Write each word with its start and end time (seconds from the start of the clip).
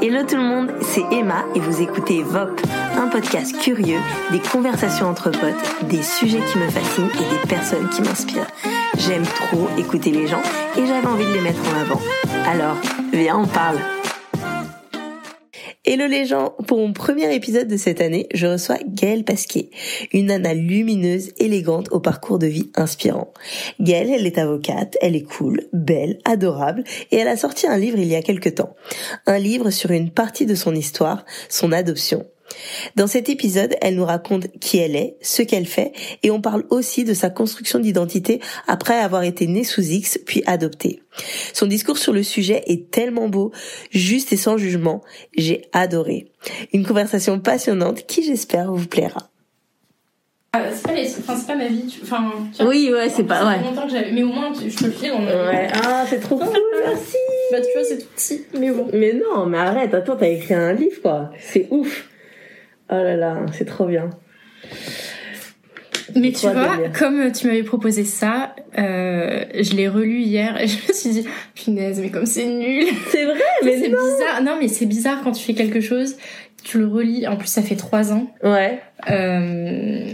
Hello 0.00 0.24
tout 0.26 0.36
le 0.36 0.42
monde, 0.42 0.72
c'est 0.80 1.04
Emma 1.12 1.44
et 1.54 1.60
vous 1.60 1.82
écoutez 1.82 2.22
VOP, 2.22 2.60
un 2.96 3.08
podcast 3.08 3.56
curieux, 3.60 3.98
des 4.30 4.40
conversations 4.40 5.08
entre 5.08 5.30
potes, 5.30 5.88
des 5.88 6.02
sujets 6.02 6.40
qui 6.40 6.58
me 6.58 6.68
fascinent 6.68 7.10
et 7.14 7.34
des 7.34 7.48
personnes 7.48 7.88
qui 7.90 8.02
m'inspirent. 8.02 8.46
J'aime 8.98 9.24
trop 9.24 9.68
écouter 9.78 10.10
les 10.10 10.26
gens 10.26 10.42
et 10.76 10.86
j'avais 10.86 11.06
envie 11.06 11.26
de 11.26 11.32
les 11.32 11.40
mettre 11.40 11.60
en 11.68 11.80
avant. 11.80 12.00
Alors, 12.46 12.76
viens, 13.12 13.38
on 13.38 13.46
parle. 13.46 13.78
Hello 15.84 16.06
les 16.06 16.26
gens, 16.26 16.54
pour 16.68 16.78
mon 16.78 16.92
premier 16.92 17.34
épisode 17.34 17.66
de 17.66 17.76
cette 17.76 18.00
année, 18.00 18.28
je 18.32 18.46
reçois 18.46 18.78
Gaëlle 18.86 19.24
Pasquier, 19.24 19.68
une 20.12 20.26
nana 20.26 20.54
lumineuse, 20.54 21.32
élégante, 21.38 21.88
au 21.90 21.98
parcours 21.98 22.38
de 22.38 22.46
vie 22.46 22.70
inspirant. 22.76 23.32
Gaëlle, 23.80 24.10
elle 24.10 24.24
est 24.28 24.38
avocate, 24.38 24.96
elle 25.00 25.16
est 25.16 25.24
cool, 25.24 25.62
belle, 25.72 26.20
adorable, 26.24 26.84
et 27.10 27.16
elle 27.16 27.26
a 27.26 27.36
sorti 27.36 27.66
un 27.66 27.78
livre 27.78 27.98
il 27.98 28.06
y 28.06 28.14
a 28.14 28.22
quelque 28.22 28.48
temps. 28.48 28.76
Un 29.26 29.40
livre 29.40 29.70
sur 29.70 29.90
une 29.90 30.12
partie 30.12 30.46
de 30.46 30.54
son 30.54 30.72
histoire, 30.72 31.26
son 31.48 31.72
adoption. 31.72 32.26
Dans 32.96 33.06
cet 33.06 33.28
épisode, 33.28 33.76
elle 33.80 33.96
nous 33.96 34.04
raconte 34.04 34.48
qui 34.58 34.78
elle 34.78 34.96
est, 34.96 35.16
ce 35.20 35.42
qu'elle 35.42 35.66
fait, 35.66 35.92
et 36.22 36.30
on 36.30 36.40
parle 36.40 36.64
aussi 36.70 37.04
de 37.04 37.14
sa 37.14 37.30
construction 37.30 37.78
d'identité 37.78 38.40
après 38.66 38.98
avoir 38.98 39.22
été 39.22 39.46
née 39.46 39.64
sous 39.64 39.82
X 39.82 40.18
puis 40.24 40.42
adoptée. 40.46 41.02
Son 41.52 41.66
discours 41.66 41.98
sur 41.98 42.12
le 42.12 42.22
sujet 42.22 42.62
est 42.66 42.90
tellement 42.90 43.28
beau, 43.28 43.52
juste 43.90 44.32
et 44.32 44.36
sans 44.36 44.56
jugement, 44.56 45.02
j'ai 45.36 45.62
adoré. 45.72 46.32
Une 46.72 46.86
conversation 46.86 47.38
passionnante 47.38 48.06
qui 48.06 48.22
j'espère 48.22 48.72
vous 48.72 48.86
plaira. 48.86 49.28
Ah, 50.54 50.64
c'est 50.70 50.82
pas, 50.82 50.92
les... 50.92 51.08
enfin, 51.18 51.34
c'est 51.34 51.46
pas 51.46 51.56
ma 51.56 51.68
vie. 51.68 51.86
Tu... 51.86 52.00
Enfin, 52.02 52.30
oui, 52.60 52.90
ouais, 52.92 53.08
c'est 53.08 53.24
pas. 53.24 53.46
Ouais. 53.46 53.62
longtemps 53.62 53.86
que 53.86 53.92
j'avais. 53.92 54.12
Mais 54.12 54.22
au 54.22 54.28
moins, 54.28 54.52
je 54.52 54.76
peux 54.76 54.84
le 54.84 54.92
dire. 54.92 55.14
On 55.16 55.24
ouais. 55.24 55.68
Ah, 55.82 56.04
c'est 56.06 56.20
trop 56.20 56.36
cool, 56.36 56.60
merci. 56.84 57.16
Bah, 57.50 57.58
tu 57.62 57.72
vois, 57.72 57.84
c'est 57.88 57.96
tout 57.96 58.08
petit. 58.14 58.44
Mais 58.60 58.70
bon. 58.70 58.86
Mais 58.92 59.14
non, 59.14 59.46
mais 59.46 59.56
arrête, 59.56 59.94
attends, 59.94 60.14
t'as 60.14 60.28
écrit 60.28 60.52
un 60.52 60.74
livre, 60.74 61.00
quoi. 61.00 61.30
C'est 61.38 61.68
ouf. 61.70 62.06
Oh 62.92 63.02
là 63.02 63.16
là, 63.16 63.46
c'est 63.52 63.64
trop 63.64 63.86
bien. 63.86 64.10
Mais 66.14 66.32
tu 66.32 66.46
vois, 66.46 66.76
comme 66.98 67.32
tu 67.32 67.46
m'avais 67.46 67.62
proposé 67.62 68.04
ça, 68.04 68.54
euh, 68.78 69.44
je 69.58 69.74
l'ai 69.74 69.88
relu 69.88 70.20
hier 70.20 70.60
et 70.60 70.66
je 70.68 70.76
me 70.86 70.92
suis 70.92 71.10
dit, 71.10 71.26
punaise, 71.54 72.00
mais 72.00 72.10
comme 72.10 72.26
c'est 72.26 72.44
nul. 72.44 72.84
C'est 73.10 73.24
vrai, 73.24 73.40
mais 73.64 73.78
c'est 73.78 73.88
bizarre. 73.88 74.42
Non, 74.42 74.56
mais 74.60 74.68
c'est 74.68 74.84
bizarre 74.84 75.22
quand 75.24 75.32
tu 75.32 75.42
fais 75.42 75.54
quelque 75.54 75.80
chose, 75.80 76.16
tu 76.64 76.78
le 76.78 76.86
relis. 76.86 77.26
En 77.26 77.36
plus, 77.36 77.48
ça 77.48 77.62
fait 77.62 77.76
trois 77.76 78.12
ans. 78.12 78.30
Ouais. 78.42 78.80
Euh, 79.10 80.12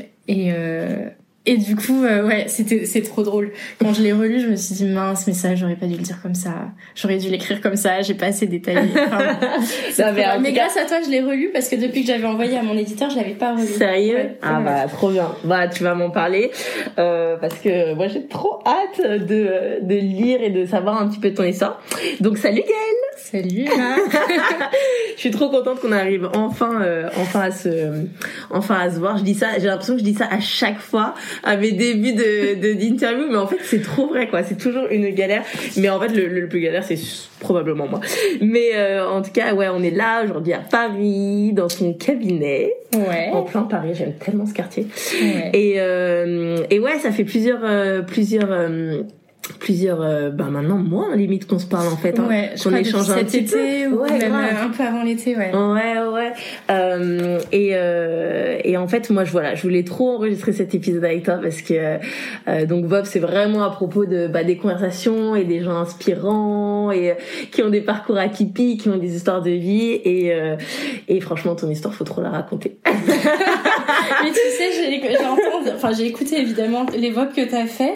et 1.48 1.54
euh, 1.54 1.56
du 1.56 1.76
coup, 1.76 2.04
euh, 2.04 2.26
ouais, 2.26 2.44
c'était 2.48 2.84
c'est 2.84 3.00
trop 3.00 3.22
drôle. 3.22 3.52
Quand 3.80 3.94
je 3.94 4.02
l'ai 4.02 4.12
relu, 4.12 4.40
je 4.40 4.48
me 4.48 4.56
suis 4.56 4.74
dit 4.74 4.84
mince, 4.84 5.26
mais 5.26 5.32
ça, 5.32 5.54
j'aurais 5.54 5.76
pas 5.76 5.86
dû 5.86 5.94
le 5.94 6.02
dire 6.02 6.20
comme 6.22 6.34
ça. 6.34 6.50
J'aurais 6.94 7.16
dû 7.16 7.30
l'écrire 7.30 7.62
comme 7.62 7.76
ça. 7.76 8.02
J'ai 8.02 8.14
pas 8.14 8.26
assez 8.26 8.46
détaillé. 8.46 8.80
mais, 10.42 10.52
grâce 10.52 10.76
à 10.76 10.84
toi, 10.84 10.98
je 11.04 11.10
l'ai 11.10 11.22
relu 11.22 11.50
parce 11.52 11.68
que 11.68 11.76
depuis 11.76 12.02
que 12.02 12.08
j'avais 12.08 12.26
envoyé 12.26 12.58
à 12.58 12.62
mon 12.62 12.76
éditeur, 12.76 13.08
je 13.08 13.16
l'avais 13.16 13.34
pas 13.34 13.54
relu. 13.54 13.66
Sérieux 13.66 14.36
Ah 14.42 14.60
bah 14.60 14.86
trop 14.88 15.10
bien. 15.10 15.28
Bah 15.44 15.68
tu 15.68 15.82
vas 15.82 15.94
m'en 15.94 16.10
parler 16.10 16.50
euh, 16.98 17.36
parce 17.38 17.54
que 17.54 17.94
moi 17.94 18.08
j'ai 18.08 18.26
trop 18.26 18.60
hâte 18.66 19.00
de 19.00 19.78
de 19.80 19.94
lire 19.94 20.42
et 20.42 20.50
de 20.50 20.66
savoir 20.66 21.00
un 21.00 21.08
petit 21.08 21.20
peu 21.20 21.32
ton 21.32 21.44
histoire. 21.44 21.80
Donc 22.20 22.36
salut 22.36 22.60
Gaëlle. 22.60 22.97
Salut. 23.18 23.66
je 25.16 25.20
suis 25.20 25.30
trop 25.30 25.50
contente 25.50 25.80
qu'on 25.80 25.90
arrive 25.92 26.28
enfin 26.34 26.82
euh, 26.82 27.08
enfin 27.16 27.40
à 27.40 27.50
se 27.50 28.04
enfin 28.50 28.76
à 28.76 28.90
se 28.90 28.98
voir. 28.98 29.18
Je 29.18 29.24
dis 29.24 29.34
ça, 29.34 29.58
j'ai 29.58 29.66
l'impression 29.66 29.94
que 29.94 30.00
je 30.00 30.04
dis 30.04 30.14
ça 30.14 30.28
à 30.30 30.40
chaque 30.40 30.78
fois 30.78 31.14
à 31.42 31.56
mes 31.56 31.72
débuts 31.72 32.14
de 32.14 32.74
d'interview, 32.74 33.26
mais 33.28 33.36
en 33.36 33.46
fait 33.46 33.58
c'est 33.62 33.82
trop 33.82 34.06
vrai 34.06 34.28
quoi. 34.28 34.44
C'est 34.44 34.56
toujours 34.56 34.86
une 34.90 35.10
galère, 35.10 35.42
mais 35.76 35.90
en 35.90 36.00
fait 36.00 36.08
le, 36.08 36.28
le 36.28 36.48
plus 36.48 36.60
galère 36.60 36.84
c'est 36.84 36.98
probablement 37.40 37.88
moi. 37.88 38.00
Mais 38.40 38.70
euh, 38.76 39.06
en 39.08 39.20
tout 39.20 39.32
cas 39.32 39.52
ouais, 39.52 39.68
on 39.68 39.82
est 39.82 39.90
là 39.90 40.24
aujourd'hui 40.24 40.52
à 40.52 40.60
Paris 40.60 41.52
dans 41.52 41.68
son 41.68 41.94
cabinet, 41.94 42.72
ouais. 42.94 43.30
en 43.32 43.42
plein 43.42 43.62
Paris. 43.62 43.94
J'aime 43.94 44.14
tellement 44.14 44.46
ce 44.46 44.54
quartier. 44.54 44.86
Ouais. 45.20 45.50
Et 45.54 45.74
euh, 45.78 46.64
et 46.70 46.78
ouais, 46.78 46.98
ça 47.00 47.10
fait 47.10 47.24
plusieurs 47.24 48.04
plusieurs 48.06 48.50
plusieurs 49.58 50.02
euh, 50.02 50.30
bah 50.30 50.46
maintenant 50.50 50.76
mois 50.76 51.14
limite 51.16 51.46
qu'on 51.46 51.58
se 51.58 51.66
parle 51.66 51.88
en 51.88 51.96
fait 51.96 52.18
hein, 52.18 52.26
ouais, 52.28 52.50
qu'on 52.62 52.74
échange 52.74 53.10
un 53.10 53.24
petit 53.24 53.38
été 53.38 53.86
peu. 53.86 53.94
ou 53.94 54.02
ouais, 54.02 54.18
même 54.18 54.34
un 54.34 54.68
peu 54.68 54.82
avant 54.82 55.02
l'été 55.02 55.36
ouais. 55.36 55.52
Ouais 55.54 55.98
ouais. 56.12 56.32
Euh, 56.70 57.38
et 57.52 57.70
euh, 57.72 58.58
et 58.64 58.76
en 58.76 58.88
fait 58.88 59.10
moi 59.10 59.24
je 59.24 59.30
voilà 59.32 59.54
je 59.54 59.62
voulais 59.62 59.84
trop 59.84 60.16
enregistrer 60.16 60.52
cet 60.52 60.74
épisode 60.74 61.04
avec 61.04 61.24
toi 61.24 61.38
parce 61.42 61.62
que 61.62 61.98
euh, 62.48 62.66
donc 62.66 62.86
Bob 62.86 63.04
c'est 63.04 63.18
vraiment 63.18 63.62
à 63.62 63.70
propos 63.70 64.04
de 64.06 64.26
bah, 64.26 64.44
des 64.44 64.56
conversations 64.56 65.34
et 65.34 65.44
des 65.44 65.60
gens 65.60 65.76
inspirants 65.76 66.90
et 66.90 67.12
euh, 67.12 67.14
qui 67.50 67.62
ont 67.62 67.70
des 67.70 67.80
parcours 67.80 68.18
atypiques 68.18 68.82
qui 68.82 68.88
ont 68.88 68.98
des 68.98 69.16
histoires 69.16 69.42
de 69.42 69.50
vie 69.50 70.00
et 70.04 70.32
euh, 70.34 70.56
et 71.08 71.20
franchement 71.20 71.54
ton 71.54 71.70
histoire 71.70 71.94
faut 71.94 72.04
trop 72.04 72.20
la 72.20 72.30
raconter. 72.30 72.78
Mais 72.86 74.30
tu 74.30 74.34
sais 74.34 74.72
j'ai 74.72 75.26
entendu 75.26 75.70
enfin 75.74 75.92
j'ai 75.92 76.06
écouté 76.06 76.40
évidemment 76.40 76.86
les 76.96 77.10
voix 77.10 77.26
que 77.26 77.48
t'as 77.48 77.66
fait 77.66 77.94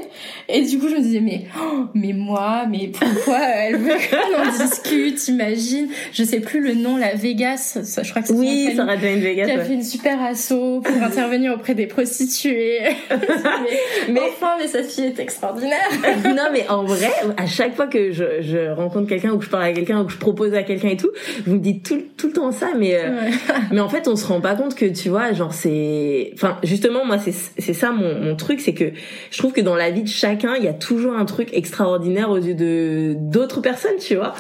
et 0.48 0.62
du 0.62 0.78
coup 0.78 0.88
je 0.88 0.94
me 0.94 1.00
disais 1.00 1.20
mais 1.20 1.31
Oh, 1.58 1.84
mais 1.94 2.12
moi, 2.12 2.64
mais 2.68 2.90
pourquoi 2.92 3.38
elle 3.40 3.76
veut 3.76 3.94
qu'on 4.10 4.42
en 4.42 4.50
discute 4.50 5.28
Imagine, 5.28 5.88
je 6.12 6.24
sais 6.24 6.40
plus 6.40 6.60
le 6.60 6.74
nom, 6.74 6.96
la 6.96 7.14
Vegas, 7.14 7.78
ça, 7.82 8.02
je 8.02 8.10
crois 8.10 8.22
que 8.22 8.28
c'est 8.28 8.34
oui, 8.34 8.72
ça 8.76 8.84
aurait 8.84 9.14
une 9.14 9.20
Vegas. 9.20 9.46
Qui 9.46 9.52
a 9.52 9.64
fait 9.64 9.74
une 9.74 9.82
super 9.82 10.20
asso 10.22 10.80
pour 10.82 10.96
intervenir 11.02 11.54
auprès 11.54 11.74
des 11.74 11.86
prostituées. 11.86 12.80
mais, 14.08 14.20
enfin, 14.20 14.56
mais 14.58 14.68
sa 14.68 14.82
fille 14.82 15.04
est 15.04 15.18
extraordinaire. 15.18 15.88
non, 16.24 16.48
mais 16.52 16.68
en 16.68 16.84
vrai, 16.84 17.10
à 17.36 17.46
chaque 17.46 17.74
fois 17.74 17.86
que 17.86 18.12
je, 18.12 18.40
je 18.40 18.70
rencontre 18.72 19.08
quelqu'un 19.08 19.32
ou 19.32 19.38
que 19.38 19.44
je 19.44 19.50
parle 19.50 19.64
à 19.64 19.72
quelqu'un 19.72 20.00
ou 20.00 20.04
que 20.04 20.12
je 20.12 20.18
propose 20.18 20.54
à 20.54 20.62
quelqu'un 20.62 20.88
et 20.88 20.96
tout, 20.96 21.10
vous 21.46 21.54
me 21.54 21.60
dites 21.60 21.84
tout, 21.84 22.02
tout 22.16 22.28
le 22.28 22.32
temps 22.32 22.52
ça, 22.52 22.68
mais 22.76 22.96
euh, 22.96 23.30
mais 23.70 23.80
en 23.80 23.88
fait, 23.88 24.08
on 24.08 24.16
se 24.16 24.26
rend 24.26 24.40
pas 24.40 24.54
compte 24.54 24.74
que 24.74 24.86
tu 24.86 25.08
vois, 25.08 25.32
genre 25.32 25.52
c'est, 25.52 26.30
enfin 26.34 26.58
justement, 26.62 27.04
moi 27.04 27.18
c'est 27.18 27.34
c'est 27.58 27.74
ça 27.74 27.90
mon 27.90 28.20
mon 28.20 28.36
truc, 28.36 28.60
c'est 28.60 28.74
que 28.74 28.92
je 29.30 29.38
trouve 29.38 29.52
que 29.52 29.60
dans 29.60 29.76
la 29.76 29.90
vie 29.90 30.02
de 30.02 30.08
chacun, 30.08 30.54
il 30.56 30.64
y 30.64 30.68
a 30.68 30.72
toujours 30.72 31.14
un 31.14 31.21
truc 31.24 31.48
extraordinaire 31.52 32.30
aux 32.30 32.38
yeux 32.38 32.54
de 32.54 33.14
d'autres 33.18 33.60
personnes, 33.60 33.98
tu 34.00 34.16
vois. 34.16 34.34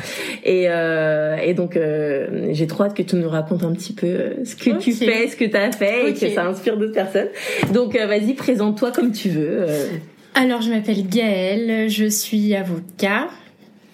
Et, 0.44 0.64
euh, 0.68 1.36
et 1.36 1.54
donc, 1.54 1.76
euh, 1.76 2.48
j'ai 2.52 2.66
trop 2.66 2.84
hâte 2.84 2.94
que 2.94 3.02
tu 3.02 3.16
nous 3.16 3.28
racontes 3.28 3.64
un 3.64 3.72
petit 3.72 3.92
peu 3.92 4.06
euh, 4.06 4.44
ce 4.44 4.56
que 4.56 4.78
tu 4.78 4.92
fais, 4.92 5.28
ce 5.28 5.36
que 5.36 5.44
tu 5.44 5.56
as 5.56 5.72
fait 5.72 6.10
et 6.10 6.14
que 6.14 6.28
ça 6.30 6.46
inspire 6.46 6.76
d'autres 6.76 6.94
personnes. 6.94 7.28
Donc, 7.72 7.96
vas-y, 7.96 8.34
présente-toi 8.34 8.90
comme 8.92 9.12
tu 9.12 9.28
veux. 9.28 9.66
Alors, 10.34 10.62
je 10.62 10.70
m'appelle 10.70 11.06
Gaëlle, 11.08 11.88
je 11.90 12.06
suis 12.06 12.54
avocat. 12.54 13.28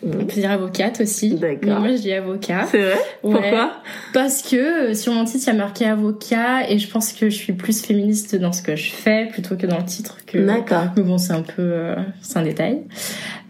On 0.04 0.25
peut 0.25 0.41
dire 0.41 0.50
avocate 0.50 1.00
aussi. 1.00 1.34
D'accord. 1.34 1.81
Moi, 1.81 1.97
je 1.97 2.03
dis 2.03 2.12
avocat. 2.12 2.66
C'est 2.70 2.81
vrai? 2.81 2.98
Pourquoi? 3.20 3.72
Parce 4.12 4.42
que 4.42 4.91
euh, 4.91 4.94
sur 4.94 5.12
mon 5.12 5.25
titre, 5.25 5.44
il 5.47 5.48
y 5.48 5.50
a 5.50 5.59
marqué 5.59 5.86
avocat 5.86 6.70
et 6.70 6.78
je 6.78 6.88
pense 6.88 7.12
que 7.12 7.28
je 7.28 7.34
suis 7.34 7.53
plus 7.53 7.84
féministe 7.84 8.37
dans 8.37 8.53
ce 8.53 8.62
que 8.62 8.76
je 8.76 8.92
fais 8.92 9.26
plutôt 9.26 9.56
que 9.56 9.66
dans 9.66 9.78
le 9.78 9.84
titre. 9.84 10.19
Que... 10.25 10.38
D'accord. 10.38 10.84
Mais 10.97 11.03
bon, 11.03 11.19
c'est 11.19 11.32
un 11.32 11.42
peu... 11.42 11.62
Euh, 11.62 11.97
c'est 12.22 12.38
un 12.38 12.42
détail. 12.42 12.82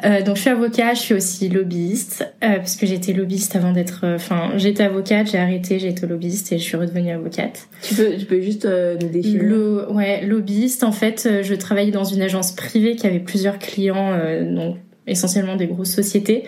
Euh, 0.07 0.23
donc, 0.23 0.37
je 0.37 0.43
suis 0.43 0.51
avocat, 0.51 0.95
je 0.95 1.01
suis 1.01 1.15
aussi 1.15 1.51
lobbyiste 1.51 2.27
euh, 2.43 2.57
parce 2.57 2.77
que 2.77 2.87
j'étais 2.87 3.13
lobbyiste 3.13 3.55
avant 3.55 3.73
d'être... 3.73 4.01
Euh, 4.05 4.17
enfin, 4.17 4.53
j'étais 4.57 4.85
avocate, 4.85 5.31
j'ai 5.31 5.39
arrêté, 5.39 5.79
j'ai 5.79 5.89
été 5.89 6.07
lobbyiste 6.07 6.53
et 6.53 6.59
je 6.59 6.65
suis 6.65 6.79
redevenue 6.79 7.11
avocate. 7.11 7.69
Tu 7.83 7.95
peux, 7.95 8.17
tu 8.17 8.25
peux 8.25 8.41
juste 8.41 8.65
nous 8.67 9.09
définir 9.09 9.43
Le, 9.43 9.93
Ouais, 9.93 10.25
lobbyiste, 10.25 10.83
en 10.83 10.93
fait, 10.93 11.29
je 11.43 11.55
travaillais 11.55 11.91
dans 11.91 12.05
une 12.05 12.23
agence 12.23 12.53
privée 12.53 12.97
qui 12.97 13.07
avait 13.07 13.19
plusieurs 13.19 13.59
clients, 13.59 14.17
donc 14.43 14.77
essentiellement 15.09 15.57
des 15.57 15.67
grosses 15.67 15.93
sociétés, 15.95 16.45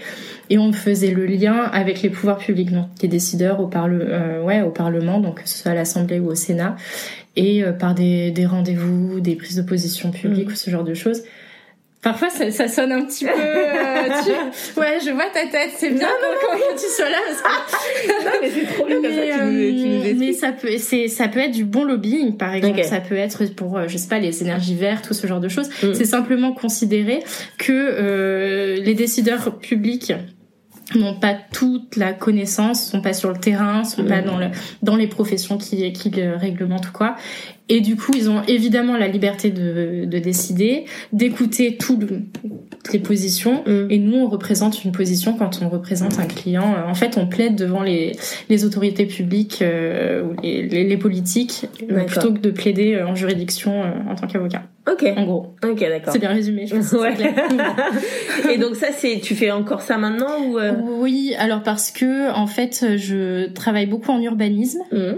et 0.48 0.58
on 0.58 0.72
faisait 0.72 1.10
le 1.10 1.26
lien 1.26 1.56
avec 1.72 2.02
les 2.02 2.10
pouvoirs 2.10 2.38
publics, 2.38 2.72
donc 2.72 2.86
les 3.02 3.08
décideurs 3.08 3.60
au, 3.60 3.66
parle, 3.66 4.06
euh, 4.08 4.42
ouais, 4.42 4.62
au 4.62 4.70
Parlement, 4.70 5.20
donc 5.20 5.42
que 5.42 5.48
ce 5.48 5.58
soit 5.58 5.72
à 5.72 5.74
l'Assemblée 5.74 6.20
ou 6.20 6.28
au 6.28 6.34
Sénat, 6.34 6.76
et 7.36 7.64
euh, 7.64 7.72
par 7.72 7.94
des, 7.94 8.30
des 8.30 8.46
rendez-vous, 8.46 9.20
des 9.20 9.34
prises 9.36 9.56
de 9.56 9.62
position 9.62 10.10
publiques 10.10 10.48
mmh. 10.48 10.52
ou 10.52 10.56
ce 10.56 10.70
genre 10.70 10.84
de 10.84 10.94
choses. 10.94 11.22
Parfois, 12.02 12.30
ça, 12.30 12.50
ça, 12.50 12.66
sonne 12.66 12.92
un 12.92 13.04
petit 13.04 13.26
peu. 13.26 13.30
Euh, 13.30 14.08
tu... 14.24 14.80
Ouais, 14.80 14.98
je 15.04 15.10
vois 15.10 15.26
ta 15.26 15.46
tête. 15.46 15.72
C'est 15.76 15.90
bien 15.90 16.08
quand, 16.40 16.56
tu 16.74 16.86
sois 16.86 17.10
là. 17.10 17.18
Parce 17.26 17.42
que... 17.42 18.08
non, 18.24 18.30
mais 18.40 18.50
c'est 18.50 18.74
trop 18.74 18.86
bien 18.86 18.96
comme 19.02 19.14
ça. 19.14 19.20
Tu 19.20 20.14
nous, 20.14 20.18
mais 20.18 20.32
ça 20.32 20.52
peut, 20.52 20.78
c'est, 20.78 21.08
ça 21.08 21.28
peut 21.28 21.40
être 21.40 21.52
du 21.52 21.64
bon 21.64 21.84
lobbying, 21.84 22.38
par 22.38 22.54
exemple. 22.54 22.82
Ça 22.84 23.00
peut 23.00 23.16
être 23.16 23.44
pour, 23.54 23.76
euh, 23.76 23.86
je 23.86 23.98
sais 23.98 24.08
pas, 24.08 24.18
les 24.18 24.42
énergies 24.42 24.76
vertes 24.76 25.10
ou 25.10 25.14
ce 25.14 25.26
genre 25.26 25.40
de 25.40 25.48
choses. 25.48 25.68
Mm. 25.82 25.92
C'est 25.92 26.06
simplement 26.06 26.52
considérer 26.52 27.22
que 27.58 27.72
euh, 27.72 28.76
les 28.76 28.94
décideurs 28.94 29.58
publics 29.58 30.14
n'ont 30.98 31.14
pas 31.14 31.34
toute 31.34 31.96
la 31.96 32.12
connaissance, 32.12 32.90
sont 32.90 33.00
pas 33.00 33.12
sur 33.12 33.30
le 33.30 33.38
terrain, 33.38 33.84
sont 33.84 34.04
pas 34.04 34.22
mm. 34.22 34.24
dans 34.24 34.38
le 34.38 34.46
dans 34.82 34.96
les 34.96 35.06
professions 35.06 35.58
qui 35.58 35.92
qui 35.92 36.10
le 36.10 36.36
réglementent 36.36 36.88
ou 36.88 36.92
quoi. 36.92 37.16
Et 37.72 37.80
du 37.80 37.94
coup, 37.94 38.10
ils 38.16 38.28
ont 38.28 38.42
évidemment 38.48 38.96
la 38.96 39.06
liberté 39.06 39.50
de, 39.50 40.04
de 40.04 40.18
décider, 40.18 40.86
d'écouter 41.12 41.76
toutes 41.76 42.04
les 42.92 42.98
positions. 42.98 43.62
Mm. 43.64 43.86
Et 43.90 43.98
nous, 43.98 44.16
on 44.16 44.28
représente 44.28 44.84
une 44.84 44.90
position 44.90 45.34
quand 45.34 45.60
on 45.62 45.68
représente 45.68 46.18
un 46.18 46.26
client. 46.26 46.74
En 46.88 46.94
fait, 46.94 47.16
on 47.16 47.28
plaide 47.28 47.54
devant 47.54 47.82
les, 47.82 48.16
les 48.48 48.64
autorités 48.64 49.06
publiques 49.06 49.62
euh, 49.62 50.24
ou 50.24 50.34
les, 50.42 50.66
les, 50.66 50.82
les 50.82 50.96
politiques 50.96 51.66
plutôt 52.06 52.32
que 52.32 52.40
de 52.40 52.50
plaider 52.50 53.00
en 53.00 53.14
juridiction 53.14 53.84
euh, 53.84 53.92
en 54.10 54.16
tant 54.16 54.26
qu'avocat. 54.26 54.62
Ok. 54.90 55.04
En 55.16 55.24
gros. 55.24 55.54
Ok, 55.64 55.80
d'accord. 55.80 56.12
C'est 56.12 56.18
bien 56.18 56.30
résumé, 56.30 56.66
je 56.66 56.76
pense. 56.76 56.92
Ouais. 56.92 57.14
et 58.52 58.58
donc 58.58 58.76
ça, 58.76 58.88
c'est, 58.92 59.20
tu 59.20 59.34
fais 59.34 59.50
encore 59.50 59.82
ça 59.82 59.98
maintenant 59.98 60.42
ou 60.46 60.58
euh? 60.58 60.72
Oui, 60.82 61.34
alors 61.38 61.62
parce 61.62 61.90
que 61.90 62.32
en 62.32 62.46
fait, 62.46 62.96
je 62.96 63.48
travaille 63.52 63.86
beaucoup 63.86 64.10
en 64.10 64.20
urbanisme 64.20 64.80
mmh. 64.92 65.12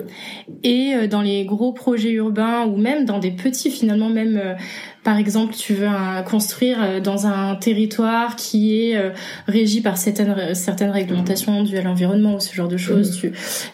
et 0.64 0.94
euh, 0.94 1.06
dans 1.06 1.22
les 1.22 1.44
gros 1.44 1.72
projets 1.72 2.12
urbains 2.12 2.66
ou 2.66 2.76
même 2.76 3.04
dans 3.04 3.18
des 3.18 3.30
petits, 3.30 3.70
finalement 3.70 4.08
même. 4.08 4.56
Euh, 5.02 5.04
par 5.04 5.18
exemple, 5.18 5.54
tu 5.54 5.74
veux 5.74 5.88
construire 6.26 7.00
dans 7.02 7.26
un 7.26 7.56
territoire 7.56 8.36
qui 8.36 8.80
est 8.80 9.12
régi 9.46 9.80
par 9.80 9.96
certaines 9.96 10.54
certaines 10.54 10.90
réglementations 10.90 11.62
dues 11.62 11.78
à 11.78 11.82
l'environnement 11.82 12.36
ou 12.36 12.40
ce 12.40 12.54
genre 12.54 12.68
de 12.68 12.76
choses. 12.76 13.22
Mmh. 13.22 13.28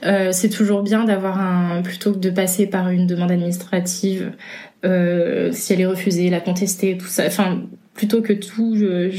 euh, 0.04 0.32
c'est 0.32 0.48
toujours 0.48 0.82
bien 0.82 1.04
d'avoir 1.04 1.40
un 1.40 1.82
plutôt 1.82 2.12
que 2.12 2.18
de 2.18 2.30
passer 2.30 2.66
par 2.66 2.88
une 2.90 3.06
demande 3.06 3.30
administrative 3.30 4.32
euh, 4.84 5.50
si 5.52 5.72
elle 5.72 5.80
est 5.80 5.86
refusée, 5.86 6.30
la 6.30 6.40
contester, 6.40 6.96
tout 6.96 7.06
ça. 7.06 7.24
Enfin, 7.26 7.62
plutôt 7.94 8.22
que 8.22 8.32
tout 8.32 8.76
je, 8.76 9.10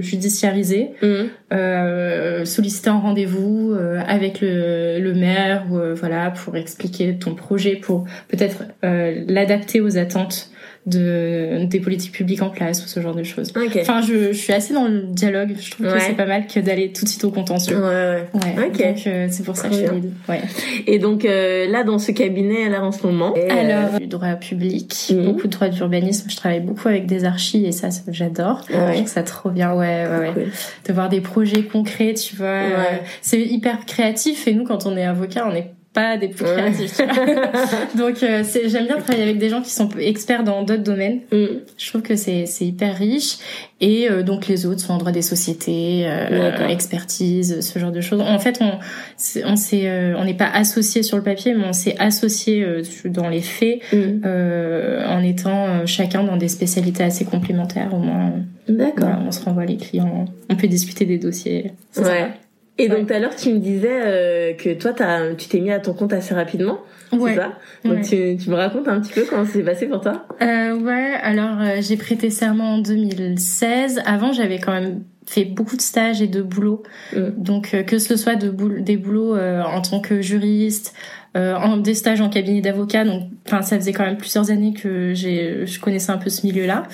judiciariser, 0.00 0.90
mmh. 1.02 1.06
euh, 1.52 2.44
solliciter 2.44 2.90
un 2.90 3.00
rendez-vous 3.00 3.72
euh, 3.72 4.00
avec 4.06 4.40
le, 4.40 5.00
le 5.00 5.14
maire 5.14 5.64
ou 5.68 5.78
euh, 5.78 5.94
voilà 5.94 6.30
pour 6.30 6.56
expliquer 6.56 7.18
ton 7.18 7.34
projet, 7.34 7.74
pour 7.74 8.04
peut-être 8.28 8.64
l'adapter 8.82 9.80
aux 9.80 9.98
attentes 9.98 10.50
de 10.86 11.64
des 11.64 11.80
politiques 11.80 12.12
publiques 12.12 12.42
en 12.42 12.50
place 12.50 12.84
ou 12.84 12.88
ce 12.88 13.00
genre 13.00 13.14
de 13.14 13.22
choses. 13.22 13.52
Enfin, 13.80 14.02
je, 14.02 14.32
je, 14.32 14.38
suis 14.38 14.52
assez 14.52 14.74
dans 14.74 14.86
le 14.86 15.02
dialogue. 15.02 15.54
Je 15.58 15.70
trouve 15.70 15.86
que 15.86 15.98
c'est 16.00 16.12
pas 16.14 16.26
mal 16.26 16.46
que 16.46 16.60
d'aller 16.60 16.92
tout 16.92 17.04
de 17.04 17.08
suite 17.08 17.24
au 17.24 17.30
contentieux. 17.30 17.78
Ouais, 17.78 18.26
ouais. 18.34 18.40
ouais. 18.56 18.68
Donc 18.68 19.06
euh, 19.06 19.28
c'est 19.30 19.44
pour 19.44 19.56
ça 19.56 19.68
que 19.68 19.74
je 19.74 19.80
suis 19.80 19.88
ouais. 20.28 20.42
Et 20.86 20.98
donc 20.98 21.24
euh, 21.24 21.66
là, 21.68 21.84
dans 21.84 21.98
ce 21.98 22.12
cabinet, 22.12 22.66
alors 22.66 22.84
en 22.84 22.92
ce 22.92 23.06
moment, 23.06 23.34
alors 23.50 23.98
du 23.98 24.06
droit 24.06 24.34
public, 24.34 24.94
mhm. 25.10 25.24
beaucoup 25.24 25.46
de 25.46 25.52
droit 25.52 25.68
d'urbanisme. 25.68 26.28
Je 26.28 26.36
travaille 26.36 26.60
beaucoup 26.60 26.88
avec 26.88 27.06
des 27.06 27.24
archis 27.24 27.64
et 27.64 27.72
ça, 27.72 27.88
j'adore. 28.08 28.60
Ah 28.72 28.92
je 28.92 28.98
trouve 28.98 29.08
ça 29.08 29.22
trop 29.22 29.50
bien. 29.50 29.72
Ouais, 29.72 30.06
ouais, 30.06 30.32
ouais. 30.36 30.46
De 30.86 30.92
voir 30.92 31.08
des 31.08 31.20
projets 31.20 31.62
concrets, 31.62 32.14
tu 32.14 32.36
vois. 32.36 32.46
Euh, 32.46 32.82
c'est 33.22 33.40
hyper 33.40 33.86
créatif 33.86 34.46
et 34.46 34.54
nous, 34.54 34.64
quand 34.64 34.86
on 34.86 34.96
est 34.96 35.04
avocat, 35.04 35.46
on 35.50 35.54
est 35.54 35.73
pas 35.94 36.16
des 36.18 36.28
plus 36.28 36.44
créatifs. 36.44 36.98
Donc 37.96 38.22
euh, 38.22 38.42
j'aime 38.66 38.86
bien 38.86 38.98
travailler 38.98 39.22
avec 39.22 39.38
des 39.38 39.48
gens 39.48 39.62
qui 39.62 39.70
sont 39.70 39.88
experts 39.98 40.42
dans 40.42 40.62
d'autres 40.62 40.82
domaines. 40.82 41.20
Mm. 41.32 41.46
Je 41.78 41.88
trouve 41.88 42.02
que 42.02 42.16
c'est 42.16 42.46
c'est 42.46 42.66
hyper 42.66 42.96
riche 42.96 43.38
et 43.80 44.10
euh, 44.10 44.22
donc 44.22 44.48
les 44.48 44.66
autres 44.66 44.80
sont 44.80 44.92
en 44.92 44.98
droit 44.98 45.12
des 45.12 45.22
sociétés, 45.22 46.04
euh, 46.06 46.66
expertise, 46.68 47.60
ce 47.60 47.78
genre 47.78 47.92
de 47.92 48.00
choses. 48.00 48.20
En 48.20 48.38
fait, 48.40 48.58
on 48.60 48.72
on 49.44 49.56
s'est 49.56 49.86
euh, 49.88 50.14
on 50.18 50.24
n'est 50.24 50.34
pas 50.34 50.50
associé 50.52 51.04
sur 51.04 51.16
le 51.16 51.22
papier, 51.22 51.54
mais 51.54 51.64
on 51.64 51.72
s'est 51.72 51.96
associé 51.98 52.66
dans 53.04 53.28
les 53.28 53.40
faits 53.42 53.80
mm. 53.92 54.26
en 55.06 55.22
étant 55.22 55.86
chacun 55.86 56.24
dans 56.24 56.36
des 56.36 56.48
spécialités 56.48 57.04
assez 57.04 57.24
complémentaires 57.24 57.94
au 57.94 57.98
moins. 57.98 58.32
D'accord. 58.68 59.18
on 59.24 59.30
se 59.30 59.44
renvoie 59.44 59.66
les 59.66 59.76
clients, 59.76 60.24
on 60.50 60.56
peut 60.56 60.66
discuter 60.66 61.04
des 61.04 61.18
dossiers. 61.18 61.72
Ouais. 61.98 62.30
Et 62.76 62.88
donc 62.88 63.06
tout 63.06 63.12
à 63.14 63.18
l'heure 63.20 63.36
tu 63.36 63.52
me 63.52 63.58
disais 63.58 64.00
euh, 64.04 64.52
que 64.54 64.74
toi 64.74 64.92
as, 64.98 65.34
tu 65.34 65.48
t'es 65.48 65.60
mis 65.60 65.70
à 65.70 65.78
ton 65.78 65.94
compte 65.94 66.12
assez 66.12 66.34
rapidement. 66.34 66.80
Ouais. 67.12 67.34
C'est 67.34 67.40
ça? 67.40 67.52
Donc 67.84 68.02
tu, 68.02 68.36
tu, 68.36 68.50
me 68.50 68.56
racontes 68.56 68.88
un 68.88 69.00
petit 69.00 69.12
peu 69.12 69.24
comment 69.28 69.44
c'est 69.44 69.62
passé 69.62 69.86
pour 69.86 70.00
toi? 70.00 70.26
Euh, 70.42 70.74
Ouais, 70.74 71.14
alors 71.22 71.60
euh, 71.60 71.76
j'ai 71.80 71.96
prêté 71.96 72.30
serment 72.30 72.74
en 72.74 72.78
2016. 72.78 74.02
Avant 74.04 74.32
j'avais 74.32 74.58
quand 74.58 74.72
même 74.72 75.04
fait 75.26 75.44
beaucoup 75.44 75.76
de 75.76 75.82
stages 75.82 76.22
et 76.22 76.26
de 76.26 76.42
boulots. 76.42 76.82
Mm. 77.14 77.30
Donc 77.36 77.74
euh, 77.74 77.82
que 77.82 77.98
ce 77.98 78.16
soit 78.16 78.36
de 78.36 78.50
des 78.80 78.96
boulots 78.96 79.36
en 79.36 79.80
tant 79.82 80.00
que 80.00 80.20
juriste, 80.20 80.94
euh, 81.36 81.56
en 81.56 81.78
des 81.78 81.94
stages 81.94 82.20
en 82.20 82.28
cabinet 82.28 82.60
d'avocat 82.60 83.04
donc 83.04 83.24
enfin 83.44 83.60
ça 83.60 83.76
faisait 83.76 83.92
quand 83.92 84.04
même 84.04 84.16
plusieurs 84.16 84.52
années 84.52 84.72
que 84.72 85.14
j'ai 85.14 85.66
je 85.66 85.80
connaissais 85.80 86.12
un 86.12 86.16
peu 86.16 86.30
ce 86.30 86.46
milieu 86.46 86.64
là 86.64 86.84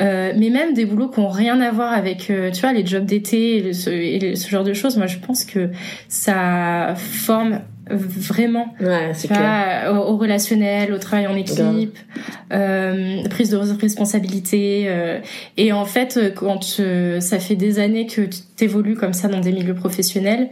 euh, 0.00 0.32
mais 0.34 0.48
même 0.48 0.72
des 0.72 0.86
boulots 0.86 1.10
qui 1.10 1.18
ont 1.18 1.28
rien 1.28 1.60
à 1.60 1.70
voir 1.72 1.92
avec 1.92 2.30
euh, 2.30 2.50
tu 2.50 2.62
vois 2.62 2.72
les 2.72 2.86
jobs 2.86 3.04
d'été 3.04 3.58
et, 3.68 3.74
ce, 3.74 4.48
genre 4.48 4.64
de 4.64 4.72
choses 4.72 4.96
moi 4.96 5.06
je 5.06 5.18
pense 5.18 5.44
que 5.44 5.68
ça 6.08 6.94
forme 6.96 7.60
vraiment. 7.88 8.74
Ouais, 8.80 9.12
tu 9.20 9.28
vois, 9.28 9.92
au, 9.92 10.12
au, 10.12 10.16
relationnel 10.16 10.92
au 10.92 10.98
travail 10.98 11.26
en 11.26 11.36
équipe 11.36 11.98
euh, 12.52 13.28
prise 13.28 13.50
de 13.50 13.56
responsabilité 13.56 14.86
euh, 14.88 15.20
et 15.56 15.72
en 15.72 15.84
fait 15.84 16.34
quand 16.34 16.80
ça 17.20 17.38
fait 17.38 17.56
des 17.56 17.78
années 17.78 18.06
que 18.06 18.22
tu 18.22 18.40
t'évolues 18.56 18.96
comme 18.96 19.12
ça 19.12 19.28
dans 19.28 19.40
des 19.40 19.52
milieux 19.52 19.74
professionnels 19.74 20.50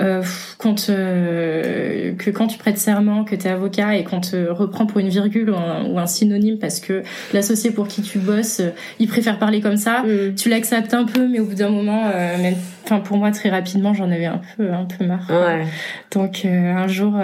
euh, 0.00 0.22
quand 0.58 0.90
euh, 0.90 2.14
que 2.14 2.30
quand 2.30 2.46
tu 2.46 2.56
prêtes 2.56 2.78
serment, 2.78 3.24
que 3.24 3.34
tu 3.34 3.46
es 3.46 3.50
avocat 3.50 3.96
et 3.96 4.04
qu'on 4.04 4.20
te 4.20 4.48
reprend 4.48 4.86
pour 4.86 5.00
une 5.00 5.08
virgule 5.08 5.50
ou 5.50 5.98
un, 5.98 6.06
synonyme 6.06 6.58
parce 6.58 6.78
que 6.78 7.02
l'associé 7.32 7.72
pour 7.72 7.88
qui 7.88 8.02
tu 8.02 8.18
bosses, 8.18 8.60
euh, 8.60 8.70
il 9.00 9.08
préfère 9.08 9.40
parler 9.40 9.60
comme 9.60 9.76
ça, 9.76 10.04
mm. 10.04 10.36
tu 10.36 10.48
l'acceptes 10.48 10.94
un 10.94 11.04
peu, 11.04 11.26
mais 11.26 11.40
au 11.40 11.46
bout 11.46 11.56
d'un 11.56 11.70
moment, 11.70 12.04
euh, 12.14 12.40
même, 12.40 12.54
enfin 12.84 13.00
pour 13.00 13.16
moi 13.16 13.32
très 13.32 13.48
rapidement, 13.48 13.92
j'en 13.92 14.10
avais 14.10 14.26
un 14.26 14.40
peu 14.56 14.72
un 14.72 14.84
peu 14.84 15.04
marre. 15.04 15.28
Ouais. 15.30 15.66
Donc 16.12 16.44
un 16.44 16.86
jour, 16.86 17.14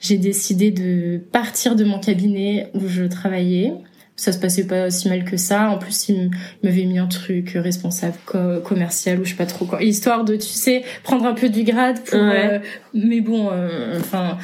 j'ai 0.00 0.16
décidé 0.16 0.70
de 0.70 1.18
partir 1.18 1.76
de 1.76 1.84
mon 1.84 1.98
cabinet 1.98 2.70
où 2.74 2.88
je 2.88 3.04
travaillais 3.04 3.74
ça 4.18 4.32
se 4.32 4.38
passait 4.38 4.66
pas 4.66 4.88
aussi 4.88 5.08
mal 5.08 5.24
que 5.24 5.36
ça. 5.36 5.70
En 5.70 5.78
plus, 5.78 6.08
il 6.08 6.30
m'avait 6.64 6.84
mis 6.84 6.98
un 6.98 7.06
truc 7.06 7.52
responsable 7.54 8.16
commercial 8.64 9.20
ou 9.20 9.24
je 9.24 9.30
sais 9.30 9.36
pas 9.36 9.46
trop 9.46 9.64
quoi, 9.64 9.82
histoire 9.82 10.24
de, 10.24 10.34
tu 10.34 10.48
sais, 10.48 10.82
prendre 11.04 11.24
un 11.24 11.34
peu 11.34 11.48
du 11.48 11.62
grade 11.62 12.00
pour. 12.04 12.18
Euh, 12.18 12.58
mais 12.92 13.20
bon, 13.20 13.48
euh, 13.52 13.98
enfin, 13.98 14.36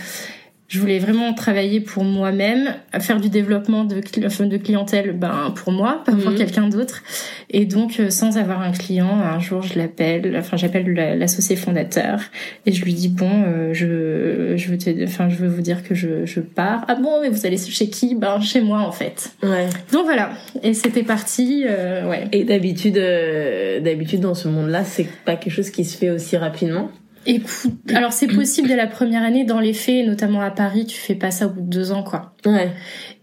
je 0.66 0.80
voulais 0.80 0.98
vraiment 0.98 1.34
travailler 1.34 1.80
pour 1.80 2.04
moi-même, 2.04 2.74
faire 2.98 3.20
du 3.20 3.28
développement 3.28 3.84
de, 3.84 3.96
de 3.96 4.56
clientèle 4.56 5.12
ben, 5.12 5.52
pour 5.54 5.72
moi, 5.72 6.02
pas 6.06 6.12
pour 6.12 6.30
mhm. 6.30 6.38
quelqu'un 6.38 6.68
d'autre. 6.68 7.02
Et 7.50 7.66
donc, 7.66 8.00
euh, 8.00 8.08
sans 8.08 8.38
avoir 8.38 8.62
un 8.62 8.72
client, 8.72 9.20
un 9.20 9.38
jour, 9.40 9.62
je 9.62 9.78
l'appelle, 9.78 10.34
enfin, 10.38 10.56
j'appelle 10.56 10.90
l'associé 11.18 11.56
fondateur 11.56 12.20
et 12.64 12.72
je 12.72 12.82
lui 12.82 12.94
dis, 12.94 13.08
bon, 13.08 13.44
euh, 13.46 13.74
je, 13.74 14.56
je 14.56 14.70
veux 14.70 14.78
te, 14.78 15.04
enfin, 15.04 15.28
je 15.28 15.36
veux 15.36 15.48
vous 15.48 15.60
dire 15.60 15.82
que 15.82 15.94
je, 15.94 16.24
je 16.24 16.40
pars. 16.40 16.84
Ah 16.88 16.94
bon, 16.94 17.20
mais 17.20 17.28
vous 17.28 17.44
allez 17.44 17.58
chez 17.58 17.90
qui? 17.90 18.14
Ben, 18.14 18.40
chez 18.40 18.62
moi, 18.62 18.80
en 18.80 18.92
fait. 18.92 19.32
Ouais. 19.42 19.68
Donc 19.92 20.04
voilà. 20.04 20.30
Et 20.62 20.72
c'était 20.72 21.02
parti, 21.02 21.64
euh, 21.68 22.08
ouais. 22.08 22.26
Et 22.32 22.44
d'habitude, 22.44 22.94
d'habitude, 22.94 24.20
dans 24.20 24.34
ce 24.34 24.48
monde-là, 24.48 24.82
c'est 24.84 25.06
pas 25.26 25.36
quelque 25.36 25.52
chose 25.52 25.70
qui 25.70 25.84
se 25.84 25.98
fait 25.98 26.08
aussi 26.08 26.38
rapidement? 26.38 26.90
Écoute, 27.26 27.72
alors 27.94 28.12
c'est 28.12 28.26
possible 28.26 28.68
dès 28.68 28.76
la 28.76 28.86
première 28.86 29.22
année 29.22 29.44
dans 29.44 29.60
les 29.60 29.72
faits, 29.72 30.06
notamment 30.06 30.40
à 30.40 30.50
Paris, 30.50 30.86
tu 30.86 30.96
fais 30.96 31.14
pas 31.14 31.30
ça 31.30 31.46
au 31.46 31.50
bout 31.50 31.62
de 31.62 31.68
deux 31.68 31.92
ans, 31.92 32.02
quoi. 32.02 32.34
Ouais. 32.44 32.70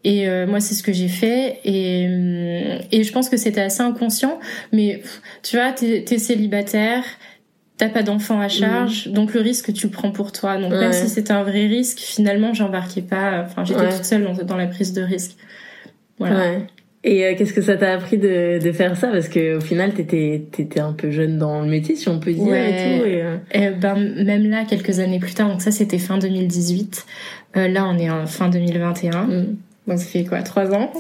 Et 0.04 0.28
euh, 0.28 0.48
moi, 0.48 0.60
c'est 0.60 0.74
ce 0.74 0.84
que 0.84 0.92
j'ai 0.92 1.08
fait, 1.08 1.60
et 1.64 2.08
euh, 2.08 2.80
et 2.92 3.04
je 3.04 3.12
pense 3.12 3.30
que 3.30 3.38
c'était 3.38 3.62
assez 3.62 3.82
inconscient, 3.82 4.40
mais 4.72 5.04
tu 5.44 5.58
vois, 5.58 5.72
t'es 5.72 6.04
es 6.10 6.18
célibataire, 6.18 7.04
t'as 7.78 7.90
pas 7.90 8.04
d'enfant 8.04 8.40
à 8.40 8.48
charge, 8.48 9.08
mm. 9.08 9.14
donc 9.14 9.34
le 9.34 9.42
risque 9.42 9.72
tu 9.74 9.88
le 9.88 9.92
prends 9.92 10.12
pour 10.12 10.32
toi. 10.32 10.58
Donc 10.58 10.72
même 10.72 10.94
si 10.94 11.08
c'était 11.08 11.34
un 11.34 11.44
vrai 11.44 11.68
risque, 11.68 12.00
finalement, 12.00 12.54
j'embarquais 12.54 13.02
pas. 13.02 13.44
Enfin, 13.46 13.64
j'étais 13.64 13.90
toute 13.90 14.06
seule 14.06 14.24
dans, 14.24 14.34
dans, 14.34 14.58
la 14.58 14.68
prise 14.68 14.94
de 14.94 15.02
risque. 15.02 15.36
Voilà. 16.18 16.40
Ouais. 16.40 16.68
Et 17.04 17.26
euh, 17.26 17.34
qu'est-ce 17.36 17.54
que 17.54 17.62
ça 17.62 17.78
t'a 17.78 17.94
appris 17.94 18.18
de, 18.18 18.60
de 18.64 18.72
faire 18.72 18.96
ça? 18.96 19.08
Parce 19.08 19.28
que 19.28 19.58
au 19.58 19.62
final, 19.62 19.94
t'étais 19.94 20.44
étais 20.58 20.80
un 20.80 20.94
peu 20.94 21.10
jeune 21.10 21.40
dans 21.40 21.62
le 21.62 21.68
métier, 21.68 21.96
si 21.96 22.10
on 22.10 22.20
peut 22.20 22.32
dire, 22.32 22.54
et 22.54 23.00
tout. 23.00 23.06
Et, 23.06 23.24
euh... 23.24 23.38
et 23.54 23.70
ben, 23.72 23.96
même 24.24 24.50
là, 24.50 24.66
quelques 24.66 25.00
années 25.00 25.20
plus 25.20 25.34
tard, 25.34 25.50
donc 25.50 25.62
ça 25.62 25.72
c'était 25.72 25.98
fin 25.98 26.20
2018. 26.20 27.06
Euh, 27.58 27.68
là, 27.68 27.88
on 27.88 27.98
est 27.98 28.10
en 28.10 28.28
fin 28.28 28.50
2021 28.50 29.30
bon, 29.88 29.98
ça 29.98 30.06
fait 30.06 30.24
quoi, 30.24 30.42
trois 30.42 30.74
ans. 30.74 30.92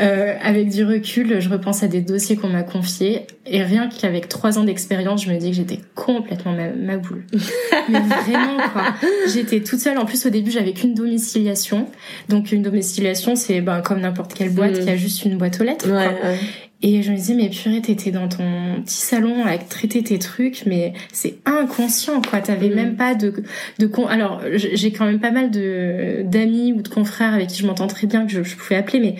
Euh, 0.00 0.34
avec 0.42 0.68
du 0.68 0.84
recul, 0.84 1.40
je 1.40 1.48
repense 1.48 1.82
à 1.82 1.88
des 1.88 2.00
dossiers 2.00 2.36
qu'on 2.36 2.48
m'a 2.48 2.62
confiés 2.62 3.26
et 3.46 3.62
rien 3.62 3.88
qu'avec 3.88 4.28
trois 4.28 4.58
ans 4.58 4.64
d'expérience, 4.64 5.24
je 5.24 5.32
me 5.32 5.38
dis 5.38 5.50
que 5.50 5.56
j'étais 5.56 5.80
complètement 5.94 6.52
ma, 6.52 6.96
boule. 6.96 7.24
Mais 7.88 8.00
vraiment 8.00 8.58
quoi. 8.72 8.94
J'étais 9.32 9.60
toute 9.60 9.80
seule. 9.80 9.98
En 9.98 10.04
plus, 10.04 10.26
au 10.26 10.30
début, 10.30 10.50
j'avais 10.50 10.72
qu'une 10.72 10.94
domiciliation. 10.94 11.86
Donc 12.28 12.52
une 12.52 12.62
domiciliation, 12.62 13.36
c'est 13.36 13.60
ben 13.60 13.80
comme 13.80 14.00
n'importe 14.00 14.34
quelle 14.34 14.50
boîte 14.50 14.80
qui 14.80 14.90
a 14.90 14.96
juste 14.96 15.24
une 15.24 15.38
boîte 15.38 15.60
aux 15.60 15.64
lettres. 15.64 15.88
Ouais, 15.88 16.08
ouais. 16.22 16.38
Et 16.80 17.02
je 17.02 17.10
me 17.10 17.16
disais, 17.16 17.34
mais 17.34 17.48
purée, 17.48 17.82
t'étais 17.82 18.12
dans 18.12 18.28
ton 18.28 18.82
petit 18.84 18.94
salon 18.94 19.44
à 19.44 19.58
traiter 19.58 20.02
tes 20.04 20.18
trucs, 20.20 20.64
mais 20.64 20.92
c'est 21.12 21.38
inconscient, 21.44 22.22
quoi. 22.22 22.40
T'avais 22.40 22.68
mm. 22.68 22.74
même 22.74 22.96
pas 22.96 23.16
de, 23.16 23.34
de 23.80 23.86
con... 23.88 24.06
Alors, 24.06 24.42
j'ai 24.54 24.92
quand 24.92 25.04
même 25.04 25.18
pas 25.18 25.32
mal 25.32 25.50
de, 25.50 26.22
d'amis 26.24 26.72
ou 26.72 26.82
de 26.82 26.88
confrères 26.88 27.34
avec 27.34 27.48
qui 27.48 27.62
je 27.62 27.66
m'entends 27.66 27.88
très 27.88 28.06
bien, 28.06 28.26
que 28.26 28.32
je, 28.32 28.54
pouvais 28.54 28.76
appeler, 28.76 29.00
mais 29.00 29.16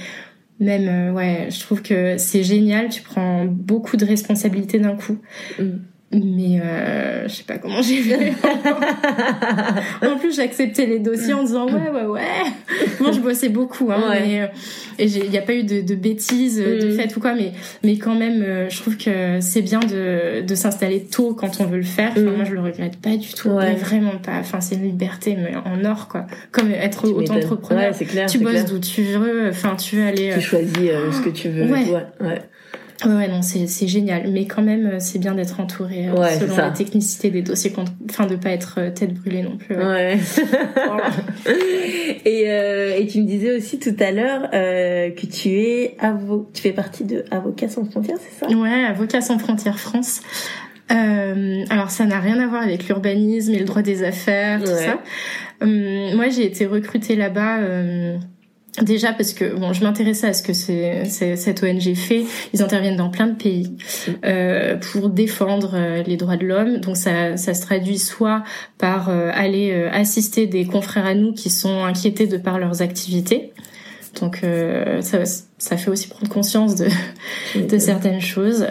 même, 0.61 0.89
euh, 0.89 1.13
ouais, 1.13 1.49
je 1.51 1.59
trouve 1.61 1.83
que 1.83 2.17
c'est 2.17 2.45
génial. 2.45 2.91
Tu 2.91 3.03
prends 3.03 3.45
beaucoup 3.45 3.97
de 3.97 4.05
responsabilités 4.05 4.79
d'un 4.79 4.95
coup. 4.95 5.19
Mm. 5.59 5.63
mais 6.13 6.61
euh, 6.63 7.27
je 7.29 7.35
sais 7.35 7.43
pas 7.43 7.59
comment 7.59 7.83
j'ai 7.83 8.03
fait. 8.03 8.35
en 10.07 10.17
plus, 10.17 10.37
j'acceptais 10.37 10.87
les 10.87 11.01
dossiers 11.01 11.35
en 11.35 11.43
disant 11.43 11.67
ouais, 11.73 11.91
ouais, 11.91 12.07
ouais. 12.07 12.23
Je 13.13 13.21
bossais 13.21 13.49
beaucoup, 13.49 13.91
hein, 13.91 14.03
mais 14.11 14.43
euh, 14.43 14.47
et 14.99 15.07
il 15.07 15.31
n'y 15.31 15.39
a 15.39 15.43
pas 15.43 15.55
eu 15.55 15.65
de, 15.65 15.81
de 15.81 15.95
bêtises, 15.95 16.61
euh, 16.61 16.81
de 16.81 16.89
mm. 16.89 16.97
fait 16.97 17.17
ou 17.17 17.21
quoi, 17.21 17.35
mais 17.35 17.53
mais 17.85 17.97
quand 17.99 18.15
même, 18.15 18.43
euh, 18.43 18.69
je 18.69 18.81
trouve 18.81 18.97
que 18.97 19.41
c'est 19.41 19.63
bien 19.63 19.81
de 19.81 20.43
de 20.43 20.55
s'installer 20.55 21.05
tôt 21.05 21.35
quand 21.35 21.61
on 21.61 21.65
veut 21.65 21.79
le 21.79 21.83
faire. 21.83 22.11
Enfin, 22.13 22.21
mm. 22.21 22.37
Moi, 22.37 22.45
je 22.45 22.55
le 22.55 22.61
regrette 22.61 22.97
pas 22.97 23.17
du 23.17 23.33
tout, 23.33 23.51
vraiment 23.51 24.19
pas. 24.19 24.39
Enfin, 24.41 24.61
c'est 24.61 24.77
une 24.77 24.85
liberté 24.85 25.37
mais 25.37 25.55
en 25.57 25.85
or, 25.85 26.09
quoi. 26.09 26.27
Comme 26.53 26.71
être 26.71 27.09
auto-entrepreneur. 27.09 27.97
clair, 27.97 28.27
tu 28.27 28.39
bosses 28.39 28.65
d'où 28.65 28.79
tu 28.79 29.03
veux. 29.03 29.49
Enfin, 29.49 29.77
tu 29.77 29.97
veux 29.97 30.07
aller. 30.07 30.33
Tu 30.35 30.41
choisis 30.41 30.73
ce 30.75 31.21
que 31.21 31.31
tu 31.31 31.49
veux. 31.49 31.65
Ouais. 31.65 31.87
ouais. 32.21 32.43
Ouais, 33.07 33.29
non, 33.29 33.43
c'est 33.43 33.69
c'est 33.69 33.87
génial, 33.87 34.29
mais 34.33 34.47
quand 34.47 34.63
même, 34.63 34.87
euh, 34.87 34.97
c'est 34.99 35.21
bien 35.21 35.35
d'être 35.35 35.61
entouré 35.61 36.09
euh, 36.09 36.39
selon 36.41 36.57
la 36.57 36.71
technicité 36.71 37.31
des 37.31 37.43
dossiers, 37.43 37.73
enfin 38.11 38.27
de 38.27 38.35
pas 38.35 38.51
être 38.51 38.77
euh, 38.79 38.91
tête 38.91 39.15
brûlée 39.15 39.43
non 39.43 39.57
plus. 39.57 39.77
Ouais. 39.77 40.19
et 42.25 42.43
et 43.01 43.07
tu 43.07 43.21
me 43.21 43.27
disais 43.27 43.57
aussi 43.57 43.79
tout 43.79 43.95
à 44.01 44.11
l'heure 44.11 44.51
que 44.51 45.27
tu 45.27 45.51
es 45.51 45.97
avo 46.01 46.51
tu 46.53 46.63
fais 46.63 46.73
partie 46.73 47.05
de 47.05 47.25
Avocats 47.31 47.69
sans 47.69 47.85
frontières, 47.85 48.19
c'est 48.19 48.47
ça? 48.47 48.53
Ouais, 48.53 48.85
Avocats 48.85 49.21
sans 49.21 49.39
frontières 49.39 49.79
France. 49.79 50.21
Euh, 50.91 51.65
alors 51.69 51.91
ça 51.91 52.07
n'a 52.07 52.19
rien 52.19 52.41
à 52.41 52.47
voir 52.47 52.63
avec 52.63 52.89
l'urbanisme 52.89 53.53
et 53.53 53.59
le 53.59 53.67
droit 53.67 53.83
des 53.83 54.03
affaires, 54.03 54.61
tout 54.61 54.67
ça. 54.67 54.99
moi, 55.61 56.29
j'ai 56.31 56.47
été 56.47 56.67
recrutée 56.67 57.15
là-bas. 57.15 57.59
Déjà 58.83 59.13
parce 59.13 59.33
que 59.33 59.55
bon, 59.55 59.73
je 59.73 59.83
m'intéressais 59.83 60.29
à 60.29 60.33
ce 60.33 60.43
que 60.43 60.53
c'est, 60.53 61.05
cette 61.05 61.63
ONG 61.63 61.95
fait. 61.95 62.25
Ils 62.53 62.63
interviennent 62.63 62.97
dans 62.97 63.11
plein 63.11 63.27
de 63.27 63.35
pays 63.35 63.77
euh, 64.25 64.77
pour 64.77 65.09
défendre 65.09 65.73
euh, 65.75 66.03
les 66.03 66.17
droits 66.17 66.37
de 66.37 66.47
l'homme. 66.47 66.79
Donc 66.79 66.97
ça, 66.97 67.37
ça 67.37 67.55
se 67.55 67.63
traduit 67.63 67.99
soit 67.99 68.43
par 68.79 69.09
euh, 69.09 69.31
aller 69.33 69.73
euh, 69.73 69.91
assister 69.93 70.47
des 70.47 70.65
confrères 70.65 71.07
à 71.07 71.15
nous 71.15 71.33
qui 71.33 71.51
sont 71.51 71.85
inquiétés 71.85 72.27
de 72.27 72.37
par 72.37 72.59
leurs 72.59 72.83
activités. 72.83 73.53
Donc 74.21 74.43
ça, 75.01 75.25
ça 75.59 75.77
fait 75.77 75.91
aussi 75.91 76.09
prendre 76.09 76.29
conscience 76.29 76.75
de, 76.75 76.89
de 77.55 77.79
certaines 77.79 78.21
choses. 78.21 78.67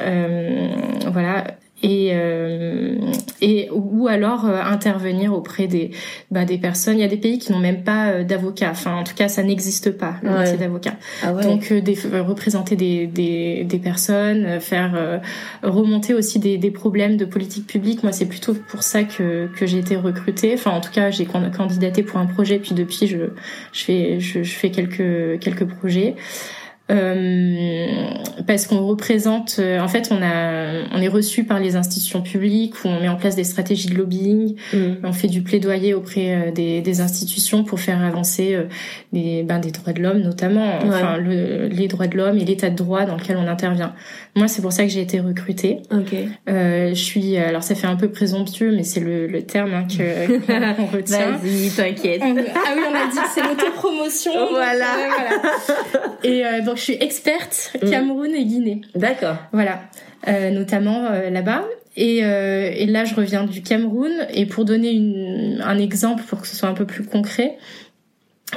voilà 1.10 1.46
et 1.84 2.10
euh, 2.14 2.96
et 3.42 3.70
ou 3.72 4.08
alors 4.08 4.46
euh, 4.46 4.60
intervenir 4.62 5.34
auprès 5.34 5.68
des 5.68 5.92
bah, 6.32 6.44
des 6.44 6.58
personnes. 6.58 6.98
Il 6.98 7.02
y 7.02 7.06
a 7.06 7.08
des 7.08 7.18
pays 7.18 7.38
qui 7.38 7.52
n'ont 7.52 7.60
même 7.60 7.84
pas 7.84 8.08
euh, 8.08 8.24
d'avocat. 8.24 8.70
Enfin 8.72 8.96
en 8.96 9.04
tout 9.04 9.14
cas 9.14 9.28
ça 9.28 9.44
n'existe 9.44 9.92
pas 9.92 10.16
le 10.24 10.32
métier 10.32 10.58
d'avocat. 10.58 10.96
Ah 11.22 11.34
ouais. 11.34 11.44
donc 11.44 11.72
des, 11.72 11.98
représenter 12.20 12.76
des, 12.76 13.06
des 13.06 13.64
des 13.64 13.80
personnes 13.80 14.60
faire 14.60 15.22
remonter 15.62 16.14
aussi 16.14 16.40
des 16.40 16.58
des 16.58 16.72
problèmes 16.72 17.16
de 17.16 17.26
politique 17.26 17.68
publique. 17.68 18.02
Moi 18.02 18.12
c'est 18.12 18.26
plutôt 18.26 18.56
pour 18.56 18.82
ça 18.82 19.04
que 19.04 19.48
que 19.56 19.66
j'ai 19.68 19.78
été 19.78 19.96
recrutée. 19.96 20.54
Enfin 20.56 20.72
en 20.72 20.82
tout 20.82 20.92
cas 20.92 21.12
j'ai 21.12 21.26
candidaté 21.26 22.02
pour 22.02 22.20
un 22.20 22.26
projet. 22.26 22.58
Puis 22.58 22.74
depuis 22.74 23.06
je 23.06 23.18
je 23.72 23.84
fais 23.84 24.20
je, 24.20 24.42
je 24.42 24.54
fais 24.54 24.72
quelques 24.72 25.40
quelques 25.40 25.66
projets 25.66 26.16
euh, 26.90 27.88
parce 28.46 28.66
qu'on 28.66 28.86
représente, 28.86 29.58
euh, 29.60 29.80
en 29.80 29.90
fait, 29.90 30.10
on 30.12 30.22
a, 30.22 30.86
on 30.94 31.02
est 31.02 31.10
reçu 31.10 31.44
par 31.44 31.60
les 31.60 31.76
institutions 31.76 32.22
publiques 32.22 32.76
où 32.86 32.88
on 32.88 33.02
met 33.02 33.10
en 33.10 33.18
place 33.18 33.36
des 33.36 33.44
stratégies 33.44 33.90
de 33.90 33.96
lobbying, 33.96 34.56
mm. 34.74 34.78
on 35.04 35.12
fait 35.12 35.28
du 35.28 35.42
plaidoyer 35.42 35.94
auprès 35.94 36.34
euh, 36.34 36.52
des, 36.52 36.82
des 36.82 37.02
institutions 37.02 37.66
pour 37.66 37.82
faire 37.82 38.02
avancer 38.02 38.58
les, 39.12 39.44
ben, 39.44 39.60
des 39.60 39.72
droits 39.72 39.94
de 39.94 40.02
l'homme 40.02 40.20
notamment, 40.20 40.80
enfin 40.86 41.18
le, 41.18 41.68
les 41.68 41.88
droits 41.88 42.08
de 42.08 42.16
l'homme 42.16 42.38
et 42.38 42.46
l'état 42.46 42.70
de 42.70 42.76
droit 42.76 43.06
dans 43.06 43.16
lequel 43.16 43.38
on 43.38 43.48
intervient. 43.48 43.94
Moi, 44.36 44.48
c'est 44.48 44.62
pour 44.62 44.72
ça 44.72 44.84
que 44.84 44.90
j'ai 44.90 45.02
été 45.02 45.20
recrutée. 45.20 45.80
Okay. 45.92 46.30
Euh, 46.48 46.90
je 46.90 47.04
suis, 47.04 47.38
alors 47.38 47.64
ça 47.64 47.76
fait 47.76 47.88
un 47.88 47.96
peu 47.96 48.10
présomptueux, 48.10 48.72
mais 48.72 48.84
c'est 48.84 49.00
le, 49.00 49.28
le 49.28 49.42
terme 49.42 49.74
hein, 49.74 49.88
que 49.90 50.38
qu'on 50.76 50.86
retient. 50.86 51.32
Vas-y, 51.32 51.70
t'inquiète. 51.72 52.22
Ah 52.24 52.74
oui, 52.76 52.82
on 52.90 52.96
a 52.96 53.12
dit 53.12 53.18
que 53.18 53.30
c'est 53.34 53.44
l'autopromotion. 53.44 54.32
Voilà. 54.50 54.86
voilà. 54.96 56.60
Et 56.60 56.62
donc 56.64 56.77
je 56.78 56.82
suis 56.82 56.98
experte 57.00 57.76
mm. 57.82 57.90
Cameroun 57.90 58.34
et 58.34 58.46
Guinée. 58.46 58.82
D'accord. 58.96 59.38
Voilà, 59.52 59.82
euh, 60.28 60.52
notamment 60.52 61.06
euh, 61.06 61.30
là-bas. 61.30 61.66
Et, 61.98 62.24
euh, 62.24 62.72
et, 62.74 62.86
là, 62.86 63.06
je 63.06 63.16
reviens 63.16 63.44
du 63.44 63.64
Cameroun. 63.64 64.12
Et 64.32 64.46
pour 64.46 64.66
donner 64.66 64.92
une, 64.92 65.62
un 65.66 65.80
exemple, 65.80 66.24
pour 66.24 66.42
que 66.42 66.48
ce 66.48 66.56
soit 66.56 66.70
un 66.70 66.76
peu 66.76 66.86
plus 66.86 67.04
concret, 67.04 67.58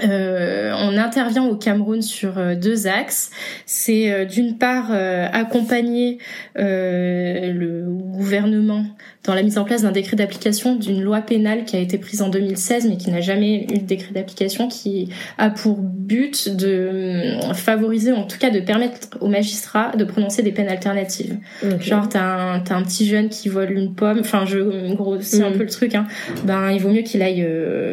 euh, 0.04 0.72
on 0.78 0.96
intervient 0.96 1.44
au 1.44 1.56
Cameroun 1.56 2.00
sur 2.00 2.38
euh, 2.38 2.54
deux 2.54 2.86
axes. 2.86 3.30
C'est 3.66 4.12
euh, 4.12 4.24
d'une 4.24 4.56
part 4.56 4.92
accompagner 4.92 6.18
le 6.54 7.86
gouvernement 7.88 8.84
dans 9.24 9.34
la 9.34 9.42
mise 9.42 9.58
en 9.58 9.64
place 9.64 9.82
d'un 9.82 9.92
décret 9.92 10.16
d'application 10.16 10.76
d'une 10.76 11.02
loi 11.02 11.20
pénale 11.20 11.64
qui 11.64 11.76
a 11.76 11.78
été 11.78 11.98
prise 11.98 12.22
en 12.22 12.28
2016 12.28 12.88
mais 12.88 12.96
qui 12.96 13.10
n'a 13.10 13.20
jamais 13.20 13.64
eu 13.64 13.78
de 13.78 13.84
décret 13.84 14.12
d'application 14.12 14.68
qui 14.68 15.10
a 15.38 15.50
pour 15.50 15.76
but 15.78 16.56
de 16.56 17.34
favoriser, 17.54 18.12
en 18.12 18.24
tout 18.24 18.38
cas 18.38 18.50
de 18.50 18.60
permettre 18.60 19.08
aux 19.20 19.28
magistrats 19.28 19.92
de 19.96 20.04
prononcer 20.04 20.42
des 20.42 20.52
peines 20.52 20.68
alternatives. 20.68 21.36
Genre 21.80 22.08
t'as 22.08 22.22
un, 22.22 22.64
as 22.64 22.74
un 22.74 22.82
petit 22.82 23.06
jeune 23.06 23.28
qui 23.28 23.48
vole 23.48 23.72
une 23.72 23.94
pomme, 23.94 24.20
enfin 24.20 24.44
je 24.46 24.94
grossis 24.94 25.42
un 25.42 25.50
mm. 25.50 25.56
peu 25.56 25.62
le 25.64 25.70
truc, 25.70 25.94
hein. 25.94 26.06
ben 26.44 26.70
il 26.70 26.80
vaut 26.80 26.90
mieux 26.90 27.02
qu'il 27.02 27.22
aille 27.22 27.46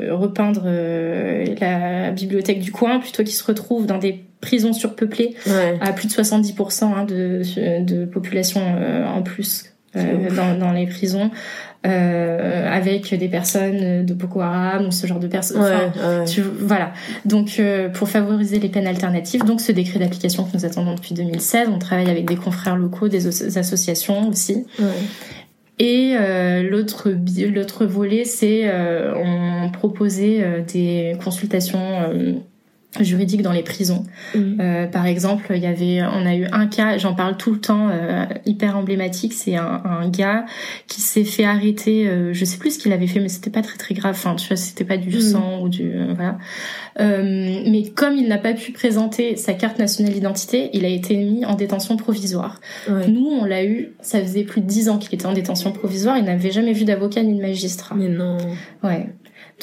repeindre 0.10 0.66
la 1.60 2.12
bibliothèque 2.12 2.60
du 2.60 2.72
coin 2.72 3.00
plutôt 3.00 3.24
qu'ils 3.24 3.34
se 3.34 3.44
retrouvent 3.44 3.86
dans 3.86 3.98
des 3.98 4.24
prisons 4.42 4.74
surpeuplées 4.74 5.36
à 5.82 5.94
plus 5.94 6.08
de 6.08 6.14
70% 6.14 6.84
hein, 6.84 7.06
de, 7.06 7.42
de 7.84 8.06
population 8.06 8.62
euh, 8.64 9.06
en 9.06 9.22
plus 9.24 9.74
euh, 9.96 10.30
dans, 10.36 10.58
dans, 10.58 10.72
les 10.72 10.86
prisons. 10.88 11.32
Euh, 11.86 12.70
avec 12.70 13.14
des 13.14 13.30
personnes 13.30 14.04
de 14.04 14.14
Boko 14.14 14.42
Haram 14.42 14.88
ou 14.88 14.92
ce 14.92 15.08
genre 15.08 15.20
de 15.20 15.28
personnes. 15.28 15.62
voilà. 16.60 16.92
Donc, 17.24 17.58
euh, 17.60 17.88
pour 17.88 18.10
favoriser 18.10 18.60
les 18.60 18.68
peines 18.68 18.88
alternatives, 18.88 19.46
donc 19.46 19.62
ce 19.62 19.72
décret 19.72 20.00
d'application 20.00 20.44
que 20.44 20.58
nous 20.58 20.66
attendons 20.66 20.96
depuis 20.96 21.14
2016, 21.14 21.70
on 21.72 21.80
travaille 21.80 22.10
avec 22.10 22.26
des 22.28 22.36
confrères 22.36 22.76
locaux, 22.76 23.08
des 23.08 23.28
associations 23.58 24.28
aussi. 24.28 24.66
Et 25.80 26.16
euh, 26.20 26.64
l'autre 26.64 27.10
l'autre 27.54 27.86
volet, 27.86 28.26
c'est 28.26 28.64
euh, 28.66 29.14
on 29.16 29.70
proposait 29.70 30.40
euh, 30.42 30.62
des 30.62 31.16
consultations 31.24 32.42
juridiques 33.00 33.42
dans 33.42 33.52
les 33.52 33.64
prisons. 33.64 34.06
Mmh. 34.34 34.88
par 34.92 35.06
exemple, 35.06 35.52
il 35.56 35.62
y 35.62 35.68
avait, 35.68 36.02
on 36.02 36.26
a 36.26 36.36
eu 36.36 36.48
un 36.52 36.68
cas, 36.68 36.98
j'en 36.98 37.14
parle 37.14 37.38
tout 37.38 37.52
le 37.52 37.60
temps, 37.60 37.90
hyper 38.46 38.78
emblématique. 38.78 39.34
C'est 39.34 39.56
un, 39.56 39.82
un, 39.86 40.10
gars 40.10 40.46
qui 40.88 41.02
s'est 41.02 41.26
fait 41.26 41.44
arrêter. 41.44 42.10
je 42.32 42.46
sais 42.46 42.58
plus 42.58 42.76
ce 42.76 42.80
qu'il 42.80 42.94
avait 42.94 43.08
fait, 43.08 43.20
mais 43.20 43.30
c'était 43.30 43.50
pas 43.50 43.62
très 43.62 43.78
très 43.78 43.94
grave. 43.94 44.16
Enfin, 44.16 44.36
tu 44.36 44.48
vois, 44.48 44.58
c'était 44.58 44.86
pas 44.86 44.98
du 44.98 45.16
mmh. 45.16 45.22
sang 45.22 45.62
ou 45.62 45.70
du 45.70 45.92
voilà. 46.16 46.38
Euh, 47.00 47.64
mais 47.68 47.84
comme 47.90 48.16
il 48.16 48.28
n'a 48.28 48.38
pas 48.38 48.54
pu 48.54 48.72
présenter 48.72 49.36
sa 49.36 49.54
carte 49.54 49.78
nationale 49.78 50.14
d'identité, 50.14 50.70
il 50.74 50.86
a 50.86 50.90
été 50.90 51.16
mis 51.16 51.46
en 51.46 51.56
détention 51.56 51.98
provisoire. 51.98 52.60
Nous, 52.88 53.28
on 53.28 53.46
l'a 53.46 53.66
eu, 53.66 53.94
ça 54.02 54.22
faisait 54.22 54.44
plus 54.44 54.62
de 54.62 54.68
dix 54.68 54.90
ans 54.90 54.98
qu'il 54.98 55.14
était 55.14 55.26
en 55.26 55.34
détention 55.34 55.72
provisoire, 55.72 56.18
il 56.18 56.26
n'avait 56.26 56.52
jamais 56.52 56.74
vu 56.74 56.86
d'avocat 56.86 57.24
ni 57.24 57.36
de 57.36 57.42
magistrat. 57.42 57.96
Mais 57.96 58.10
non. 58.10 58.38
Ouais. 58.84 59.10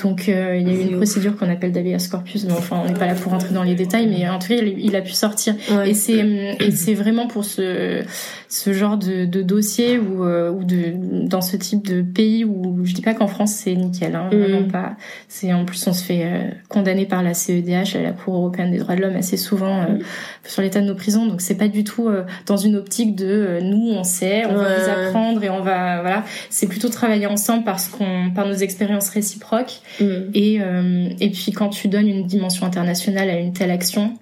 Donc 0.02 0.28
euh, 0.28 0.56
il 0.56 0.66
y 0.66 0.70
a 0.72 0.74
eu 0.74 0.80
une 0.88 0.96
procédure 0.96 1.36
qu'on 1.36 1.48
appelle 1.48 1.70
d'habeas 1.70 2.08
corpus, 2.10 2.44
mais 2.46 2.52
enfin 2.52 2.82
on 2.84 2.88
n'est 2.88 2.98
pas 2.98 3.06
là 3.06 3.14
pour 3.14 3.30
rentrer 3.30 3.54
dans 3.54 3.62
les 3.62 3.76
détails, 3.76 4.08
mais 4.08 4.28
en 4.28 4.40
tout 4.40 4.48
cas 4.48 4.56
il, 4.56 4.96
a 4.96 5.00
pu 5.00 5.12
sortir. 5.12 5.54
Et 5.86 5.94
c'est 5.94 6.56
et 6.58 6.72
c'est 6.72 6.94
vraiment 6.94 7.28
pour 7.28 7.44
ce 7.44 8.02
ce 8.48 8.72
genre 8.72 8.96
de, 8.96 9.24
de 9.24 9.42
dossier 9.42 9.98
ou 9.98 10.24
euh, 10.24 10.50
ou 10.50 10.64
de 10.64 10.94
dans 11.28 11.40
ce 11.40 11.56
type 11.56 11.86
de 11.86 12.02
pays 12.02 12.44
où 12.44 12.84
je 12.84 12.92
dis 12.92 13.02
pas 13.02 13.14
qu'en 13.14 13.28
France 13.28 13.52
c'est 13.52 13.74
nickel, 13.74 14.16
hein, 14.16 14.28
vraiment 14.32 14.62
mm. 14.62 14.72
pas. 14.72 14.96
C'est 15.28 15.52
en 15.52 15.64
plus 15.64 15.86
on 15.86 15.92
se 15.92 16.02
fait 16.02 16.24
euh, 16.24 16.50
condamner 16.68 17.06
par 17.06 17.22
la 17.22 17.32
CEDH, 17.32 17.94
la 18.02 18.10
Cour 18.10 18.34
européenne 18.34 18.72
des 18.72 18.78
droits 18.78 18.96
de 18.96 19.00
l'homme, 19.00 19.16
assez 19.16 19.36
souvent 19.36 19.82
mm. 19.82 20.00
sur 20.42 20.62
l'état 20.62 20.80
de 20.80 20.86
nos 20.86 20.96
prisons. 20.96 21.26
Donc 21.26 21.40
c'est 21.40 21.56
pas 21.56 21.68
du 21.68 21.84
tout 21.84 22.08
dans 22.46 22.56
une 22.56 22.74
optique 22.74 23.14
de 23.14 23.60
nous 23.62 23.92
on 23.92 24.02
sait, 24.02 24.44
on 24.46 24.56
va 24.56 24.76
vous 24.76 24.90
apprendre 24.90 25.44
et 25.44 25.50
on 25.50 25.62
va 25.62 26.00
voilà. 26.00 26.24
C'est 26.50 26.66
plutôt 26.66 26.88
travailler 26.88 27.28
ensemble 27.28 27.62
parce 27.62 27.86
qu'on 27.86 28.32
par 28.34 28.48
nos 28.48 28.54
expériences 28.54 29.08
réciproques 29.10 29.82
Mm. 30.00 30.04
Et, 30.34 30.60
euh, 30.60 31.08
et 31.20 31.30
puis 31.30 31.52
quand 31.52 31.68
tu 31.68 31.88
donnes 31.88 32.08
une 32.08 32.26
dimension 32.26 32.66
internationale 32.66 33.30
à 33.30 33.38
une 33.38 33.52
telle 33.52 33.70
action, 33.70 34.14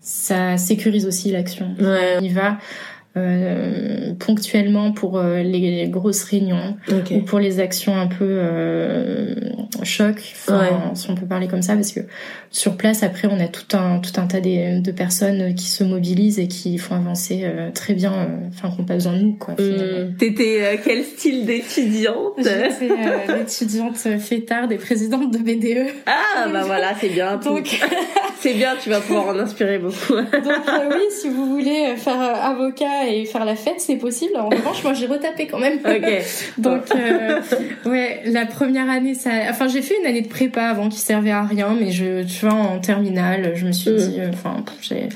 ça 0.00 0.56
sécurise 0.56 1.06
aussi 1.06 1.30
l'action. 1.30 1.74
Ouais. 1.78 2.16
On 2.18 2.22
y 2.22 2.28
va 2.28 2.58
euh, 3.18 4.14
ponctuellement 4.14 4.92
pour 4.92 5.18
euh, 5.18 5.42
les 5.42 5.88
grosses 5.88 6.24
réunions 6.24 6.76
ou 7.10 7.20
pour 7.20 7.38
les 7.38 7.60
actions 7.60 7.96
un 7.96 8.06
peu 8.06 8.40
choc, 9.82 10.20
si 10.94 11.10
on 11.10 11.14
peut 11.14 11.26
parler 11.26 11.48
comme 11.48 11.62
ça, 11.62 11.74
parce 11.74 11.92
que 11.92 12.00
sur 12.50 12.76
place, 12.76 13.02
après, 13.02 13.28
on 13.30 13.38
a 13.40 13.48
tout 13.48 13.76
un 13.76 13.98
tout 13.98 14.18
un 14.18 14.26
tas 14.26 14.40
de, 14.40 14.90
personnes 14.90 15.54
qui 15.54 15.66
se 15.66 15.84
mobilisent 15.84 16.38
et 16.38 16.48
qui 16.48 16.78
font 16.78 16.94
avancer 16.94 17.42
euh, 17.44 17.70
très 17.72 17.92
bien, 17.92 18.12
euh, 18.12 18.26
enfin, 18.48 18.74
qu'on 18.74 18.84
pas 18.84 18.94
besoin 18.94 19.12
de 19.12 19.18
nous, 19.18 19.32
quoi. 19.34 19.54
Mmh. 19.54 20.16
T'étais 20.18 20.62
euh, 20.62 20.76
quel 20.82 21.04
style 21.04 21.44
d'étudiante? 21.44 22.38
J'étais 22.38 22.88
l'étudiante 23.36 23.96
fêtarde 23.96 24.72
et 24.72 24.76
présidente 24.76 25.30
de 25.30 25.38
BDE. 25.38 25.90
Ah, 26.06 26.48
bah 26.50 26.62
voilà, 26.64 26.94
c'est 26.98 27.10
bien. 27.10 27.36
Donc, 27.36 27.78
c'est 28.40 28.54
bien, 28.54 28.76
tu 28.82 28.88
vas 28.88 29.00
pouvoir 29.00 29.28
en 29.28 29.38
inspirer 29.38 29.78
beaucoup. 29.78 30.14
Donc 30.14 30.26
oui, 30.90 31.02
si 31.10 31.28
vous 31.28 31.46
voulez 31.46 31.96
faire 31.96 32.20
avocat 32.20 33.07
et 33.08 33.24
faire 33.24 33.44
la 33.44 33.56
fête, 33.56 33.76
c'est 33.78 33.96
possible. 33.96 34.36
En 34.36 34.48
revanche, 34.48 34.82
moi, 34.84 34.94
j'ai 34.94 35.06
retapé 35.06 35.46
quand 35.46 35.58
même. 35.58 35.78
Donc 36.58 36.82
ouais, 37.86 38.20
la 38.24 38.46
première 38.46 38.88
année, 38.90 39.14
ça, 39.14 39.30
enfin, 39.50 39.68
j'ai 39.68 39.82
fait 39.82 39.94
une 40.00 40.06
année 40.06 40.22
de 40.22 40.28
prépa 40.28 40.62
avant 40.62 40.88
qui 40.88 40.98
servait 40.98 41.30
à 41.30 41.44
rien, 41.44 41.76
mais 41.78 41.90
je 41.90 42.22
en 42.46 42.78
terminale, 42.78 43.52
je 43.54 43.66
me 43.66 43.72
suis 43.72 43.90
mm. 43.90 43.96
dit, 43.96 44.20
euh, 44.20 44.30
enfin, 44.32 44.64
j'ai. 44.80 45.08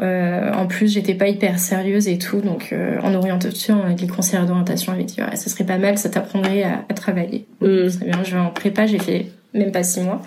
Euh, 0.00 0.50
en 0.54 0.66
plus, 0.66 0.90
j'étais 0.90 1.14
pas 1.14 1.28
hyper 1.28 1.58
sérieuse 1.58 2.08
et 2.08 2.16
tout, 2.16 2.40
donc 2.40 2.70
euh, 2.72 2.98
en 3.02 3.12
orientation, 3.12 3.82
les 3.98 4.06
conseillers 4.06 4.46
d'orientation 4.46 4.92
avaient 4.92 5.04
dit 5.04 5.20
ouais, 5.20 5.36
ça 5.36 5.50
serait 5.50 5.64
pas 5.64 5.76
mal, 5.76 5.98
ça 5.98 6.08
t'apprendrait 6.08 6.62
à, 6.62 6.94
travailler. 6.94 7.46
Mm. 7.60 7.88
bien, 8.06 8.22
je 8.24 8.34
vais 8.34 8.40
en 8.40 8.50
prépa, 8.50 8.86
j'ai 8.86 8.98
fait 8.98 9.26
même 9.52 9.70
pas 9.70 9.82
six 9.82 10.00
mois. 10.00 10.22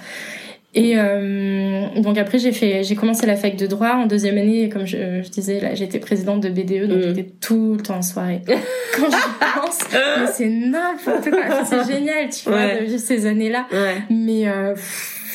Et 0.77 0.95
euh, 0.97 1.87
donc 1.95 2.17
après 2.17 2.37
j'ai 2.37 2.51
fait 2.51 2.83
j'ai 2.83 2.95
commencé 2.95 3.25
la 3.25 3.37
fac 3.37 3.55
de 3.55 3.65
droit 3.65 3.93
en 3.93 4.07
deuxième 4.07 4.37
année. 4.37 4.67
Comme 4.67 4.85
je, 4.85 5.23
je 5.23 5.29
disais 5.29 5.61
là 5.61 5.73
j'étais 5.73 5.99
présidente 5.99 6.41
de 6.41 6.49
BDE 6.49 6.89
donc 6.89 6.97
mm. 6.97 7.01
j'étais 7.03 7.31
tout 7.39 7.75
le 7.77 7.81
temps 7.81 7.97
en 7.97 8.01
soirée. 8.01 8.41
Quand 8.95 9.09
je 9.09 9.61
pense 9.61 9.79
mais 9.93 10.27
c'est 10.33 10.49
n'importe 10.49 11.29
quoi. 11.29 11.63
C'est 11.63 11.93
génial 11.93 12.29
tu 12.29 12.49
vois 12.49 12.75
de 12.75 12.85
vivre 12.85 12.99
ces 12.99 13.25
années 13.25 13.49
là 13.49 13.67
mais 14.09 14.49
euh, 14.49 14.75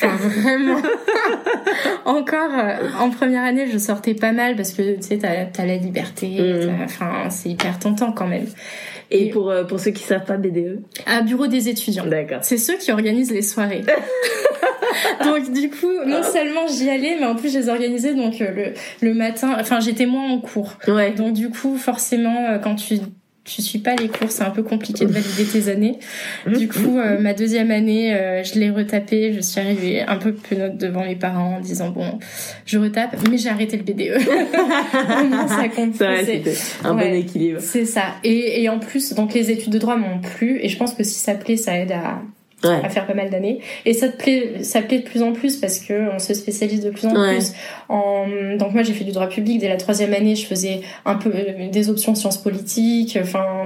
vraiment. 0.07 0.81
Encore, 2.05 2.51
euh, 2.53 2.89
en 2.99 3.09
première 3.09 3.43
année, 3.43 3.67
je 3.71 3.77
sortais 3.77 4.13
pas 4.13 4.31
mal 4.31 4.55
parce 4.55 4.71
que 4.71 4.95
tu 4.95 5.01
sais, 5.01 5.17
t'as 5.17 5.61
as 5.61 5.65
la 5.65 5.77
liberté. 5.77 6.27
Mm. 6.27 6.83
Enfin, 6.83 7.29
c'est 7.29 7.49
hyper 7.49 7.79
tentant 7.79 8.11
quand 8.11 8.27
même. 8.27 8.47
Et, 9.09 9.29
pour 9.29 9.49
euh, 9.49 9.63
pour 9.65 9.79
ceux 9.79 9.91
qui 9.91 10.03
savent 10.03 10.23
pas 10.23 10.37
BDE 10.37 10.79
À 11.05 11.21
bureau 11.21 11.47
des 11.47 11.69
étudiants. 11.69 12.05
D'accord. 12.05 12.39
C'est 12.43 12.57
ceux 12.57 12.77
qui 12.77 12.91
organisent 12.91 13.31
les 13.31 13.41
soirées. 13.41 13.83
donc 15.25 15.51
du 15.51 15.69
coup, 15.69 15.91
non 16.05 16.23
seulement 16.23 16.67
j'y 16.67 16.89
allais, 16.89 17.17
mais 17.19 17.25
en 17.25 17.35
plus 17.35 17.51
je 17.51 17.59
les 17.59 17.69
organisais 17.69 18.13
donc 18.13 18.41
euh, 18.41 18.73
le 19.01 19.07
le 19.07 19.13
matin. 19.13 19.57
Enfin, 19.59 19.79
j'étais 19.79 20.05
moins 20.05 20.29
en 20.29 20.39
cours. 20.39 20.77
Ouais. 20.87 21.11
Donc 21.11 21.33
du 21.33 21.49
coup, 21.49 21.75
forcément, 21.77 22.59
quand 22.63 22.75
tu 22.75 22.99
je 23.45 23.61
suis 23.61 23.79
pas 23.79 23.95
les 23.95 24.07
cours, 24.07 24.31
c'est 24.31 24.43
un 24.43 24.51
peu 24.51 24.61
compliqué 24.61 25.05
de 25.05 25.11
valider 25.11 25.45
tes 25.45 25.69
années. 25.69 25.97
Du 26.45 26.67
coup, 26.67 26.99
euh, 26.99 27.19
ma 27.19 27.33
deuxième 27.33 27.71
année, 27.71 28.13
euh, 28.13 28.43
je 28.43 28.59
l'ai 28.59 28.69
retapé. 28.69 29.33
Je 29.33 29.41
suis 29.41 29.59
arrivée 29.59 30.01
un 30.01 30.17
peu 30.17 30.35
note 30.55 30.77
devant 30.77 31.03
mes 31.03 31.15
parents 31.15 31.55
en 31.55 31.59
disant 31.59 31.89
bon, 31.89 32.19
je 32.65 32.77
retape, 32.77 33.15
mais 33.29 33.37
j'ai 33.37 33.49
arrêté 33.49 33.77
le 33.77 33.83
BDE. 33.83 34.19
ça 35.47 35.69
compte. 35.69 35.95
C'est 35.95 36.43
un 36.83 36.93
bon 36.93 37.13
équilibre. 37.13 37.59
C'est 37.61 37.85
ça. 37.85 38.15
Et, 38.23 38.61
et 38.61 38.69
en 38.69 38.79
plus, 38.79 39.13
donc 39.13 39.33
les 39.33 39.49
études 39.49 39.73
de 39.73 39.79
droit 39.79 39.97
m'ont 39.97 40.19
plu, 40.19 40.59
et 40.61 40.69
je 40.69 40.77
pense 40.77 40.93
que 40.93 41.03
si 41.03 41.19
ça 41.19 41.33
plaît, 41.33 41.57
ça 41.57 41.77
aide 41.77 41.91
à 41.91 42.21
à 42.63 42.89
faire 42.89 43.07
pas 43.07 43.13
mal 43.13 43.29
d'années. 43.29 43.59
Et 43.85 43.93
ça 43.93 44.09
te 44.09 44.17
plaît 44.17 44.63
ça 44.63 44.81
plaît 44.81 44.99
de 44.99 45.03
plus 45.03 45.21
en 45.21 45.33
plus 45.33 45.57
parce 45.57 45.79
que 45.79 46.13
on 46.13 46.19
se 46.19 46.33
spécialise 46.33 46.81
de 46.81 46.89
plus 46.89 47.07
en 47.07 47.13
plus 47.13 47.53
en 47.89 48.27
donc 48.57 48.73
moi 48.73 48.83
j'ai 48.83 48.93
fait 48.93 49.03
du 49.03 49.11
droit 49.11 49.27
public. 49.27 49.59
Dès 49.59 49.69
la 49.69 49.77
troisième 49.77 50.13
année 50.13 50.35
je 50.35 50.45
faisais 50.45 50.81
un 51.05 51.15
peu 51.15 51.31
euh, 51.33 51.69
des 51.69 51.89
options 51.89 52.15
sciences 52.15 52.41
politiques. 52.41 53.17
Enfin 53.21 53.65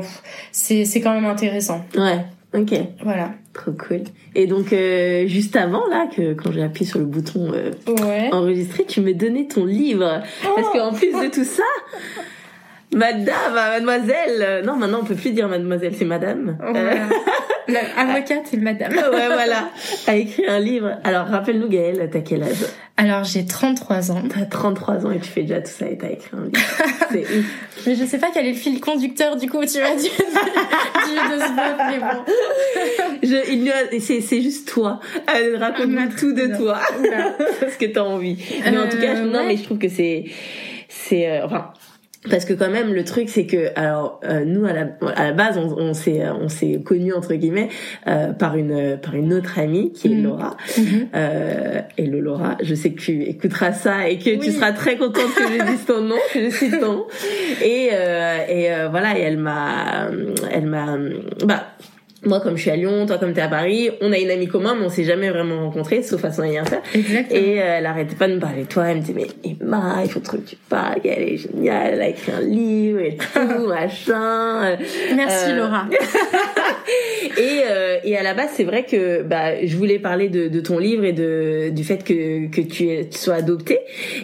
c'est 0.52 0.86
c'est 0.86 1.02
quand 1.02 1.14
même 1.14 1.26
intéressant. 1.26 1.84
Ouais. 1.96 2.20
Ok. 2.54 2.74
Voilà. 3.04 3.32
Trop 3.54 3.72
cool. 3.72 4.02
Et 4.34 4.48
donc 4.48 4.72
euh, 4.72 5.28
juste 5.28 5.56
avant 5.56 5.86
là 5.88 6.08
que 6.16 6.34
quand 6.34 6.52
j'ai 6.52 6.64
appuyé 6.64 6.90
sur 6.90 7.00
le 7.00 7.06
bouton 7.06 7.52
euh, 7.54 7.72
ouais. 7.88 8.30
enregistrer 8.32 8.86
tu 8.86 9.02
me 9.02 9.14
donnais 9.14 9.46
ton 9.46 9.66
livre. 9.66 10.22
Parce 10.56 10.70
qu'en 10.72 10.94
plus 10.94 11.12
de 11.12 11.28
tout 11.34 11.44
ça 11.44 11.64
Madame, 12.96 13.54
mademoiselle. 13.54 14.64
Non, 14.66 14.76
maintenant 14.78 15.00
on 15.02 15.06
peut 15.06 15.16
plus 15.16 15.32
dire 15.32 15.48
mademoiselle, 15.48 15.94
c'est 15.96 16.06
madame. 16.06 16.58
L'avocate, 17.68 18.44
c'est 18.50 18.58
madame. 18.58 18.92
ouais, 18.94 19.28
voilà. 19.28 19.70
A 20.08 20.16
écrit 20.16 20.46
un 20.48 20.60
livre. 20.60 20.92
Alors, 21.04 21.28
rappelle-nous, 21.28 21.68
Gaëlle, 21.68 22.10
t'as 22.12 22.20
quel 22.22 22.44
âge? 22.44 22.66
Alors, 22.98 23.24
j'ai 23.24 23.46
33 23.46 24.12
ans. 24.12 24.24
T'as 24.30 24.46
33 24.46 25.06
ans 25.06 25.12
et 25.12 25.20
tu 25.20 25.30
fais 25.30 25.42
déjà 25.42 25.62
tout 25.62 25.72
ça 25.72 25.88
et 25.88 25.98
t'as 25.98 26.10
écrit 26.10 26.30
un 26.34 26.46
livre. 26.46 26.66
c'est 27.12 27.24
ouf. 27.24 27.86
Mais 27.86 27.96
je 27.96 28.06
sais 28.06 28.20
pas 28.20 28.28
quel 28.34 28.46
est 28.46 28.52
le 28.52 28.58
fil 28.58 28.80
conducteur, 28.80 29.36
du 29.36 29.50
coup, 29.50 29.66
tu 29.66 29.80
vas 29.80 29.96
dire 29.96 30.12
de 30.12 31.40
ce 31.40 31.90
mais 31.92 32.00
bon. 32.00 32.24
Je, 33.24 33.52
il 33.52 34.02
c'est, 34.02 34.22
c'est 34.22 34.42
juste 34.42 34.68
toi. 34.68 35.00
Raconte-nous 35.28 36.10
tout 36.18 36.34
de 36.34 36.56
toi. 36.56 36.80
Parce 37.60 37.76
que 37.80 37.86
t'as 37.86 38.02
envie. 38.02 38.38
Mais 38.64 38.78
en 38.78 38.88
tout 38.88 38.98
cas, 38.98 39.16
euh, 39.16 39.26
non, 39.26 39.46
mais 39.46 39.58
je 39.58 39.64
trouve 39.64 39.78
que 39.78 39.90
c'est, 39.90 40.26
c'est, 40.88 41.30
euh, 41.30 41.46
enfin, 41.46 41.72
parce 42.30 42.46
que 42.46 42.54
quand 42.54 42.70
même 42.70 42.94
le 42.94 43.04
truc 43.04 43.30
c'est 43.30 43.46
que 43.46 43.70
alors 43.76 44.20
euh, 44.24 44.44
nous 44.46 44.66
à 44.66 44.74
la, 44.74 44.88
à 45.16 45.26
la 45.26 45.32
base 45.34 45.58
on, 45.58 45.76
on 45.78 45.94
s'est 45.94 46.24
on 46.30 46.50
s'est 46.50 46.82
connus 46.84 47.14
entre 47.14 47.34
guillemets 47.36 47.70
euh, 48.08 48.34
par 48.34 48.56
une 48.56 48.98
par 48.98 49.16
une 49.16 49.34
autre 49.34 49.60
amie 49.60 49.92
qui 49.92 50.08
est 50.08 50.16
mhm. 50.16 50.24
Laura. 50.24 50.58
Mm 50.78 50.82
euh, 51.16 51.82
et 51.98 52.06
le 52.06 52.20
Laura 52.20 52.58
je 52.62 52.76
sais 52.76 52.92
que 52.92 53.00
tu 53.00 53.24
écouteras 53.24 53.74
ça 53.74 54.10
et 54.10 54.18
que 54.18 54.36
tu 54.38 54.52
seras 54.52 54.72
très 54.72 54.98
contente 54.98 55.34
que 55.36 55.44
je 55.44 55.72
dise 55.72 55.86
ton 55.86 56.02
nom 56.02 56.16
que 56.34 56.44
je 56.44 56.50
cite 56.50 56.80
ton. 56.80 56.94
Nom 56.94 57.06
et 57.64 57.90
euh, 57.94 58.38
et 58.48 58.74
euh, 58.74 58.88
voilà 58.90 59.18
et 59.18 59.22
elle 59.22 59.38
m'a 59.38 60.10
elle 60.52 60.66
m'a 60.66 60.98
bah 61.46 61.68
moi 62.26 62.40
comme 62.40 62.56
je 62.58 62.62
suis 62.62 62.72
à 62.72 62.76
Lyon, 62.76 63.06
toi 63.06 63.18
comme 63.18 63.34
t'es 63.34 63.42
à 63.42 63.48
Paris, 63.48 63.90
on 64.02 64.12
a 64.12 64.18
une 64.18 64.30
amie 64.30 64.48
commune 64.48 64.66
mais 64.80 64.86
on 64.86 64.90
s'est 64.90 65.04
jamais 65.04 65.30
vraiment 65.30 65.66
rencontrés 65.66 66.02
sauf 66.02 66.24
à 66.26 66.32
son 66.32 66.42
anniversaire. 66.42 66.82
Exactement. 66.94 67.40
Et 67.40 67.62
euh, 67.62 67.76
elle 67.78 67.86
arrêtait 67.86 68.16
pas 68.16 68.28
de 68.28 68.36
me 68.36 68.40
parler 68.40 68.64
de 68.64 68.68
toi, 68.68 68.86
elle 68.86 68.98
me 68.98 69.02
dit 69.02 69.14
mais 69.14 69.28
Emma, 69.44 70.00
il 70.04 70.10
faut 70.10 70.20
trop 70.20 70.38
que 70.38 70.50
tu 70.50 70.56
parles, 70.70 71.00
elle 71.04 71.24
est 71.24 71.38
géniale, 71.38 71.94
elle 71.94 72.02
a 72.02 72.08
écrit 72.10 72.32
un 72.32 72.42
livre 72.42 73.00
et 73.00 73.18
tout, 73.18 73.68
machin. 73.68 74.78
Merci 75.16 75.52
euh, 75.52 75.56
Laura. 75.56 75.86
et 77.38 77.62
euh, 77.70 77.98
et 78.04 78.18
à 78.18 78.24
la 78.24 78.34
base 78.34 78.50
c'est 78.54 78.64
vrai 78.64 78.84
que 78.86 79.24
bah 79.24 79.66
je 79.66 79.76
voulais 79.76 80.00
parler 80.00 80.30
de, 80.30 80.48
de 80.48 80.60
ton 80.60 80.78
livre 80.78 81.04
et 81.04 81.14
de 81.14 81.70
du 81.70 81.84
fait 81.84 82.04
que 82.04 82.48
que 82.50 82.62
tu, 82.62 82.88
tu 83.10 83.18
sois 83.18 83.36
adoptée 83.36 83.80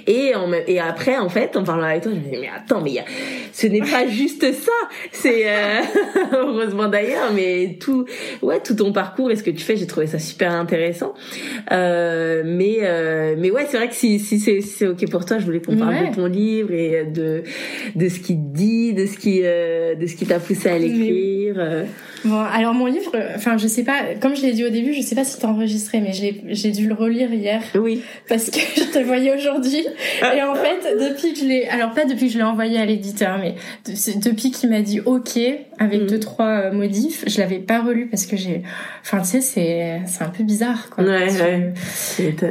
et 0.07 0.33
en, 0.35 0.51
et 0.53 0.79
après 0.79 1.17
en 1.17 1.29
fait 1.29 1.55
en 1.57 1.63
parlant 1.63 1.83
avec 1.83 2.03
toi 2.03 2.11
je 2.13 2.19
me 2.19 2.23
dis 2.23 2.39
mais 2.39 2.49
attends 2.55 2.81
mais 2.81 2.91
y 2.91 2.99
a, 2.99 3.05
ce 3.51 3.67
n'est 3.67 3.79
pas 3.79 4.07
juste 4.09 4.51
ça, 4.53 4.71
c'est 5.11 5.45
heureusement 6.33 6.87
d'ailleurs 6.87 7.31
mais 7.33 7.77
tout 7.79 7.90
ouais, 8.41 8.59
tout 8.59 8.75
ton 8.75 8.91
parcours 8.91 9.31
et 9.31 9.35
ce 9.35 9.43
que 9.43 9.51
tu 9.51 9.63
fais, 9.63 9.75
j'ai 9.75 9.87
trouvé 9.87 10.07
ça 10.07 10.19
super 10.19 10.51
intéressant. 10.51 11.13
Euh, 11.71 12.43
mais, 12.45 12.77
euh, 12.81 13.35
mais 13.37 13.51
ouais, 13.51 13.65
c'est 13.69 13.77
vrai 13.77 13.87
que 13.87 13.95
si, 13.95 14.19
si 14.19 14.39
c'est, 14.39 14.87
ok 14.87 15.09
pour 15.09 15.25
toi, 15.25 15.37
je 15.39 15.45
voulais 15.45 15.61
qu'on 15.61 15.77
parle 15.77 16.09
de 16.09 16.15
ton 16.15 16.25
livre 16.25 16.71
et 16.71 17.05
de, 17.05 17.43
de 17.95 18.09
ce 18.09 18.19
qu'il 18.19 18.51
dit, 18.51 18.93
de 18.93 19.05
ce 19.05 19.17
qui, 19.17 19.41
euh, 19.43 19.95
de 19.95 20.05
ce 20.07 20.15
qui 20.15 20.25
t'a 20.25 20.39
poussé 20.39 20.69
à 20.69 20.77
l'écrire. 20.77 21.55
Euh. 21.57 21.85
Bon, 22.23 22.39
alors 22.39 22.73
mon 22.73 22.85
livre, 22.85 23.11
enfin, 23.35 23.57
je 23.57 23.67
sais 23.67 23.83
pas, 23.83 24.15
comme 24.21 24.35
je 24.35 24.43
l'ai 24.43 24.53
dit 24.53 24.63
au 24.63 24.69
début, 24.69 24.93
je 24.93 25.01
sais 25.01 25.15
pas 25.15 25.23
si 25.23 25.39
t'as 25.39 25.47
enregistré, 25.47 26.01
mais 26.01 26.11
j'ai 26.13 26.71
dû 26.71 26.87
le 26.87 26.93
relire 26.93 27.33
hier. 27.33 27.61
Oui. 27.75 28.01
Parce 28.29 28.49
que 28.49 28.59
je 28.75 28.91
te 28.91 28.99
voyais 28.99 29.33
aujourd'hui. 29.35 29.85
Et 30.35 30.41
en 30.43 30.55
fait, 30.55 30.97
depuis 30.99 31.33
que 31.33 31.39
je 31.39 31.45
l'ai, 31.45 31.67
alors 31.67 31.91
pas 31.91 32.05
depuis 32.05 32.27
que 32.27 32.33
je 32.33 32.37
l'ai 32.37 32.43
envoyé 32.43 32.77
à 32.77 32.85
l'éditeur, 32.85 33.39
mais 33.39 33.55
depuis 34.17 34.51
qu'il 34.51 34.69
m'a 34.69 34.81
dit 34.81 34.99
OK, 34.99 35.39
avec 35.81 36.05
deux, 36.05 36.19
trois 36.19 36.69
modifs, 36.71 37.23
je 37.27 37.39
l'avais 37.39 37.59
pas 37.59 37.81
relu 37.81 38.07
parce 38.07 38.27
que 38.27 38.37
j'ai, 38.37 38.61
enfin, 39.01 39.19
tu 39.21 39.27
sais, 39.27 39.41
c'est, 39.41 40.01
c'est 40.05 40.23
un 40.23 40.29
peu 40.29 40.43
bizarre, 40.43 40.89
quoi. 40.91 41.03
Ouais, 41.03 41.31
ouais. 41.41 41.73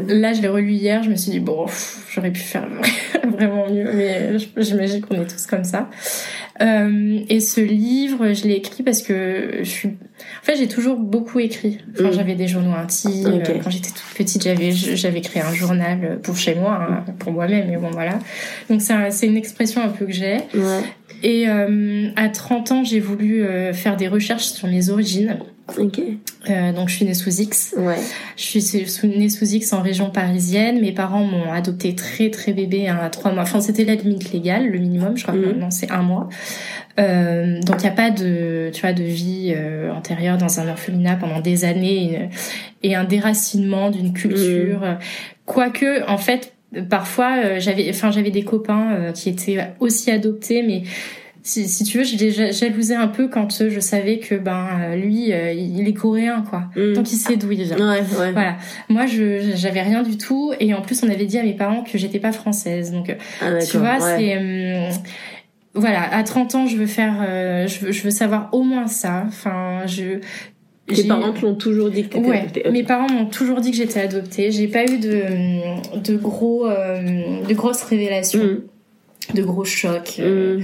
Là, 0.09 0.33
je 0.33 0.43
l'ai 0.43 0.49
relu 0.49 0.73
hier, 0.73 1.03
je 1.05 1.11
me 1.11 1.15
suis 1.15 1.31
dit, 1.31 1.41
bon, 1.41 1.67
j'aurais 2.13 2.33
pu 2.33 2.41
faire 2.41 2.67
vraiment 3.29 3.71
mieux, 3.71 3.91
mais 3.95 4.37
j'imagine 4.57 5.01
qu'on 5.01 5.15
est 5.23 5.31
tous 5.31 5.47
comme 5.47 5.65
ça. 5.65 5.89
Euh, 6.61 7.21
et 7.29 7.41
ce 7.41 7.61
livre, 7.61 8.33
je 8.35 8.45
l'ai 8.45 8.55
écrit 8.55 8.83
parce 8.83 9.03
que 9.03 9.61
je 9.61 9.71
suis. 9.71 9.89
En 9.89 10.45
fait, 10.45 10.57
j'ai 10.57 10.69
toujours 10.69 10.97
beaucoup 10.97 11.39
écrit. 11.39 11.79
Enfin, 11.95 12.09
mm. 12.09 12.13
j'avais 12.13 12.35
des 12.35 12.49
journaux 12.49 12.75
intimes. 12.75 13.43
Quand 13.63 13.71
j'étais 13.71 13.91
toute 13.91 14.15
petite, 14.17 14.43
j'avais 14.43 14.73
j'avais 14.73 15.21
créé 15.23 15.43
un 15.43 15.55
journal 15.55 16.19
pour 16.23 16.37
chez 16.37 16.55
moi, 16.55 16.79
hein, 16.83 17.13
pour 17.19 17.33
moi-même. 17.33 17.69
Mais 17.71 17.77
bon, 17.77 17.91
voilà. 17.91 18.19
Donc 18.69 18.83
c'est 18.83 19.27
une 19.27 19.37
expression 19.37 19.81
un 19.83 19.89
peu 19.89 20.05
que 20.05 20.13
j'ai. 20.13 20.37
Ouais. 20.55 20.83
Et 21.23 21.49
euh, 21.49 22.09
à 22.17 22.29
30 22.29 22.73
ans, 22.73 22.85
j'ai 22.85 23.01
voulu 23.01 23.43
euh, 23.43 23.73
faire 23.73 23.97
des 23.97 24.09
recherches 24.09 24.47
sur 24.47 24.69
mes 24.69 24.89
origines. 24.91 25.39
Ok. 25.79 26.01
Euh, 26.49 26.73
donc 26.73 26.89
je 26.89 26.97
suis 26.97 27.05
née 27.05 27.15
sous 27.15 27.41
X. 27.41 27.75
Ouais. 27.77 27.97
Je 28.37 28.59
suis 28.59 29.09
née 29.09 29.29
sous 29.29 29.45
X 29.45 29.73
en 29.73 29.83
région 29.83 30.11
parisienne. 30.11 30.81
Mes 30.81 30.93
parents 30.93 31.25
m'ont 31.25 31.53
adopté 31.53 31.95
très 31.95 32.31
très 32.31 32.53
bébé 32.53 32.89
hein, 32.89 32.99
à 33.03 33.11
trois 33.11 33.33
mois. 33.33 33.43
Enfin 33.43 33.61
c'était 33.61 33.85
la 33.85 33.95
limite 33.95 34.33
légale, 34.33 34.69
le 34.69 34.79
minimum. 34.79 35.17
Je 35.17 35.23
crois 35.23 35.35
que 35.35 35.41
mhm. 35.41 35.47
maintenant 35.47 35.71
c'est 35.71 35.91
un 35.91 36.03
mois. 36.03 36.29
Euh, 36.99 37.61
donc 37.61 37.77
il 37.79 37.83
n'y 37.83 37.89
a 37.89 37.93
pas 37.93 38.11
de 38.11 38.71
tu 38.73 38.81
vois 38.81 38.93
de 38.93 39.05
vie 39.05 39.55
euh, 39.57 39.93
antérieure 39.93 40.39
dans 40.39 40.61
un 40.61 40.69
orphelinat 40.69 41.17
pendant 41.17 41.41
des 41.41 41.65
années 41.65 42.29
et, 42.83 42.95
un 42.95 43.05
déracinement 43.05 43.91
d'une 43.91 44.13
culture. 44.13 44.81
Mhm. 44.81 44.99
Quoique 45.47 46.09
en 46.09 46.19
fait 46.19 46.55
parfois 46.89 47.37
euh, 47.37 47.61
j'avais 47.61 47.89
enfin 47.91 48.11
j'avais 48.11 48.31
des 48.31 48.45
copains 48.45 48.93
euh, 48.93 49.13
qui 49.13 49.29
étaient 49.29 49.59
aussi 49.81 50.11
adoptés 50.11 50.63
mais 50.63 50.83
si, 51.43 51.69
si 51.69 51.85
tu 51.85 51.97
veux, 51.97 52.05
je 52.05 52.17
l'ai 52.19 52.53
jalousé 52.53 52.95
un 52.95 53.09
peu 53.09 53.27
quand 53.27 53.67
je 53.67 53.81
savais 53.81 54.19
que 54.19 54.35
ben 54.35 54.95
lui, 54.95 55.31
il 55.31 55.89
est 55.89 55.95
coréen 55.95 56.45
quoi. 56.49 56.65
Mm. 56.77 56.93
Donc 56.93 57.11
il 57.11 57.17
sait 57.17 57.39
d'où 57.39 57.51
il 57.51 57.63
vient. 57.63 57.79
Ouais, 57.79 58.01
ouais. 58.19 58.33
Voilà. 58.33 58.57
Moi, 58.91 59.07
je 59.07 59.55
j'avais 59.55 59.81
rien 59.81 60.03
du 60.03 60.19
tout 60.19 60.53
et 60.61 60.75
en 60.75 60.83
plus 60.83 61.03
on 61.03 61.09
avait 61.09 61.25
dit 61.25 61.39
à 61.39 61.43
mes 61.43 61.55
parents 61.55 61.83
que 61.83 61.97
j'étais 61.97 62.19
pas 62.19 62.33
française. 62.33 62.93
Donc 62.93 63.17
ah, 63.41 63.57
tu 63.59 63.79
vois, 63.79 63.99
c'est 64.01 64.37
hum, 64.37 64.93
voilà, 65.75 66.13
à 66.13 66.23
30 66.25 66.55
ans, 66.57 66.67
je 66.67 66.77
veux 66.77 66.87
faire, 66.87 67.15
euh, 67.21 67.69
je, 67.69 67.87
veux, 67.87 67.93
je 67.93 68.03
veux 68.03 68.11
savoir 68.11 68.49
au 68.53 68.63
moins 68.63 68.89
ça. 68.89 69.25
Enfin, 69.29 69.87
je. 69.87 70.21
Tes 70.95 71.05
parents 71.05 71.33
te 71.33 71.43
l'ont 71.43 71.55
toujours 71.55 71.91
dit 71.91 72.05
que 72.05 72.15
t'étais 72.15 72.29
ouais, 72.29 72.39
adoptée. 72.41 72.71
Mes 72.71 72.83
parents 72.83 73.11
m'ont 73.11 73.27
toujours 73.27 73.61
dit 73.61 73.71
que 73.71 73.77
j'étais 73.77 74.01
adoptée. 74.01 74.51
J'ai 74.51 74.69
pas 74.69 74.85
eu 74.85 74.99
de, 74.99 75.99
de 75.99 76.17
gros, 76.17 76.67
euh, 76.67 77.43
de 77.47 77.55
grosses 77.55 77.83
révélations, 77.83 78.43
mm. 78.43 79.35
de 79.35 79.43
gros 79.43 79.65
chocs. 79.65 80.19
Mm. 80.19 80.61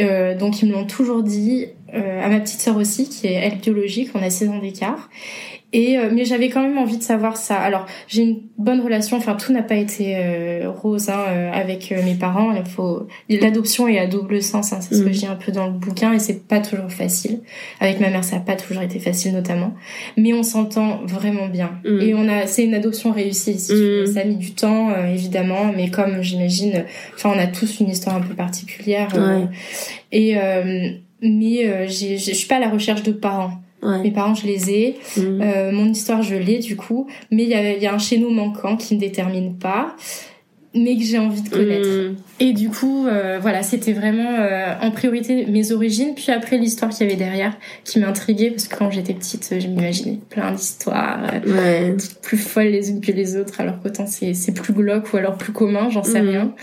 Euh, 0.00 0.36
donc 0.36 0.62
ils 0.62 0.68
me 0.68 0.72
l'ont 0.72 0.86
toujours 0.86 1.22
dit. 1.22 1.66
à 1.92 2.28
ma 2.28 2.40
petite 2.40 2.60
sœur 2.60 2.76
aussi, 2.76 3.08
qui 3.08 3.26
est 3.26 3.34
elle 3.34 3.58
biologique, 3.58 4.10
on 4.14 4.22
a 4.22 4.30
16 4.30 4.48
ans 4.48 4.58
d'écart. 4.58 5.10
Et 5.74 5.98
euh, 5.98 6.08
mais 6.12 6.24
j'avais 6.24 6.50
quand 6.50 6.62
même 6.62 6.78
envie 6.78 6.98
de 6.98 7.02
savoir 7.02 7.36
ça. 7.36 7.56
Alors 7.56 7.84
j'ai 8.06 8.22
une 8.22 8.42
bonne 8.58 8.80
relation. 8.80 9.16
Enfin 9.16 9.34
tout 9.34 9.52
n'a 9.52 9.64
pas 9.64 9.74
été 9.74 10.14
euh, 10.16 10.70
rose 10.70 11.08
hein, 11.08 11.24
euh, 11.28 11.50
avec 11.52 11.92
mes 12.04 12.14
parents. 12.14 12.52
Il 12.52 12.64
faut 12.64 13.08
l'adoption 13.28 13.88
est 13.88 13.98
à 13.98 14.06
double 14.06 14.40
sens. 14.40 14.72
Hein, 14.72 14.78
c'est 14.80 14.94
ce 14.94 15.02
que 15.02 15.08
mm. 15.08 15.12
dis 15.12 15.26
un 15.26 15.34
peu 15.34 15.50
dans 15.50 15.66
le 15.66 15.72
bouquin 15.72 16.12
et 16.12 16.20
c'est 16.20 16.46
pas 16.46 16.60
toujours 16.60 16.92
facile. 16.92 17.40
Avec 17.80 17.98
ma 17.98 18.08
mère 18.08 18.22
ça 18.22 18.36
a 18.36 18.40
pas 18.40 18.54
toujours 18.54 18.84
été 18.84 19.00
facile 19.00 19.32
notamment. 19.32 19.74
Mais 20.16 20.32
on 20.32 20.44
s'entend 20.44 21.00
vraiment 21.06 21.48
bien. 21.48 21.72
Mm. 21.84 22.00
Et 22.02 22.14
on 22.14 22.28
a 22.28 22.46
c'est 22.46 22.64
une 22.64 22.74
adoption 22.74 23.10
réussie. 23.10 23.58
Si 23.58 23.72
mm. 23.72 24.06
Ça 24.06 24.20
a 24.20 24.24
mis 24.24 24.36
du 24.36 24.52
temps 24.54 24.94
évidemment, 25.06 25.72
mais 25.76 25.90
comme 25.90 26.22
j'imagine, 26.22 26.84
enfin 27.16 27.32
on 27.34 27.38
a 27.38 27.48
tous 27.48 27.80
une 27.80 27.88
histoire 27.88 28.14
un 28.14 28.20
peu 28.20 28.34
particulière. 28.34 29.08
et 30.12 30.36
mais 31.20 31.88
je 31.88 32.16
suis 32.16 32.46
pas 32.46 32.56
à 32.56 32.60
la 32.60 32.68
recherche 32.68 33.02
de 33.02 33.10
parents. 33.10 33.63
Mes 34.02 34.10
parents, 34.10 34.34
je 34.34 34.46
les 34.46 34.70
ai. 34.70 34.96
Mhm. 35.16 35.40
Euh, 35.42 35.72
mon 35.72 35.90
histoire, 35.90 36.22
je 36.22 36.34
l'ai 36.34 36.58
du 36.58 36.76
coup. 36.76 37.06
Mais 37.30 37.44
il 37.44 37.48
y 37.48 37.54
a, 37.54 37.76
y 37.76 37.86
a, 37.86 37.94
un 37.94 37.98
chez 37.98 38.18
nous 38.18 38.30
manquant 38.30 38.76
qui 38.76 38.94
ne 38.94 39.00
détermine 39.00 39.56
pas, 39.56 39.96
mais 40.74 40.96
que 40.96 41.04
j'ai 41.04 41.18
envie 41.18 41.42
de 41.42 41.48
connaître. 41.48 41.88
Mhm. 41.88 42.16
Et 42.40 42.52
du 42.52 42.68
coup, 42.68 43.06
euh, 43.06 43.38
voilà, 43.40 43.62
c'était 43.62 43.92
vraiment 43.92 44.38
euh, 44.38 44.74
en 44.80 44.90
priorité 44.90 45.46
mes 45.46 45.70
origines, 45.70 46.14
puis 46.14 46.32
après 46.32 46.58
l'histoire 46.58 46.90
qu'il 46.90 47.06
y 47.06 47.10
avait 47.10 47.18
derrière, 47.18 47.56
qui 47.84 48.00
m'intriguait, 48.00 48.50
parce 48.50 48.66
que 48.66 48.76
quand 48.76 48.90
j'étais 48.90 49.14
petite, 49.14 49.54
je 49.58 49.68
m'imaginais 49.68 50.18
plein 50.30 50.50
d'histoires, 50.50 51.20
ouais. 51.46 51.94
plus 52.22 52.38
folles 52.38 52.68
les 52.68 52.90
unes 52.90 53.00
que 53.00 53.12
les 53.12 53.36
autres, 53.36 53.60
alors 53.60 53.80
qu'autant 53.80 54.06
c'est 54.06 54.54
plus 54.54 54.72
glauque 54.72 55.12
ou 55.12 55.16
alors 55.16 55.36
plus 55.36 55.52
commun, 55.52 55.90
j'en 55.90 56.02
sais 56.02 56.22
mhm. 56.22 56.28
rien. 56.28 56.54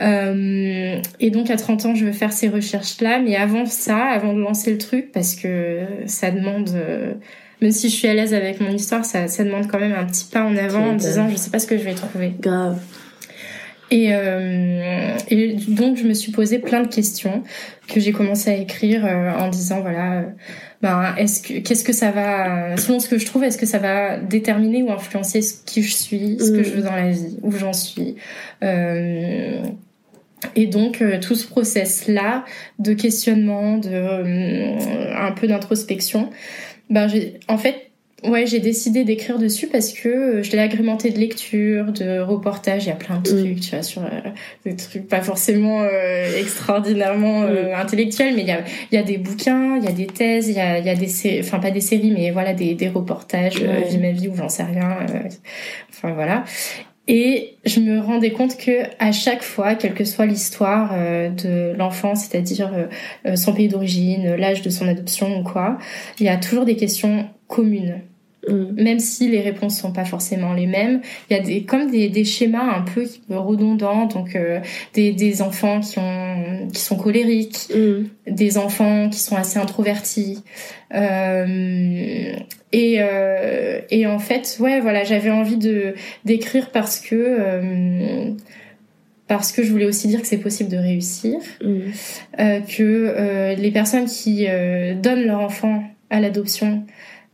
Euh, 0.00 1.00
et 1.20 1.30
donc 1.30 1.50
à 1.50 1.56
30 1.56 1.86
ans, 1.86 1.94
je 1.94 2.04
veux 2.04 2.12
faire 2.12 2.32
ces 2.32 2.48
recherches-là. 2.48 3.20
Mais 3.20 3.36
avant 3.36 3.66
ça, 3.66 3.98
avant 3.98 4.32
de 4.32 4.40
lancer 4.40 4.72
le 4.72 4.78
truc, 4.78 5.12
parce 5.12 5.34
que 5.34 5.80
ça 6.06 6.30
demande, 6.30 6.70
euh, 6.74 7.14
même 7.60 7.72
si 7.72 7.88
je 7.88 7.94
suis 7.94 8.08
à 8.08 8.14
l'aise 8.14 8.34
avec 8.34 8.60
mon 8.60 8.70
histoire, 8.70 9.04
ça, 9.04 9.28
ça 9.28 9.44
demande 9.44 9.68
quand 9.68 9.80
même 9.80 9.94
un 9.94 10.04
petit 10.04 10.26
pas 10.26 10.42
en 10.42 10.56
avant 10.56 10.90
en 10.90 10.94
disant, 10.94 11.28
je 11.28 11.36
sais 11.36 11.50
pas 11.50 11.58
ce 11.58 11.66
que 11.66 11.76
je 11.76 11.84
vais 11.84 11.94
trouver. 11.94 12.34
Grave. 12.40 12.78
Et, 13.90 14.10
euh, 14.12 15.16
et, 15.28 15.54
donc 15.54 15.96
je 15.96 16.04
me 16.04 16.14
suis 16.14 16.30
posé 16.30 16.60
plein 16.60 16.82
de 16.82 16.88
questions 16.88 17.42
que 17.88 17.98
j'ai 17.98 18.12
commencé 18.12 18.48
à 18.50 18.54
écrire 18.54 19.04
euh, 19.04 19.32
en 19.32 19.48
disant 19.48 19.80
voilà 19.80 20.26
ben 20.80 21.12
est-ce 21.16 21.42
que 21.42 21.58
qu'est-ce 21.58 21.82
que 21.82 21.92
ça 21.92 22.12
va 22.12 22.76
selon 22.76 23.00
ce 23.00 23.08
que 23.08 23.18
je 23.18 23.26
trouve 23.26 23.42
est-ce 23.42 23.58
que 23.58 23.66
ça 23.66 23.78
va 23.78 24.18
déterminer 24.18 24.84
ou 24.84 24.92
influencer 24.92 25.42
ce 25.42 25.54
qui 25.64 25.82
je 25.82 25.92
suis 25.92 26.38
ce 26.38 26.52
que 26.52 26.60
mm. 26.60 26.64
je 26.64 26.70
veux 26.70 26.82
dans 26.82 26.94
la 26.94 27.10
vie 27.10 27.38
où 27.42 27.50
j'en 27.50 27.72
suis 27.72 28.14
euh, 28.62 29.60
et 30.56 30.66
donc 30.66 31.02
euh, 31.02 31.18
tout 31.20 31.34
ce 31.34 31.46
process 31.46 32.08
là 32.08 32.44
de 32.78 32.92
questionnement, 32.94 33.78
de 33.78 33.90
euh, 33.92 35.14
un 35.16 35.32
peu 35.32 35.46
d'introspection, 35.46 36.30
ben 36.88 37.08
j'ai 37.08 37.34
en 37.48 37.58
fait 37.58 37.90
ouais 38.24 38.46
j'ai 38.46 38.58
décidé 38.58 39.04
d'écrire 39.04 39.38
dessus 39.38 39.66
parce 39.66 39.92
que 39.92 40.08
euh, 40.08 40.42
je 40.42 40.52
l'ai 40.52 40.58
agrémenté 40.58 41.10
de 41.10 41.18
lectures, 41.18 41.92
de 41.92 42.20
reportages, 42.20 42.84
il 42.84 42.88
y 42.88 42.92
a 42.92 42.96
plein 42.96 43.18
de 43.18 43.30
mm. 43.30 43.38
trucs, 43.38 43.60
tu 43.60 43.70
vois, 43.70 43.82
sur 43.82 44.02
des 44.64 44.76
trucs 44.76 45.08
pas 45.08 45.20
forcément 45.20 45.84
extraordinairement 46.38 47.42
mm. 47.42 47.74
intellectuels, 47.74 48.34
mais 48.34 48.42
il 48.42 48.48
y 48.48 48.52
a 48.52 48.64
il 48.90 48.94
y 48.94 48.98
a 48.98 49.02
des 49.02 49.18
bouquins, 49.18 49.76
il 49.76 49.84
y 49.84 49.88
a 49.88 49.92
des 49.92 50.06
thèses, 50.06 50.48
il 50.48 50.56
y 50.56 50.60
a 50.60 50.78
il 50.78 50.86
y 50.86 50.90
a 50.90 50.96
des 50.96 51.40
enfin 51.40 51.58
pas 51.58 51.70
des 51.70 51.80
séries, 51.80 52.12
mais 52.12 52.30
voilà 52.30 52.54
des 52.54 52.74
des 52.74 52.88
reportages, 52.88 53.56
vie 53.56 53.98
ma 53.98 54.12
vie 54.12 54.28
ou 54.28 54.36
j'en 54.36 54.48
sais 54.48 54.64
rien, 54.64 54.98
enfin 55.90 56.12
voilà. 56.12 56.44
Et 57.08 57.56
je 57.64 57.80
me 57.80 57.98
rendais 57.98 58.30
compte 58.30 58.56
que 58.56 58.82
à 58.98 59.10
chaque 59.10 59.42
fois, 59.42 59.74
quelle 59.74 59.94
que 59.94 60.04
soit 60.04 60.26
l'histoire 60.26 60.90
euh, 60.92 61.28
de 61.30 61.74
l'enfant, 61.76 62.14
c'est-à-dire 62.14 62.72
euh, 62.72 62.86
euh, 63.26 63.36
son 63.36 63.52
pays 63.52 63.68
d'origine, 63.68 64.34
l'âge 64.36 64.62
de 64.62 64.70
son 64.70 64.86
adoption 64.86 65.40
ou 65.40 65.42
quoi, 65.42 65.78
il 66.20 66.26
y 66.26 66.28
a 66.28 66.36
toujours 66.36 66.64
des 66.64 66.76
questions 66.76 67.28
communes. 67.48 68.02
Mm. 68.48 68.82
Même 68.82 69.00
si 69.00 69.28
les 69.28 69.40
réponses 69.40 69.78
sont 69.78 69.92
pas 69.92 70.04
forcément 70.04 70.54
les 70.54 70.66
mêmes, 70.66 71.00
il 71.28 71.36
y 71.36 71.40
a 71.40 71.42
des 71.42 71.64
comme 71.64 71.90
des, 71.90 72.08
des 72.08 72.24
schémas 72.24 72.74
un 72.74 72.82
peu 72.82 73.06
redondants, 73.28 74.06
donc 74.06 74.34
euh, 74.34 74.60
des, 74.94 75.12
des 75.12 75.42
enfants 75.42 75.80
qui 75.80 75.98
ont 75.98 76.68
qui 76.72 76.80
sont 76.80 76.96
colériques, 76.96 77.68
mm. 77.74 78.32
des 78.32 78.58
enfants 78.58 79.08
qui 79.10 79.18
sont 79.18 79.36
assez 79.36 79.58
introvertis, 79.58 80.42
euh, 80.94 82.34
et 82.72 83.02
euh, 83.02 83.39
et 83.90 84.06
en 84.06 84.18
fait 84.18 84.56
ouais 84.60 84.80
voilà 84.80 85.04
j'avais 85.04 85.30
envie 85.30 85.56
de 85.56 85.94
d'écrire 86.24 86.70
parce 86.70 87.00
que 87.00 87.14
euh, 87.14 88.30
parce 89.26 89.52
que 89.52 89.62
je 89.62 89.70
voulais 89.70 89.86
aussi 89.86 90.08
dire 90.08 90.20
que 90.20 90.26
c'est 90.26 90.38
possible 90.38 90.70
de 90.70 90.76
réussir, 90.76 91.38
mm. 91.62 91.78
euh, 92.40 92.60
que 92.60 93.54
les 93.56 93.70
personnes 93.70 94.06
qui 94.06 94.46
donnent 95.00 95.24
leur 95.24 95.38
enfant 95.38 95.84
à 96.10 96.20
l'adoption 96.20 96.84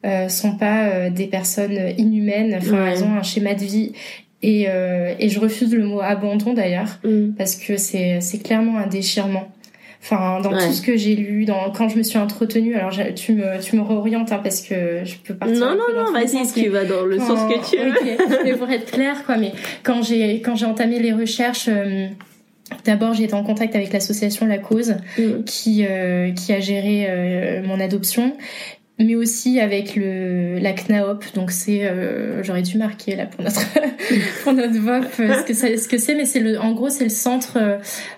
euh, 0.07 0.29
sont 0.29 0.57
pas 0.57 0.85
euh, 0.89 1.11
des 1.11 1.27
personnes 1.27 1.79
inhumaines. 1.99 2.55
Enfin, 2.59 2.87
elles 2.87 3.03
ont 3.03 3.15
un 3.17 3.25
schéma 3.25 3.55
de 3.55 3.65
vie 3.65 3.93
et, 4.41 4.67
euh, 4.69 5.15
et 5.19 5.29
je 5.29 5.41
refuse 5.41 5.75
le 5.75 5.85
mot 5.85 6.01
abandon 6.01 6.53
d'ailleurs 6.53 7.01
mm. 7.03 7.33
parce 7.37 7.57
que 7.57 7.77
c'est 7.77 8.21
c'est 8.21 8.39
clairement 8.39 8.79
un 8.79 8.87
déchirement. 8.87 9.49
Enfin, 10.09 10.41
dans 10.41 10.53
tout 10.53 10.73
ce 10.73 10.83
que 10.83 10.97
j'ai 10.97 11.17
lu, 11.17 11.45
dans 11.47 11.73
quand 11.73 11.89
je 11.89 11.97
me 11.97 12.05
suis 12.05 12.19
entretenue, 12.19 12.77
alors 12.77 12.93
tu 13.17 13.33
me 13.33 13.61
tu 13.61 13.75
me 13.75 13.83
réorientes 13.83 14.31
hein, 14.31 14.41
parce 14.41 14.61
que 14.61 15.05
je 15.05 15.17
peux 15.17 15.35
partir. 15.35 15.59
Non 15.59 15.75
non 15.75 16.05
non, 16.05 16.13
vas-y, 16.13 16.47
tu 16.53 16.69
vas 16.69 16.85
dans 16.85 17.05
le 17.05 17.19
sens 17.19 17.41
que 17.53 17.69
tu 17.69 17.77
veux. 17.77 18.45
mais 18.45 18.55
pour 18.55 18.71
être 18.71 18.91
clair 18.93 19.25
quoi, 19.27 19.37
mais 19.37 19.53
quand 19.83 20.03
j'ai 20.03 20.41
quand 20.41 20.55
j'ai 20.55 20.67
entamé 20.67 21.01
les 21.01 21.13
recherches. 21.13 21.69
D'abord, 22.85 23.15
j'ai 23.15 23.25
été 23.25 23.35
en 23.35 23.45
contact 23.45 23.77
avec 23.77 23.93
l'association 23.93 24.45
La 24.45 24.59
Cause 24.59 24.97
mm. 25.19 25.45
qui 25.45 25.85
qui 26.37 26.53
a 26.53 26.61
géré 26.61 27.63
mon 27.65 27.81
adoption 27.81 28.33
mais 28.99 29.15
aussi 29.15 29.61
avec 29.61 29.95
le 29.95 30.59
la 30.59 30.73
CNAOP 30.73 31.35
donc 31.35 31.51
c'est 31.51 31.85
euh, 31.85 32.43
j'aurais 32.43 32.63
dû 32.63 32.79
marquer 32.79 33.15
là 33.15 33.27
pour 33.27 33.45
notre 33.45 33.61
pour 34.43 34.55
notre 34.55 34.79
VOP 34.79 35.21
euh, 35.21 35.35
ce 35.35 35.43
que 35.43 35.53
ça, 35.53 35.77
ce 35.77 35.87
que 35.87 35.99
c'est 35.99 36.15
mais 36.15 36.25
c'est 36.25 36.41
le 36.41 36.59
en 36.59 36.73
gros 36.73 36.89
c'est 36.89 37.05
le 37.05 37.11
centre 37.11 37.59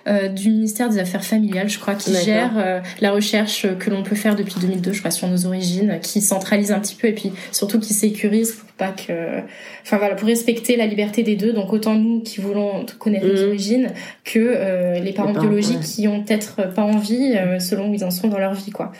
euh, 0.07 0.27
du 0.29 0.49
ministère 0.49 0.87
des 0.89 0.99
Affaires 0.99 1.25
familiales 1.25 1.67
je 1.67 1.79
crois 1.79 1.95
qui 1.95 2.13
gère 2.23 2.81
la 3.01 3.11
recherche 3.11 3.67
que 3.77 3.89
l'on 3.89 4.03
peut 4.03 4.15
faire 4.15 4.37
depuis 4.37 4.55
2002 4.61 4.93
je 4.93 4.99
crois 4.99 5.11
sur 5.11 5.27
nos 5.27 5.45
origines 5.45 5.99
qui 6.01 6.21
centralise 6.21 6.71
un 6.71 6.79
petit 6.79 6.95
peu 6.95 7.07
et 7.07 7.13
puis 7.13 7.33
surtout 7.51 7.79
qui 7.79 7.93
sécurise 7.93 8.53
pour 8.53 8.69
pas 8.69 8.91
que 8.91 9.41
enfin 9.81 9.97
voilà 9.97 10.15
pour 10.15 10.27
respecter 10.27 10.77
la 10.77 10.85
liberté 10.85 11.21
des 11.21 11.35
deux. 11.35 11.51
Donc 11.51 11.73
autant 11.73 11.95
nous 11.95 12.21
qui 12.21 12.39
voulons 12.39 12.85
connaître 12.97 13.27
nos 13.27 13.33
mmh. 13.33 13.47
origines 13.47 13.87
que 14.23 15.01
les 15.03 15.11
parents 15.11 15.33
biologiques 15.33 15.81
qui 15.81 16.07
ont 16.07 16.23
peut-être 16.23 16.73
pas 16.73 16.83
envie 16.83 17.35
selon 17.59 17.89
où 17.89 17.93
ils 17.93 18.05
en 18.05 18.11
sont 18.11 18.29
dans 18.29 18.39
leur 18.39 18.53
vie 18.53 18.71
quoi 18.71 18.93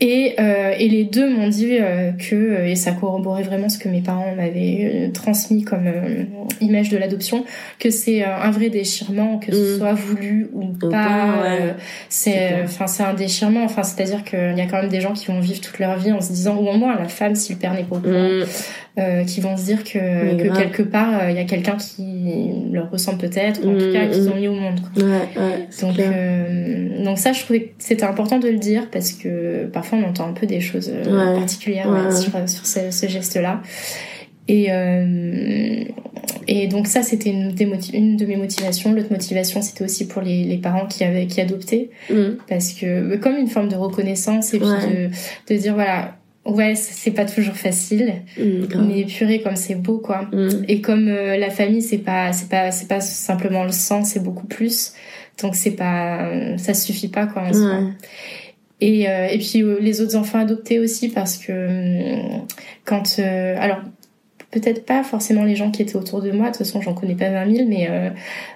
et, 0.00 0.36
euh, 0.38 0.74
et 0.78 0.88
les 0.88 1.02
deux 1.02 1.28
m'ont 1.28 1.48
dit 1.48 1.76
euh, 1.76 2.12
que, 2.12 2.36
euh, 2.36 2.68
et 2.68 2.76
ça 2.76 2.92
corroborait 2.92 3.42
vraiment 3.42 3.68
ce 3.68 3.78
que 3.78 3.88
mes 3.88 4.00
parents 4.00 4.32
m'avaient 4.36 5.10
transmis 5.12 5.64
comme 5.64 5.90
image 6.60 6.88
de 6.88 6.96
l'adoption, 6.96 7.44
que 7.80 7.90
c'est 7.90 8.22
un 8.22 8.50
vrai 8.52 8.70
déchirement, 8.70 9.38
que 9.38 9.52
ce 9.52 9.74
mm. 9.74 9.78
soit 9.78 9.94
voulu 9.94 10.50
ou 10.52 10.66
pas. 10.66 11.42
c'est, 12.08 12.62
enfin, 12.62 12.86
c'est 12.86 13.02
un 13.02 13.14
déchirement. 13.14 13.64
Enfin, 13.64 13.82
c'est-à-dire 13.82 14.22
qu'il 14.22 14.56
y 14.56 14.60
a 14.60 14.66
quand 14.66 14.80
même 14.80 14.90
des 14.90 15.00
gens 15.00 15.14
qui 15.14 15.26
vont 15.26 15.40
vivre 15.40 15.60
toute 15.60 15.80
leur 15.80 15.98
vie 15.98 16.12
en 16.12 16.20
se 16.20 16.32
disant, 16.32 16.56
ou 16.56 16.68
au 16.68 16.76
moins 16.76 16.96
la 16.96 17.08
femme, 17.08 17.34
si 17.34 17.54
le 17.54 17.58
père 17.58 17.74
n'est 17.74 17.82
pas 17.82 17.96
au 17.96 18.00
courant, 18.00 18.44
mm. 18.98 19.26
qui 19.26 19.40
vont 19.40 19.56
se 19.56 19.64
dire 19.64 19.84
que, 19.84 20.36
que 20.36 20.56
quelque 20.56 20.82
part 20.82 21.30
il 21.30 21.36
y 21.36 21.40
a 21.40 21.44
quelqu'un 21.44 21.76
qui 21.76 22.50
leur 22.72 22.90
ressemble 22.90 23.18
peut-être, 23.18 23.64
ou 23.64 23.70
en 23.70 23.78
tout 23.78 23.92
cas 23.92 24.06
mm, 24.06 24.10
qu'ils 24.10 24.28
ont 24.28 24.34
mis 24.34 24.48
au 24.48 24.54
monde. 24.54 24.80
donc, 25.80 25.96
donc 27.04 27.18
ça, 27.18 27.32
je 27.32 27.42
trouvais 27.42 27.60
que 27.60 27.70
c'était 27.78 28.04
important 28.04 28.38
de 28.38 28.48
le 28.48 28.58
dire 28.58 28.88
parce 28.90 29.12
que 29.12 29.66
parfois 29.66 29.98
on 29.98 30.08
entend 30.08 30.28
un 30.28 30.32
peu 30.32 30.46
des 30.46 30.60
choses 30.60 30.92
euh, 30.92 31.36
particulières 31.36 32.12
sur, 32.12 32.32
sur, 32.48 32.66
ce, 32.66 33.06
geste-là. 33.06 33.62
Et, 34.46 34.66
euh, 34.70 35.84
et 36.46 36.66
donc 36.66 36.86
ça, 36.86 37.02
c'était 37.02 37.30
une, 37.30 37.54
une, 37.92 38.16
de 38.16 38.26
mes 38.26 38.36
motivations. 38.36 38.92
L'autre 38.92 39.10
motivation, 39.10 39.62
c'était 39.62 39.84
aussi 39.84 40.06
pour 40.06 40.22
les, 40.22 40.44
les, 40.44 40.58
parents 40.58 40.86
qui 40.86 41.04
avaient 41.04 41.26
qui 41.26 41.40
adoptaient, 41.40 41.90
mm. 42.10 42.36
parce 42.48 42.72
que 42.72 43.16
comme 43.16 43.36
une 43.36 43.48
forme 43.48 43.68
de 43.68 43.76
reconnaissance 43.76 44.52
et 44.54 44.58
puis 44.58 44.68
de, 44.68 45.08
de 45.54 45.58
dire 45.58 45.74
voilà, 45.74 46.17
ouais, 46.48 46.74
c'est 46.74 47.10
pas 47.10 47.24
toujours 47.24 47.54
facile, 47.54 48.22
mm, 48.38 48.86
mais 48.86 49.04
purée 49.04 49.40
comme 49.40 49.56
c'est 49.56 49.74
beau 49.74 49.98
quoi. 49.98 50.22
Mm. 50.32 50.64
Et 50.68 50.80
comme 50.80 51.08
euh, 51.08 51.36
la 51.36 51.50
famille, 51.50 51.82
c'est 51.82 51.98
pas 51.98 52.32
c'est 52.32 52.48
pas 52.48 52.70
c'est 52.70 52.88
pas 52.88 53.00
simplement 53.00 53.64
le 53.64 53.72
sang, 53.72 54.04
c'est 54.04 54.22
beaucoup 54.22 54.46
plus 54.46 54.92
Donc 55.42 55.54
c'est 55.54 55.72
pas, 55.76 56.30
ça 56.56 56.74
suffit 56.74 57.08
pas 57.08 57.26
quoi. 57.26 57.44
Et, 58.80 59.02
et 59.02 59.38
puis 59.38 59.64
les 59.80 60.00
autres 60.00 60.14
enfants 60.14 60.38
adoptés 60.38 60.78
aussi 60.78 61.08
parce 61.08 61.36
que 61.36 62.14
quand 62.84 63.18
alors 63.18 63.78
peut-être 64.50 64.86
pas 64.86 65.02
forcément 65.02 65.44
les 65.44 65.56
gens 65.56 65.70
qui 65.70 65.82
étaient 65.82 65.96
autour 65.96 66.22
de 66.22 66.30
moi, 66.30 66.46
de 66.46 66.56
toute 66.56 66.58
façon 66.58 66.80
j'en 66.80 66.94
connais 66.94 67.14
pas 67.14 67.28
20 67.30 67.54
000, 67.54 67.68
mais 67.68 67.88
euh, 67.90 68.10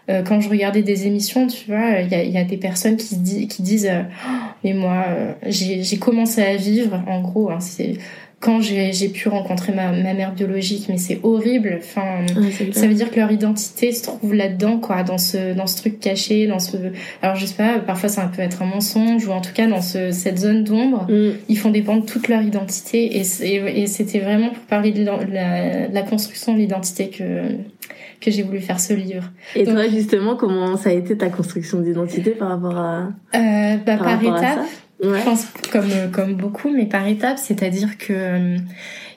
euh, 0.09 0.23
quand 0.23 0.41
je 0.41 0.49
regardais 0.49 0.83
des 0.83 1.07
émissions, 1.07 1.47
tu 1.47 1.67
vois, 1.71 2.01
il 2.01 2.09
y 2.09 2.39
a, 2.39 2.45
des 2.45 2.57
personnes 2.57 2.97
qui, 2.97 3.47
qui 3.47 3.63
disent 3.63 3.87
euh, 3.87 4.03
oh, 4.27 4.31
mais 4.65 4.73
moi 4.73 5.05
j'ai 5.47 5.99
commencé 5.99 6.43
à 6.43 6.57
vivre, 6.57 7.03
en 7.07 7.21
gros, 7.21 7.51
hein, 7.51 7.61
c'est 7.61 7.95
quand 8.43 8.61
j'ai 8.61 9.09
pu 9.09 9.29
rencontrer 9.29 9.73
ma, 9.73 9.93
ma, 9.93 10.15
mère 10.15 10.33
biologique, 10.33 10.87
mais 10.89 10.99
c'est 10.99 11.21
horrible. 11.23 11.79
Enfin, 11.79 12.27
ça 12.73 12.89
veut 12.89 12.95
dire 12.95 13.09
que 13.13 13.21
leur 13.21 13.31
identité 13.31 13.93
se 13.93 14.03
trouve 14.03 14.35
là-dedans, 14.35 14.79
quoi, 14.79 15.05
dans 15.05 15.17
ce 15.17 15.55
dans 15.55 15.69
ce 15.69 15.77
truc 15.77 16.01
caché, 16.01 16.49
dans 16.49 16.59
ce. 16.59 16.77
Alors 17.23 17.37
je 17.37 17.47
sais 17.47 17.55
pas, 17.55 17.79
parfois 17.79 18.09
ça 18.09 18.29
peut 18.35 18.43
être 18.43 18.63
un 18.63 18.67
mensonge 18.67 19.29
ou 19.29 19.31
en 19.31 19.41
tout 19.41 19.53
cas 19.55 19.69
dans 19.69 19.81
ce, 19.81 20.11
cette 20.11 20.41
zone 20.41 20.65
d'ombre, 20.65 21.07
mm. 21.09 21.31
ils 21.49 21.57
font 21.57 21.71
dépendre 21.71 22.05
toute 22.05 22.27
leur 22.27 22.43
identité 22.43 23.17
et, 23.17 23.81
et, 23.81 23.87
c'était 23.87 24.19
vraiment 24.19 24.49
pour 24.49 24.65
parler 24.65 24.91
de 24.91 25.05
la, 25.05 25.89
la 25.89 26.03
construction 26.03 26.53
de 26.53 26.59
l'identité 26.59 27.11
que 27.11 27.43
que 28.21 28.31
j'ai 28.31 28.43
voulu 28.43 28.61
faire 28.61 28.81
ce 28.81 28.93
livre. 28.93 29.31
Et 29.55 29.65
toi 29.65 29.89
justement, 29.89 30.35
comment 30.35 30.77
ça 30.77 30.91
a 30.91 30.93
été 30.93 31.17
ta 31.17 31.29
construction 31.29 31.81
d'identité 31.81 32.33
par 32.33 32.49
rapport 32.49 32.77
à 32.77 33.09
euh, 33.35 33.77
bah, 33.87 33.97
par, 33.97 34.19
par 34.19 34.23
étapes 34.23 34.67
je 35.03 35.25
pense 35.25 35.47
comme 35.71 36.11
comme 36.13 36.35
beaucoup, 36.35 36.71
mais 36.71 36.87
par 36.87 37.07
étapes. 37.07 37.39
C'est-à-dire 37.39 37.99
que 37.99 38.13
euh, 38.13 38.57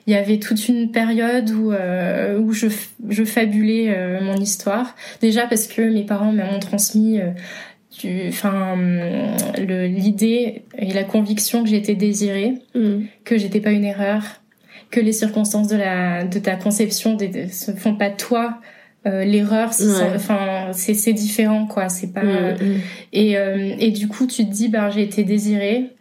il 0.06 0.12
y 0.12 0.16
avait 0.16 0.38
toute 0.38 0.68
une 0.68 0.90
période 0.90 1.50
où 1.50 1.72
euh, 1.72 2.38
où 2.38 2.52
je 2.52 2.66
je 3.08 3.24
fabulais 3.24 3.94
euh, 3.96 4.20
mon 4.20 4.36
histoire. 4.36 4.96
Déjà 5.20 5.46
parce 5.46 5.66
que 5.66 5.82
mes 5.82 6.04
parents 6.04 6.32
m'ont 6.32 6.58
transmis 6.58 7.20
enfin 8.28 8.76
l'idée 9.58 10.62
et 10.76 10.92
la 10.92 11.04
conviction 11.04 11.62
que 11.62 11.70
j'étais 11.70 11.94
désirée, 11.94 12.54
mm. 12.74 13.04
que 13.24 13.38
j'étais 13.38 13.60
pas 13.60 13.70
une 13.70 13.84
erreur, 13.84 14.22
que 14.90 15.00
les 15.00 15.12
circonstances 15.12 15.68
de 15.68 15.76
la 15.76 16.24
de 16.24 16.38
ta 16.38 16.56
conception 16.56 17.16
ne 17.16 17.48
se 17.48 17.72
font 17.72 17.94
pas 17.94 18.10
toi 18.10 18.60
euh, 19.06 19.24
l'erreur 19.24 19.70
enfin 20.14 20.70
c'est 20.72 20.94
c'est 20.94 21.12
différent 21.12 21.66
quoi 21.66 21.88
c'est 21.88 22.12
pas 22.12 22.24
mm, 22.24 22.56
mm. 22.60 22.80
et 23.12 23.38
euh, 23.38 23.74
et 23.78 23.90
du 23.92 24.08
coup 24.08 24.26
tu 24.26 24.44
te 24.44 24.50
dis 24.50 24.68
ben 24.68 24.90
j'ai 24.90 25.02
été 25.02 25.22
désirée 25.22 25.92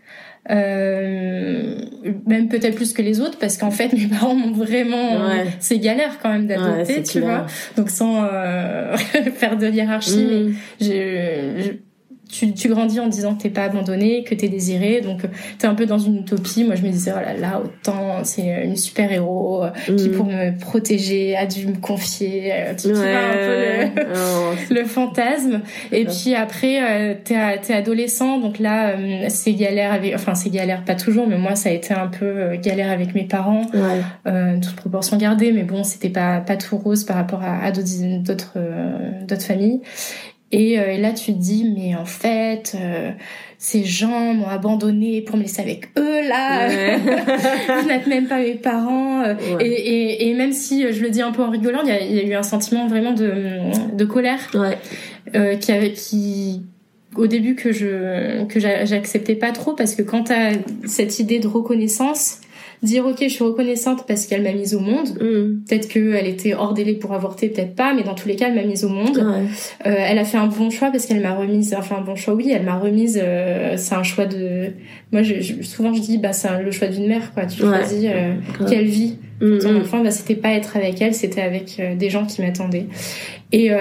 euh, 0.49 1.77
même 2.25 2.49
peut-être 2.49 2.75
plus 2.75 2.93
que 2.93 3.01
les 3.01 3.19
autres 3.21 3.37
parce 3.37 3.57
qu'en 3.57 3.71
fait 3.71 3.93
mes 3.93 4.07
parents 4.19 4.33
m'ont 4.33 4.53
vraiment 4.53 5.29
c'est 5.59 5.77
galère 5.77 6.17
quand 6.21 6.29
même 6.29 6.47
d'adopter 6.47 7.03
tu 7.03 7.19
vois 7.19 7.45
donc 7.77 7.89
sans 7.89 8.23
faire 9.35 9.57
de 9.57 9.67
hiérarchie 9.67 10.25
mm. 10.25 10.29
mais 10.29 10.53
j'ai 10.81 11.84
tu, 12.37 12.53
tu 12.53 12.67
grandis 12.67 12.99
en 12.99 13.07
disant 13.07 13.35
que 13.35 13.43
t'es 13.43 13.49
pas 13.49 13.63
abandonné, 13.63 14.23
que 14.23 14.35
t'es 14.35 14.49
désiré, 14.49 15.01
donc 15.01 15.23
euh, 15.23 15.29
t'es 15.57 15.67
un 15.67 15.75
peu 15.75 15.85
dans 15.85 15.99
une 15.99 16.17
utopie. 16.17 16.63
Moi, 16.63 16.75
je 16.75 16.81
me 16.81 16.89
disais, 16.89 17.13
oh 17.15 17.19
là 17.19 17.33
là, 17.33 17.61
autant 17.63 18.23
c'est 18.23 18.63
une 18.63 18.75
super 18.75 19.11
héros 19.11 19.63
euh, 19.63 19.69
qui 19.95 20.09
mm. 20.09 20.11
pour 20.11 20.25
me 20.25 20.59
protéger 20.59 21.35
a 21.35 21.45
dû 21.45 21.67
me 21.67 21.77
confier. 21.77 22.51
Euh, 22.51 22.73
tu, 22.75 22.91
vois 22.91 23.05
un 23.05 23.33
peu 23.33 24.01
le, 24.01 24.07
oh, 24.15 24.55
le 24.69 24.85
fantasme. 24.85 25.61
Et 25.91 26.05
puis 26.05 26.35
après, 26.35 27.21
t'es 27.23 27.35
es 27.35 27.73
adolescent, 27.73 28.39
donc 28.39 28.59
là, 28.59 28.95
c'est 29.29 29.53
galère 29.53 29.93
avec, 29.93 30.13
enfin 30.15 30.35
c'est 30.35 30.49
galère 30.49 30.83
pas 30.83 30.95
toujours, 30.95 31.27
mais 31.27 31.37
moi 31.37 31.55
ça 31.55 31.69
a 31.69 31.71
été 31.71 31.93
un 31.93 32.07
peu 32.07 32.55
galère 32.57 32.91
avec 32.91 33.15
mes 33.15 33.23
parents, 33.23 33.65
ouais. 33.73 34.59
toute 34.61 34.75
proportion 34.75 35.17
gardée, 35.17 35.51
mais 35.51 35.63
bon, 35.63 35.83
c'était 35.83 36.09
pas 36.09 36.39
pas 36.41 36.57
tout 36.57 36.77
rose 36.77 37.03
par 37.03 37.15
rapport 37.15 37.41
à, 37.41 37.63
à 37.63 37.71
d'autres 37.71 38.57
d'autres 39.25 39.43
familles. 39.43 39.81
Euh, 40.53 40.57
et, 40.57 40.97
là, 40.97 41.11
tu 41.11 41.33
te 41.33 41.39
dis, 41.39 41.71
mais 41.75 41.95
en 41.95 42.05
fait, 42.05 42.75
euh, 42.79 43.11
ces 43.57 43.83
gens 43.83 44.33
m'ont 44.33 44.47
abandonné 44.47 45.21
pour 45.21 45.37
me 45.37 45.41
laisser 45.41 45.61
avec 45.61 45.89
eux, 45.97 46.27
là. 46.27 46.69
Vous 47.81 47.87
n'êtes 47.87 48.07
même 48.07 48.27
pas 48.27 48.39
mes 48.39 48.53
parents. 48.53 49.23
Euh. 49.23 49.35
Et, 49.59 49.65
et, 49.65 50.29
et, 50.29 50.33
même 50.33 50.53
si 50.53 50.91
je 50.93 51.01
le 51.01 51.09
dis 51.09 51.21
un 51.21 51.31
peu 51.31 51.43
en 51.43 51.49
rigolant, 51.49 51.81
il 51.83 51.89
y 51.89 51.91
a, 51.91 52.01
y 52.01 52.19
a 52.19 52.23
eu 52.23 52.33
un 52.35 52.43
sentiment 52.43 52.87
vraiment 52.87 53.11
de, 53.11 53.95
de 53.95 54.05
colère 54.05 54.39
euh, 55.33 55.55
qui 55.55 55.71
avait 55.71 55.93
qui 55.93 56.61
au 57.15 57.27
début 57.27 57.55
que 57.55 57.71
je 57.71 58.43
que 58.45 58.59
j'acceptais 58.59 59.35
pas 59.35 59.51
trop 59.51 59.73
parce 59.73 59.95
que 59.95 60.01
quand 60.01 60.25
t'as 60.25 60.51
cette 60.85 61.19
idée 61.19 61.39
de 61.39 61.47
reconnaissance 61.47 62.41
dire 62.85 63.05
ok 63.05 63.17
je 63.21 63.27
suis 63.27 63.43
reconnaissante 63.43 64.05
parce 64.07 64.25
qu'elle 64.25 64.43
m'a 64.43 64.53
mise 64.53 64.75
au 64.75 64.79
monde. 64.79 65.09
Mm. 65.19 65.65
peut-être 65.67 65.87
qu'elle 65.87 66.27
était 66.27 66.53
hors 66.53 66.73
délai 66.73 66.93
pour 66.93 67.13
avorter 67.13 67.49
peut-être 67.49 67.75
pas 67.75 67.93
mais 67.93 68.03
dans 68.03 68.15
tous 68.15 68.27
les 68.27 68.35
cas 68.35 68.47
elle 68.47 68.55
m'a 68.55 68.63
mise 68.63 68.85
au 68.85 68.89
monde. 68.89 69.17
Euh, 69.17 69.45
elle 69.83 70.17
a 70.17 70.25
fait 70.25 70.37
un 70.37 70.47
bon 70.47 70.69
choix 70.69 70.91
parce 70.91 71.05
qu'elle 71.05 71.21
m'a 71.21 71.35
remise 71.35 71.75
enfin 71.77 71.97
un 71.97 72.01
bon 72.01 72.15
choix 72.15 72.33
oui 72.33 72.51
elle 72.51 72.63
m'a 72.63 72.77
remise 72.77 73.19
euh, 73.21 73.75
c'est 73.77 73.95
un 73.95 74.03
choix 74.03 74.25
de 74.25 74.71
moi 75.11 75.23
je, 75.23 75.63
souvent 75.63 75.93
je 75.93 76.01
dis 76.01 76.17
bah 76.17 76.33
c'est 76.33 76.61
le 76.61 76.71
choix 76.71 76.87
d'une 76.87 77.07
mère 77.07 77.33
quoi. 77.33 77.45
Tu 77.45 77.59
choisis 77.59 78.05
euh, 78.05 78.35
quelle 78.69 78.85
vie 78.85 79.17
mm, 79.41 79.57
ton 79.59 79.71
mm. 79.73 79.81
enfant. 79.81 80.03
Bah 80.03 80.11
c'était 80.11 80.35
pas 80.35 80.51
être 80.51 80.77
avec 80.77 81.01
elle 81.01 81.13
c'était 81.13 81.41
avec 81.41 81.77
euh, 81.79 81.95
des 81.95 82.09
gens 82.09 82.25
qui 82.25 82.41
m'attendaient. 82.41 82.87
Et 83.51 83.71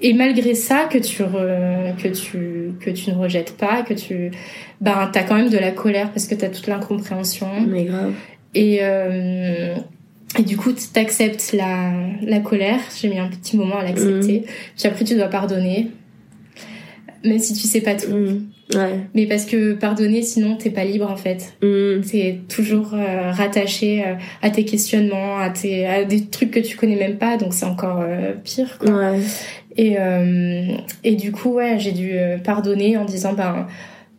et 0.00 0.12
malgré 0.12 0.54
ça 0.54 0.88
que 0.90 0.98
tu 0.98 1.22
que 1.22 2.08
tu 2.08 2.72
que 2.80 2.90
tu 2.90 3.10
ne 3.10 3.14
rejettes 3.14 3.56
pas 3.56 3.82
que 3.82 3.94
tu 3.94 4.30
ben 4.80 5.08
t'as 5.12 5.22
quand 5.22 5.36
même 5.36 5.50
de 5.50 5.58
la 5.58 5.70
colère 5.70 6.10
parce 6.10 6.26
que 6.26 6.34
t'as 6.34 6.48
toute 6.48 6.66
l'incompréhension 6.66 7.48
mais 7.66 7.84
grave 7.84 8.12
et 8.54 8.78
euh, 8.82 9.74
et 10.38 10.42
du 10.42 10.56
coup 10.56 10.72
t'acceptes 10.72 11.52
la 11.52 11.92
la 12.22 12.40
colère 12.40 12.80
j'ai 13.00 13.08
mis 13.08 13.18
un 13.18 13.28
petit 13.28 13.56
moment 13.56 13.78
à 13.78 13.84
l'accepter 13.84 14.40
mmh. 14.40 14.44
puis 14.76 14.88
après 14.88 15.04
tu 15.04 15.14
dois 15.14 15.28
pardonner 15.28 15.90
même 17.24 17.38
si 17.38 17.54
tu 17.54 17.66
sais 17.66 17.80
pas 17.80 17.94
tout 17.94 18.10
mmh. 18.10 18.48
ouais. 18.74 19.00
mais 19.14 19.26
parce 19.26 19.46
que 19.46 19.74
pardonner 19.74 20.22
sinon 20.22 20.56
t'es 20.56 20.70
pas 20.70 20.84
libre 20.84 21.08
en 21.08 21.16
fait 21.16 21.54
mmh. 21.62 22.00
t'es 22.10 22.40
toujours 22.48 22.94
euh, 22.94 23.30
rattaché 23.30 24.04
euh, 24.04 24.14
à 24.42 24.50
tes 24.50 24.64
questionnements 24.64 25.38
à 25.38 25.50
tes 25.50 25.86
à 25.86 26.04
des 26.04 26.26
trucs 26.26 26.50
que 26.50 26.60
tu 26.60 26.76
connais 26.76 26.96
même 26.96 27.16
pas 27.16 27.36
donc 27.36 27.54
c'est 27.54 27.66
encore 27.66 28.04
pire 28.42 28.76
quoi 28.78 28.90
ouais. 28.90 29.20
Et, 29.76 29.96
euh, 29.98 30.76
et 31.02 31.16
du 31.16 31.32
coup, 31.32 31.50
ouais, 31.50 31.78
j'ai 31.78 31.92
dû 31.92 32.12
euh, 32.12 32.38
pardonner 32.38 32.96
en 32.96 33.04
disant, 33.04 33.32
ben, 33.32 33.66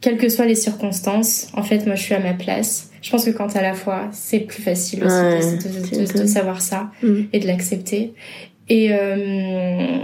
quelles 0.01 0.17
que 0.17 0.29
soient 0.29 0.45
les 0.45 0.55
circonstances, 0.55 1.47
en 1.53 1.63
fait, 1.63 1.85
moi, 1.85 1.95
je 1.95 2.01
suis 2.01 2.13
à 2.13 2.19
ma 2.19 2.33
place. 2.33 2.91
Je 3.01 3.09
pense 3.09 3.25
que 3.25 3.31
quand 3.31 3.55
à 3.55 3.61
la 3.61 3.73
fois, 3.73 4.09
c'est 4.11 4.39
plus 4.39 4.61
facile 4.61 5.03
aussi 5.03 5.57
de, 5.95 6.21
de, 6.21 6.25
savoir 6.25 6.61
ça 6.61 6.91
mm. 7.01 7.21
et 7.31 7.39
de 7.39 7.47
l'accepter. 7.47 8.13
Et, 8.67 8.89
euh, 8.91 9.99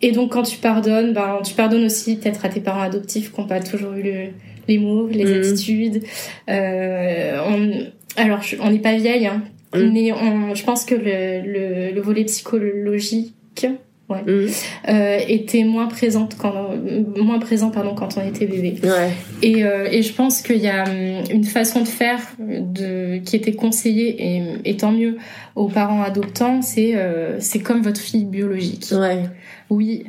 et 0.00 0.12
donc, 0.12 0.32
quand 0.32 0.42
tu 0.42 0.58
pardonnes, 0.58 1.12
ben, 1.12 1.40
tu 1.44 1.54
pardonnes 1.54 1.84
aussi 1.84 2.16
peut-être 2.16 2.44
à 2.44 2.48
tes 2.48 2.60
parents 2.60 2.82
adoptifs 2.82 3.32
qui 3.32 3.40
n'ont 3.40 3.46
pas 3.46 3.60
toujours 3.60 3.92
eu 3.92 4.02
le, 4.02 4.24
les 4.66 4.78
mots, 4.78 5.06
les 5.08 5.24
mm. 5.24 5.40
attitudes. 5.40 6.04
Euh, 6.48 7.38
on, 7.46 7.86
alors, 8.20 8.40
on 8.60 8.70
n'est 8.70 8.78
pas 8.80 8.96
vieille, 8.96 9.26
hein, 9.26 9.42
mm. 9.74 9.92
mais 9.92 10.12
on, 10.12 10.54
je 10.54 10.64
pense 10.64 10.84
que 10.84 10.94
le, 10.94 11.42
le, 11.46 11.94
le 11.94 12.00
volet 12.00 12.24
psychologique 12.24 13.66
ouais, 14.08 14.22
mm. 14.22 14.48
euh, 14.88 15.18
était 15.28 15.64
moins 15.64 15.86
présente 15.86 16.36
quand 16.36 16.70
moins 17.16 17.38
présent 17.38 17.70
pardon 17.70 17.94
quand 17.94 18.16
on 18.18 18.26
était 18.26 18.46
bébé. 18.46 18.76
Ouais. 18.82 19.10
Et, 19.42 19.64
euh, 19.64 19.88
et 19.90 20.02
je 20.02 20.12
pense 20.12 20.42
qu'il 20.42 20.58
y 20.58 20.68
a 20.68 20.84
hum, 20.84 21.24
une 21.30 21.44
façon 21.44 21.82
de 21.82 21.88
faire 21.88 22.20
de 22.38 23.18
qui 23.18 23.36
était 23.36 23.52
conseillée 23.52 24.16
et, 24.18 24.42
et 24.64 24.76
tant 24.76 24.92
mieux 24.92 25.16
aux 25.56 25.68
parents 25.68 26.02
adoptants, 26.02 26.62
c'est 26.62 26.96
euh, 26.96 27.40
c'est 27.40 27.60
comme 27.60 27.82
votre 27.82 28.00
fille 28.00 28.24
biologique. 28.24 28.86
Ouais. 28.92 29.24
Oui, 29.70 30.04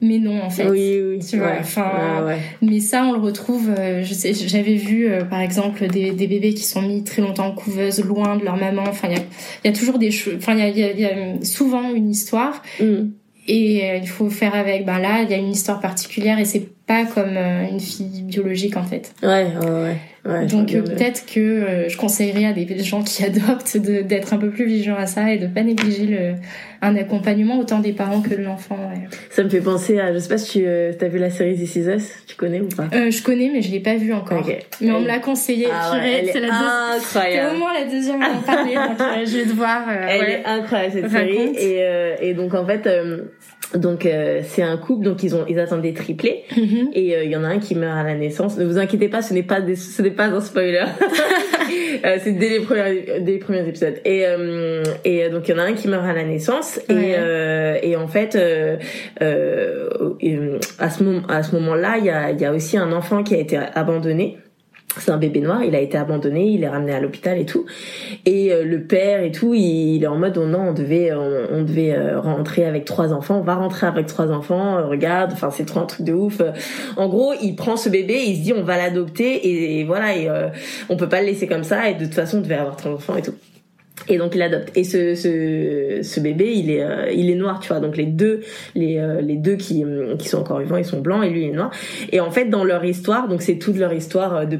mais 0.00 0.18
non 0.18 0.42
en 0.42 0.50
fait 0.50 0.68
oui 0.68 1.00
oui 1.02 1.18
tu 1.18 1.38
vois 1.38 1.56
enfin 1.58 2.24
ouais, 2.24 2.38
mais 2.62 2.80
ça 2.80 3.04
on 3.04 3.12
le 3.12 3.18
retrouve 3.18 3.70
euh, 3.76 4.02
je 4.04 4.14
sais 4.14 4.32
j'avais 4.32 4.76
vu 4.76 5.08
euh, 5.08 5.24
par 5.24 5.40
exemple 5.40 5.86
des, 5.88 6.12
des 6.12 6.26
bébés 6.26 6.54
qui 6.54 6.64
sont 6.64 6.82
mis 6.82 7.02
très 7.02 7.22
longtemps 7.22 7.46
en 7.46 7.52
couveuse 7.52 8.04
loin 8.04 8.36
de 8.36 8.44
leur 8.44 8.56
maman 8.56 8.84
enfin 8.86 9.08
il 9.10 9.16
y 9.16 9.20
a 9.20 9.24
il 9.64 9.70
y 9.70 9.74
a 9.74 9.76
toujours 9.76 9.98
des 9.98 10.10
choses 10.10 10.34
enfin 10.36 10.54
il 10.54 10.60
y 10.60 10.62
a, 10.62 10.68
y, 10.68 10.84
a, 10.84 10.92
y 10.92 11.04
a, 11.04 11.44
souvent 11.44 11.92
une 11.92 12.10
histoire 12.10 12.62
mm 12.80 13.08
et 13.48 13.90
euh, 13.90 13.96
il 13.96 14.08
faut 14.08 14.30
faire 14.30 14.54
avec. 14.54 14.84
Ben 14.84 14.98
là, 14.98 15.22
il 15.22 15.30
y 15.30 15.34
a 15.34 15.38
une 15.38 15.50
histoire 15.50 15.80
particulière 15.80 16.38
et 16.38 16.44
c'est 16.44 16.68
pas 16.86 17.04
comme 17.06 17.36
euh, 17.36 17.68
une 17.68 17.80
fille 17.80 18.22
biologique 18.22 18.76
en 18.76 18.84
fait. 18.84 19.14
Ouais, 19.22 19.52
ouais, 19.60 19.70
ouais. 19.70 19.96
Donc 20.50 20.74
euh, 20.74 20.82
peut-être 20.82 21.24
que 21.26 21.86
je 21.88 21.96
conseillerais 21.96 22.46
à 22.46 22.52
des 22.52 22.82
gens 22.82 23.02
qui 23.02 23.24
adoptent 23.24 23.76
d'être 23.76 24.32
un 24.34 24.38
peu 24.38 24.50
plus 24.50 24.66
vigilants 24.66 24.96
à 24.96 25.06
ça 25.06 25.32
et 25.32 25.38
de 25.38 25.46
pas 25.46 25.62
négliger 25.62 26.06
le, 26.06 26.34
un 26.82 26.96
accompagnement 26.96 27.58
autant 27.58 27.80
des 27.80 27.92
parents 27.92 28.20
que 28.20 28.30
de 28.30 28.42
l'enfant. 28.42 28.76
Ouais. 28.76 29.08
Ça 29.30 29.42
me 29.42 29.48
fait 29.48 29.60
penser 29.60 29.98
à, 29.98 30.12
je 30.12 30.18
sais 30.18 30.28
pas 30.28 30.38
si 30.38 30.60
tu 30.60 31.04
as 31.04 31.08
vu 31.08 31.18
la 31.18 31.30
série 31.30 31.56
This 31.56 31.76
Is 31.76 31.88
Us, 31.88 32.12
tu 32.26 32.36
connais 32.36 32.60
ou 32.60 32.68
pas? 32.68 32.88
Euh, 32.94 33.10
Je 33.10 33.22
connais 33.22 33.50
mais 33.52 33.62
je 33.62 33.70
l'ai 33.70 33.80
pas 33.80 33.96
vu 33.96 34.12
encore. 34.12 34.46
Mais 34.80 34.90
on 34.90 35.00
me 35.00 35.06
l'a 35.06 35.18
conseillé. 35.18 35.68
Ah 35.72 35.92
ouais, 35.92 36.28
c'est 36.32 36.40
la 36.40 36.94
incroyable. 36.96 37.48
C'est 37.50 37.56
au 37.56 37.58
moins 37.58 37.72
la 37.72 37.84
deuxième 37.84 38.22
à 38.22 38.30
en 38.30 38.40
parler 38.40 38.74
donc 38.74 39.26
je 39.26 39.36
vais 39.38 39.46
devoir. 39.46 39.82
elle 39.90 40.30
est 40.30 40.44
incroyable 40.44 40.92
cette 40.92 41.10
série 41.10 41.54
et, 41.56 41.84
et 42.20 42.34
donc 42.34 42.54
en 42.54 42.66
fait 42.66 42.88
donc 43.74 44.06
euh, 44.06 44.40
c'est 44.44 44.62
un 44.62 44.76
couple, 44.78 45.04
donc 45.04 45.22
ils 45.22 45.34
ont 45.34 45.44
ils 45.46 45.58
attendent 45.58 45.82
des 45.82 45.92
triplés 45.92 46.44
mhm. 46.56 46.90
et 46.94 47.14
euh, 47.14 47.24
il 47.24 47.30
y 47.30 47.36
en 47.36 47.44
a 47.44 47.48
un 47.48 47.58
qui 47.58 47.74
meurt 47.74 47.98
à 47.98 48.02
la 48.02 48.14
naissance. 48.14 48.56
Ne 48.56 48.64
vous 48.64 48.78
inquiétez 48.78 49.08
pas, 49.08 49.20
ce 49.20 49.34
n'est 49.34 49.42
pas 49.42 49.60
des, 49.60 49.76
ce 49.76 50.00
n'est 50.00 50.10
pas 50.18 50.26
un 50.26 50.40
spoiler. 50.40 50.84
Euh, 52.04 52.16
c'est 52.22 52.32
dès 52.32 52.48
les 52.48 52.60
premiers, 52.60 53.20
des 53.20 53.38
premiers 53.38 53.66
épisodes. 53.66 54.00
Et, 54.04 54.24
euh, 54.24 54.82
et 55.04 55.28
donc, 55.30 55.48
il 55.48 55.50
y 55.50 55.54
en 55.54 55.58
a 55.58 55.64
un 55.64 55.72
qui 55.72 55.88
meurt 55.88 56.04
à 56.04 56.12
la 56.12 56.22
naissance. 56.22 56.78
Et, 56.88 57.16
et 57.82 57.96
en 57.96 58.06
fait, 58.06 58.36
à 60.78 60.90
ce, 60.90 61.02
moment, 61.02 61.26
à 61.28 61.42
ce 61.42 61.54
moment-là, 61.56 61.96
il 61.98 62.04
y 62.04 62.10
a, 62.10 62.30
y 62.30 62.44
a 62.44 62.52
aussi 62.52 62.78
un 62.78 62.92
enfant 62.92 63.22
qui 63.24 63.34
a 63.34 63.38
été 63.38 63.58
abandonné 63.74 64.38
c'est 65.02 65.10
un 65.10 65.16
bébé 65.18 65.40
noir, 65.40 65.62
il 65.64 65.74
a 65.74 65.80
été 65.80 65.98
abandonné, 65.98 66.46
il 66.46 66.62
est 66.62 66.68
ramené 66.68 66.92
à 66.92 67.00
l'hôpital 67.00 67.38
et 67.38 67.46
tout. 67.46 67.66
Et 68.26 68.52
euh, 68.52 68.64
le 68.64 68.82
père 68.82 69.22
et 69.22 69.32
tout, 69.32 69.54
il, 69.54 70.02
est 70.02 70.06
en 70.06 70.16
mode 70.16 70.38
oh 70.38 70.46
non, 70.46 70.68
on 70.68 70.72
devait 70.72 71.12
on, 71.12 71.62
devait 71.62 71.94
euh, 71.94 72.20
rentrer 72.20 72.64
avec 72.64 72.84
trois 72.84 73.12
enfants, 73.12 73.38
on 73.38 73.42
va 73.42 73.54
rentrer 73.54 73.86
avec 73.86 74.06
trois 74.06 74.30
enfants, 74.30 74.78
euh, 74.78 74.86
regarde, 74.86 75.32
enfin 75.32 75.50
c'est 75.50 75.64
trop 75.64 75.80
un 75.80 75.86
truc 75.86 76.04
de 76.04 76.12
ouf. 76.12 76.40
En 76.96 77.08
gros, 77.08 77.32
il 77.42 77.54
prend 77.54 77.76
ce 77.76 77.88
bébé, 77.88 78.22
il 78.26 78.36
se 78.36 78.42
dit 78.42 78.52
on 78.52 78.62
va 78.62 78.76
l'adopter 78.76 79.78
et, 79.78 79.84
voilà, 79.84 80.16
et 80.16 80.28
on 80.88 80.96
peut 80.96 81.08
pas 81.08 81.20
le 81.20 81.26
laisser 81.26 81.46
comme 81.46 81.64
ça 81.64 81.88
et 81.90 81.94
de 81.94 82.04
toute 82.04 82.14
façon 82.14 82.38
on 82.38 82.40
devait 82.40 82.56
avoir 82.56 82.76
trois 82.76 82.92
enfants 82.92 83.16
et 83.16 83.22
tout. 83.22 83.34
Et 84.08 84.18
donc 84.18 84.34
il 84.34 84.42
adopte. 84.42 84.76
Et 84.76 84.84
ce, 84.84 85.14
ce, 85.14 86.20
bébé, 86.20 86.52
il 86.54 86.70
est, 86.70 86.82
euh, 86.82 87.10
il 87.12 87.30
est 87.30 87.34
noir, 87.34 87.60
tu 87.60 87.68
vois. 87.68 87.80
Donc 87.80 87.96
les 87.96 88.06
deux, 88.06 88.40
les, 88.74 88.98
euh, 88.98 89.20
les 89.20 89.36
deux 89.36 89.56
qui, 89.56 89.84
qui 90.18 90.28
sont 90.28 90.38
encore 90.38 90.60
vivants, 90.60 90.76
ils 90.76 90.84
sont 90.84 91.00
blancs 91.00 91.24
et 91.24 91.30
lui 91.30 91.42
il 91.42 91.48
est 91.50 91.52
noir. 91.52 91.70
Et 92.12 92.20
en 92.20 92.30
fait, 92.30 92.46
dans 92.46 92.64
leur 92.64 92.84
histoire, 92.84 93.28
donc 93.28 93.42
c'est 93.42 93.56
toute 93.56 93.76
leur 93.76 93.92
histoire 93.92 94.46
de 94.46 94.56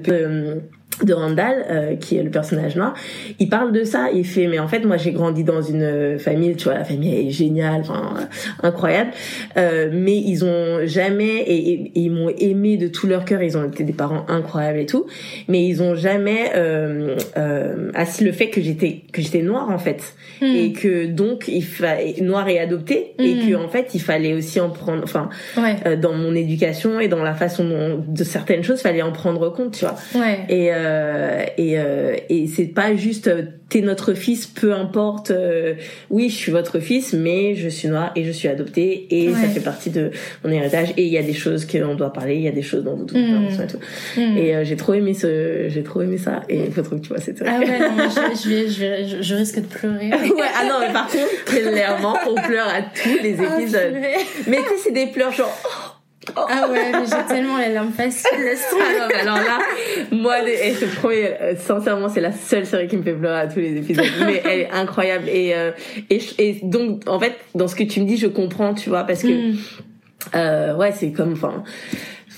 de 1.05 1.13
Randall, 1.13 1.65
euh, 1.71 1.97
qui 1.97 2.17
est 2.17 2.23
le 2.23 2.31
personnage 2.31 2.77
noir, 2.77 2.95
il 3.39 3.49
parle 3.49 3.73
de 3.73 3.85
ça. 3.85 4.09
Il 4.13 4.27
fait, 4.27 4.47
mais 4.47 4.59
en 4.59 4.69
fait, 4.69 4.85
moi, 4.85 4.97
j'ai 4.97 5.13
grandi 5.13 5.45
dans 5.45 5.63
une 5.63 6.19
famille, 6.19 6.57
tu 6.57 6.65
vois, 6.65 6.75
la 6.75 6.85
famille 6.85 7.29
est 7.29 7.31
géniale, 7.31 7.81
enfin, 7.81 8.15
incroyable. 8.63 9.11
Euh, 9.57 9.91
mais 9.93 10.17
ils 10.17 10.45
ont 10.45 10.87
jamais, 10.87 11.43
et, 11.47 11.93
ils 11.95 12.11
m'ont 12.11 12.31
aimé 12.31 12.77
de 12.77 12.89
tout 12.89 13.07
leur 13.07 13.25
cœur. 13.25 13.43
Ils 13.43 13.57
ont 13.57 13.65
été 13.65 13.85
des 13.85 13.93
parents 13.93 14.25
incroyables 14.29 14.79
et 14.79 14.87
tout. 14.87 15.07
Mais 15.49 15.67
ils 15.67 15.83
ont 15.83 15.95
jamais 15.95 16.53
euh, 16.55 17.17
euh, 17.37 17.91
assis 17.95 18.25
le 18.25 18.33
fait 18.33 18.49
que 18.49 18.61
j'étais 18.61 19.03
que 19.13 19.23
j'étais 19.23 19.43
noire 19.43 19.71
en 19.71 19.79
fait, 19.79 20.15
hmm. 20.41 20.45
et 20.45 20.73
que 20.73 21.07
donc 21.07 21.49
il 21.49 21.65
fallait 21.65 22.17
noir 22.21 22.49
et 22.49 22.59
adopté, 22.59 23.15
et 23.19 23.35
hmm. 23.35 23.49
que 23.49 23.55
en 23.55 23.69
fait 23.69 23.95
il 23.95 24.01
fallait 24.01 24.35
aussi 24.35 24.61
en 24.61 24.71
prendre, 24.71 25.03
enfin, 25.03 25.29
euh, 25.87 25.97
dans 25.97 26.13
mon 26.13 26.35
éducation 26.35 27.01
et 27.01 27.09
dans 27.09 27.23
la 27.23 27.35
façon 27.35 27.69
dont, 27.69 28.05
de 28.07 28.25
certaines 28.25 28.63
choses, 28.63 28.81
fallait 28.81 29.03
en 29.03 29.13
prendre 29.13 29.49
compte, 29.53 29.73
tu 29.73 29.85
vois. 29.85 29.97
Ouais. 30.15 30.41
Et 30.49 30.71
euh, 30.89 31.45
et, 31.57 31.79
euh, 31.79 32.17
et 32.29 32.47
c'est 32.47 32.67
pas 32.67 32.95
juste 32.97 33.29
euh, 33.29 33.43
t'es 33.69 33.83
notre 33.83 34.15
fils, 34.15 34.47
peu 34.47 34.73
importe. 34.73 35.31
oui, 36.09 36.31
je 36.31 36.35
suis 36.35 36.51
votre 36.53 36.79
fils, 36.79 37.13
mais 37.13 37.55
je 37.55 37.69
suis 37.69 37.89
noire 37.89 38.13
et 38.17 38.25
je 38.25 38.31
suis 38.31 38.49
adoptée 38.49 39.07
et 39.11 39.31
ça 39.31 39.47
fait 39.49 39.61
partie 39.61 39.91
de 39.91 40.11
mon 40.43 40.51
héritage. 40.51 40.89
Et 40.97 41.05
il 41.05 41.13
y 41.13 41.19
a 41.19 41.23
des 41.23 41.35
choses 41.35 41.67
qu'on 41.67 41.95
doit 41.95 42.11
parler, 42.13 42.37
il 42.37 42.43
y 42.43 42.49
a 42.49 42.53
des 42.53 42.63
choses 42.63 42.85
dont 42.85 42.97
vous 42.97 43.05
devez 43.05 43.21
mmh. 43.21 43.63
et 43.63 43.67
tout. 43.67 43.79
Mmh. 44.17 44.39
Et 44.39 44.65
j'ai 44.65 44.77
trop 44.77 44.95
aimé 44.95 45.13
ce, 45.13 45.67
j'ai 45.69 45.83
trop 45.83 46.01
aimé 46.01 46.17
ça. 46.17 46.45
Et 46.49 46.61
il 46.65 46.73
faut 46.73 46.81
trop 46.81 46.97
que 46.97 47.03
tu 47.03 47.09
vois 47.09 47.21
cette 47.21 47.43
Ah 47.47 47.59
ouais, 47.59 47.79
non, 47.79 48.09
je, 48.43 48.49
vais, 48.49 48.69
je, 48.69 48.81
vais, 48.81 49.23
je, 49.23 49.35
risque 49.35 49.57
de 49.57 49.67
pleurer. 49.67 50.09
ouais, 50.13 50.51
ah 50.59 50.65
non, 50.65 50.81
mais 50.81 50.91
par 50.91 51.07
contre, 51.07 51.45
clairement, 51.45 52.17
on 52.27 52.35
pleure 52.37 52.69
à 52.69 52.81
tous 52.81 53.23
les 53.23 53.37
ah, 53.39 53.61
épisodes. 53.61 53.93
mais 54.47 54.57
tu 54.57 54.63
sais, 54.63 54.75
c'est 54.85 54.93
des 54.93 55.09
pleurs 55.09 55.33
genre. 55.33 55.55
Oh, 55.67 55.88
ah 56.37 56.69
ouais, 56.71 56.93
mais 56.93 57.05
j'ai 57.05 57.35
tellement 57.35 57.59
les 57.59 57.73
larmes 57.73 57.93
faciles. 57.93 58.29
alors, 58.35 59.09
alors 59.21 59.37
là, 59.37 59.59
moi, 60.13 60.37
et 60.49 60.75
je 60.75 60.87
promets, 60.97 61.39
euh, 61.41 61.55
sincèrement, 61.57 62.09
c'est 62.09 62.21
la 62.21 62.33
seule 62.33 62.67
série 62.67 62.89
qui 62.89 62.97
me 62.97 63.03
fait 63.03 63.13
pleurer 63.13 63.41
à 63.41 63.47
tous 63.47 63.61
les 63.61 63.77
épisodes. 63.77 64.05
Mais 64.27 64.43
elle 64.45 64.61
est 64.61 64.71
incroyable. 64.71 65.29
Et, 65.29 65.55
euh, 65.55 65.71
et, 66.11 66.21
et, 66.39 66.61
donc, 66.63 67.03
en 67.07 67.19
fait, 67.19 67.35
dans 67.55 67.69
ce 67.69 67.75
que 67.75 67.85
tu 67.85 68.01
me 68.01 68.07
dis, 68.07 68.17
je 68.17 68.27
comprends, 68.27 68.75
tu 68.75 68.89
vois, 68.89 69.05
parce 69.05 69.23
que, 69.23 69.53
mm. 69.53 69.57
euh, 70.35 70.77
ouais, 70.77 70.93
c'est 70.93 71.13
comme, 71.13 71.33
enfin, 71.33 71.63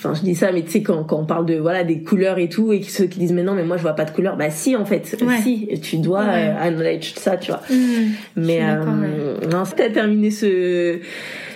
enfin 0.01 0.15
je 0.15 0.23
dis 0.23 0.35
ça 0.35 0.51
mais 0.53 0.63
tu 0.63 0.71
sais 0.71 0.83
quand, 0.83 1.05
quand 1.05 1.19
on 1.19 1.27
parle 1.27 1.47
de 1.47 1.57
voilà 1.57 1.85
des 1.85 2.03
couleurs 2.03 2.39
et 2.39 2.49
tout 2.49 2.73
et 2.73 2.83
ceux 2.83 3.05
qui 3.05 3.19
disent 3.19 3.33
mais 3.33 3.43
non 3.43 3.55
mais 3.55 3.65
moi 3.65 3.77
je 3.77 3.83
vois 3.83 3.93
pas 3.93 4.05
de 4.05 4.11
couleur 4.11 4.37
bah 4.37 4.51
si 4.51 4.75
en 4.75 4.85
fait 4.85 5.17
si 5.43 5.69
tu 5.83 5.99
dois 5.99 6.25
ouais. 6.25 6.55
euh, 6.59 7.01
ça 7.17 7.37
tu 7.37 7.51
vois 7.51 7.61
mm. 7.71 8.11
mais 8.37 8.61
euh, 8.63 9.35
non 9.51 9.65
t'as 9.77 9.91
terminé 9.91 10.31
ce 10.31 11.01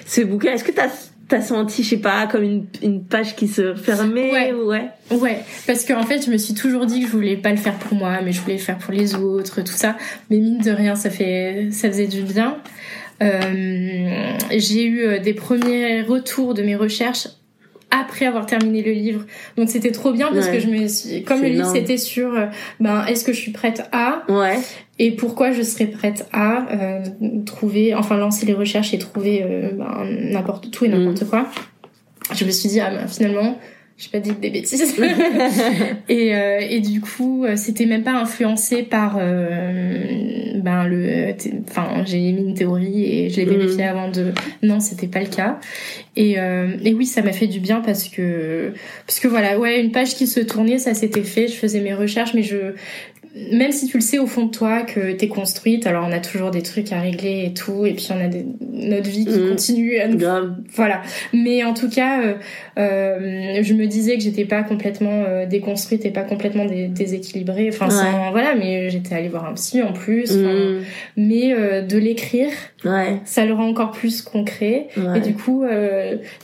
ce 0.05 0.21
bouquin 0.21 0.53
est-ce 0.53 0.65
que 0.65 0.73
t'as 0.73 0.89
T'as 1.29 1.41
senti, 1.41 1.83
je 1.83 1.91
sais 1.91 1.97
pas, 1.99 2.27
comme 2.27 2.43
une, 2.43 2.67
une 2.83 3.05
page 3.05 3.35
qui 3.35 3.49
se 3.49 3.75
fermait 3.75 4.31
ouais. 4.33 4.53
ouais. 4.53 4.91
Ouais, 5.11 5.39
parce 5.67 5.85
qu'en 5.85 6.03
fait, 6.03 6.25
je 6.25 6.31
me 6.31 6.37
suis 6.37 6.55
toujours 6.55 6.87
dit 6.87 7.01
que 7.01 7.07
je 7.07 7.13
voulais 7.13 7.37
pas 7.37 7.51
le 7.51 7.57
faire 7.57 7.75
pour 7.75 7.97
moi, 7.97 8.21
mais 8.23 8.33
je 8.33 8.41
voulais 8.41 8.57
le 8.57 8.61
faire 8.61 8.79
pour 8.79 8.93
les 8.93 9.15
autres, 9.15 9.63
tout 9.63 9.73
ça. 9.73 9.97
Mais 10.31 10.37
mine 10.37 10.59
de 10.59 10.71
rien, 10.71 10.95
ça 10.95 11.11
fait, 11.11 11.69
ça 11.71 11.89
faisait 11.89 12.07
du 12.07 12.23
bien. 12.23 12.59
Euh, 13.23 14.37
j'ai 14.51 14.85
eu 14.85 15.01
euh, 15.03 15.19
des 15.19 15.35
premiers 15.35 16.03
retours 16.03 16.53
de 16.53 16.63
mes 16.63 16.77
recherches 16.77 17.29
après 18.01 18.27
avoir 18.27 18.47
terminé 18.47 18.83
le 18.83 18.93
livre. 18.93 19.25
Donc 19.57 19.69
c'était 19.69 19.93
trop 19.93 20.13
bien 20.13 20.31
parce 20.33 20.49
que 20.49 20.59
je 20.59 20.69
me 20.69 20.87
suis, 20.89 21.23
comme 21.23 21.43
le 21.43 21.49
livre 21.49 21.71
c'était 21.73 21.97
sur, 21.97 22.35
euh, 22.35 22.47
ben 22.81 23.05
est-ce 23.07 23.25
que 23.25 23.33
je 23.33 23.41
suis 23.41 23.53
prête 23.53 23.89
à, 23.93 24.25
ouais. 24.29 24.59
et 24.99 25.13
pourquoi 25.13 25.53
je 25.53 25.63
serais 25.63 25.87
prête 25.87 26.27
à 26.33 26.67
euh, 26.73 27.05
trouver, 27.47 27.95
enfin 27.95 28.17
lancer 28.17 28.47
les 28.47 28.55
recherches 28.55 28.93
et 28.95 28.99
trouver 28.99 29.43
euh, 29.43 29.71
ben, 29.73 30.05
n'importe 30.05 30.71
tout 30.71 30.85
et 30.85 30.89
n'importe 30.89 31.23
mm. 31.23 31.27
quoi? 31.27 31.47
Je 32.35 32.45
me 32.45 32.51
suis 32.51 32.69
dit 32.69 32.81
ah 32.81 32.91
ben, 32.91 33.07
finalement 33.07 33.59
j'ai 33.97 34.11
pas 34.11 34.19
dit 34.19 34.33
des 34.33 34.51
bêtises. 34.51 34.97
et, 36.09 36.35
euh, 36.35 36.59
et 36.69 36.81
du 36.81 37.01
coup, 37.01 37.45
euh, 37.45 37.55
c'était 37.57 37.87
même 37.87 38.03
pas 38.03 38.15
influencé 38.15 38.83
par 38.83 39.19
euh, 39.21 40.03
ben 40.57 40.89
le. 40.89 41.33
Enfin, 41.69 42.05
j'ai 42.05 42.19
mis 42.19 42.41
une 42.41 42.55
théorie 42.55 43.05
et 43.05 43.31
je 43.31 43.37
l'ai 43.37 43.47
mhm. 43.47 43.57
vérifié 43.57 43.85
avant 43.85 44.11
de. 44.11 44.33
Non, 44.63 44.81
c'était 44.81 45.07
pas 45.07 45.21
le 45.21 45.29
cas. 45.29 45.61
Et, 46.17 46.41
euh, 46.41 46.77
et 46.83 46.93
oui, 46.93 47.07
ça 47.07 47.23
m'a 47.23 47.33
fait 47.33 47.47
du 47.47 47.61
bien 47.61 47.81
parce 47.83 48.09
que 48.09 48.73
parce 49.07 49.21
que 49.21 49.29
voilà, 49.29 49.61
ouais, 49.61 49.81
une 49.81 49.93
page 49.93 50.17
qui 50.17 50.27
se 50.27 50.41
tournait, 50.41 50.79
ça 50.79 50.95
s'était 50.95 51.23
fait. 51.23 51.47
Je 51.47 51.55
faisais 51.55 51.81
mes 51.81 51.95
recherches, 51.95 52.35
mais 52.35 52.43
je 52.43 52.75
même 53.35 53.73
si 53.73 53.89
tu 53.89 53.97
le 53.97 54.03
sais 54.03 54.19
au 54.19 54.27
fond 54.27 54.47
de 54.47 54.51
toi 54.51 54.83
que 54.83 55.13
t'es 55.13 55.29
construite, 55.29 55.87
alors 55.87 56.07
on 56.09 56.13
a 56.13 56.21
toujours 56.21 56.53
des 56.53 56.63
trucs 56.63 56.93
à 56.93 57.01
régler 57.01 57.45
et 57.47 57.53
tout, 57.53 57.85
et 57.85 57.93
puis 57.95 58.07
on 58.11 58.25
a 58.25 58.29
des, 58.29 58.47
notre 58.73 59.11
vie 59.11 59.25
qui 59.25 59.39
mhm. 59.39 59.49
continue. 59.49 59.99
À 59.99 60.09
nous... 60.09 60.19
Grave. 60.19 60.55
Voilà. 60.75 61.03
Mais 61.33 61.65
en 61.65 61.75
tout 61.75 61.89
cas, 61.89 62.23
euh, 62.23 62.35
euh, 62.79 63.63
je 63.63 63.75
me 63.75 63.87
disais 63.87 64.17
que 64.17 64.23
j'étais 64.23 64.45
pas 64.45 64.63
complètement 64.63 65.25
euh, 65.27 65.47
déconstruite 65.47 66.05
et 66.05 66.11
pas 66.11 66.23
complètement 66.23 66.65
déséquilibrée. 66.65 67.71
Enfin, 67.73 67.89
voilà, 68.31 68.55
mais 68.55 68.91
j'étais 68.91 69.15
allée 69.15 69.29
voir 69.29 69.47
un 69.47 69.55
psy 69.55 69.83
en 69.83 69.93
plus. 69.93 70.37
Mhm. 70.37 70.83
Mais 71.17 71.53
euh, 71.53 71.83
de 71.83 71.99
l'écrire, 71.99 72.51
ouais. 72.85 73.21
ça 73.25 73.45
le 73.45 73.55
rend 73.55 73.69
encore 73.69 73.93
plus 73.93 74.23
concret. 74.23 74.89
Et 75.17 75.21
du 75.21 75.35
coup, 75.35 75.65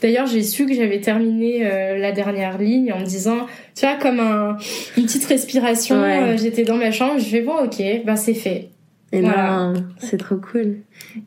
d'ailleurs, 0.01 0.27
j'ai 0.27 0.43
su 0.43 0.65
que 0.65 0.73
j'avais 0.73 0.99
terminé 0.99 1.63
la 1.97 2.11
dernière 2.11 2.57
ligne 2.57 2.91
en 2.91 2.99
me 2.99 3.05
disant, 3.05 3.47
tu 3.75 3.85
vois, 3.85 3.95
comme 3.95 4.19
un, 4.19 4.57
une 4.97 5.05
petite 5.05 5.25
respiration. 5.25 6.03
j'étais 6.37 6.63
dans 6.63 6.77
ma 6.81 6.91
chambre, 6.91 7.19
je 7.19 7.31
vais 7.31 7.41
bon, 7.41 7.63
ok, 7.63 7.81
ben 8.05 8.15
c'est 8.15 8.33
fait. 8.33 8.69
Et 9.13 9.21
voilà. 9.21 9.73
c'est 9.97 10.17
trop 10.17 10.37
cool. 10.37 10.77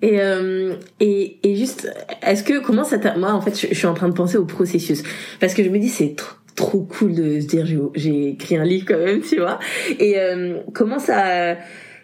Et, 0.00 0.20
euh, 0.20 0.74
et, 1.00 1.38
et 1.42 1.54
juste, 1.54 1.92
est-ce 2.22 2.42
que, 2.42 2.60
comment 2.60 2.84
ça 2.84 2.98
t'a, 2.98 3.16
moi, 3.16 3.32
en 3.32 3.42
fait, 3.42 3.58
je, 3.58 3.74
suis 3.74 3.86
en 3.86 3.94
train 3.94 4.08
de 4.08 4.14
penser 4.14 4.38
au 4.38 4.46
processus. 4.46 5.02
Parce 5.38 5.52
que 5.52 5.62
je 5.62 5.68
me 5.68 5.78
dis, 5.78 5.88
c'est 5.88 6.16
trop 6.16 6.36
trop 6.54 6.82
cool 6.82 7.14
de 7.14 7.40
se 7.40 7.46
dire, 7.48 7.66
j'ai 7.96 8.28
écrit 8.28 8.56
un 8.56 8.64
livre 8.64 8.84
quand 8.86 8.98
même, 8.98 9.20
tu 9.20 9.40
vois. 9.40 9.58
Et 9.98 10.20
euh, 10.20 10.60
comment 10.72 11.00
ça, 11.00 11.56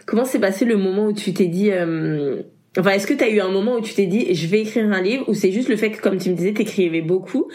comment 0.06 0.24
s'est 0.24 0.40
passé 0.40 0.64
le 0.64 0.76
moment 0.76 1.06
où 1.06 1.12
tu 1.12 1.32
t'es 1.32 1.46
dit, 1.46 1.70
euh, 1.70 2.42
Enfin, 2.78 2.90
est-ce 2.90 3.06
que 3.08 3.14
tu 3.14 3.24
as 3.24 3.28
eu 3.28 3.40
un 3.40 3.48
moment 3.48 3.74
où 3.76 3.80
tu 3.80 3.94
t'es 3.94 4.06
dit 4.06 4.32
je 4.32 4.46
vais 4.46 4.60
écrire 4.60 4.84
un 4.92 5.02
livre 5.02 5.28
ou 5.28 5.34
c'est 5.34 5.50
juste 5.50 5.68
le 5.68 5.76
fait 5.76 5.90
que 5.90 6.00
comme 6.00 6.18
tu 6.18 6.30
me 6.30 6.36
disais 6.36 6.52
t'écrivais 6.52 7.00
beaucoup 7.00 7.48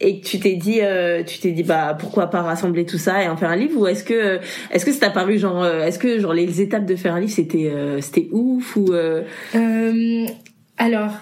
et 0.00 0.20
que 0.20 0.26
tu 0.26 0.40
t'es 0.40 0.54
dit 0.54 0.80
euh, 0.80 1.22
tu 1.22 1.38
t'es 1.38 1.50
dit 1.50 1.62
bah 1.62 1.94
pourquoi 1.98 2.28
pas 2.28 2.40
rassembler 2.40 2.86
tout 2.86 2.96
ça 2.96 3.22
et 3.22 3.28
en 3.28 3.36
faire 3.36 3.50
un 3.50 3.56
livre 3.56 3.78
ou 3.78 3.86
est-ce 3.86 4.04
que 4.04 4.40
est-ce 4.70 4.86
que 4.86 4.92
ça 4.92 5.00
t'a 5.00 5.10
paru 5.10 5.38
genre 5.38 5.62
euh, 5.62 5.84
est-ce 5.84 5.98
que 5.98 6.18
genre 6.18 6.32
les 6.32 6.62
étapes 6.62 6.86
de 6.86 6.96
faire 6.96 7.14
un 7.14 7.20
livre 7.20 7.32
c'était 7.32 7.70
euh, 7.70 8.00
c'était 8.00 8.28
ouf 8.32 8.76
ou 8.76 8.90
alors 10.78 11.12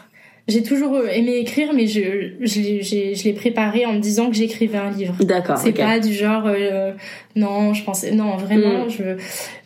j'ai 0.53 0.63
toujours 0.63 0.99
aimé 1.09 1.37
écrire, 1.37 1.73
mais 1.75 1.87
je, 1.87 2.33
je, 2.41 3.15
je 3.15 3.25
l'ai 3.25 3.33
préparé 3.33 3.87
en 3.87 3.95
me 3.95 4.01
disant 4.01 4.29
que 4.29 4.37
j'écrivais 4.37 4.79
un 4.79 4.91
livre. 4.91 5.15
D'accord. 5.21 5.59
C'est 5.59 5.73
pas 5.73 5.99
du 5.99 6.13
genre, 6.13 6.45
euh, 6.47 6.93
non, 7.37 7.73
je 7.75 7.83
pensais, 7.85 8.11
non, 8.13 8.37
vraiment, 8.37 8.87
mm. 8.87 9.17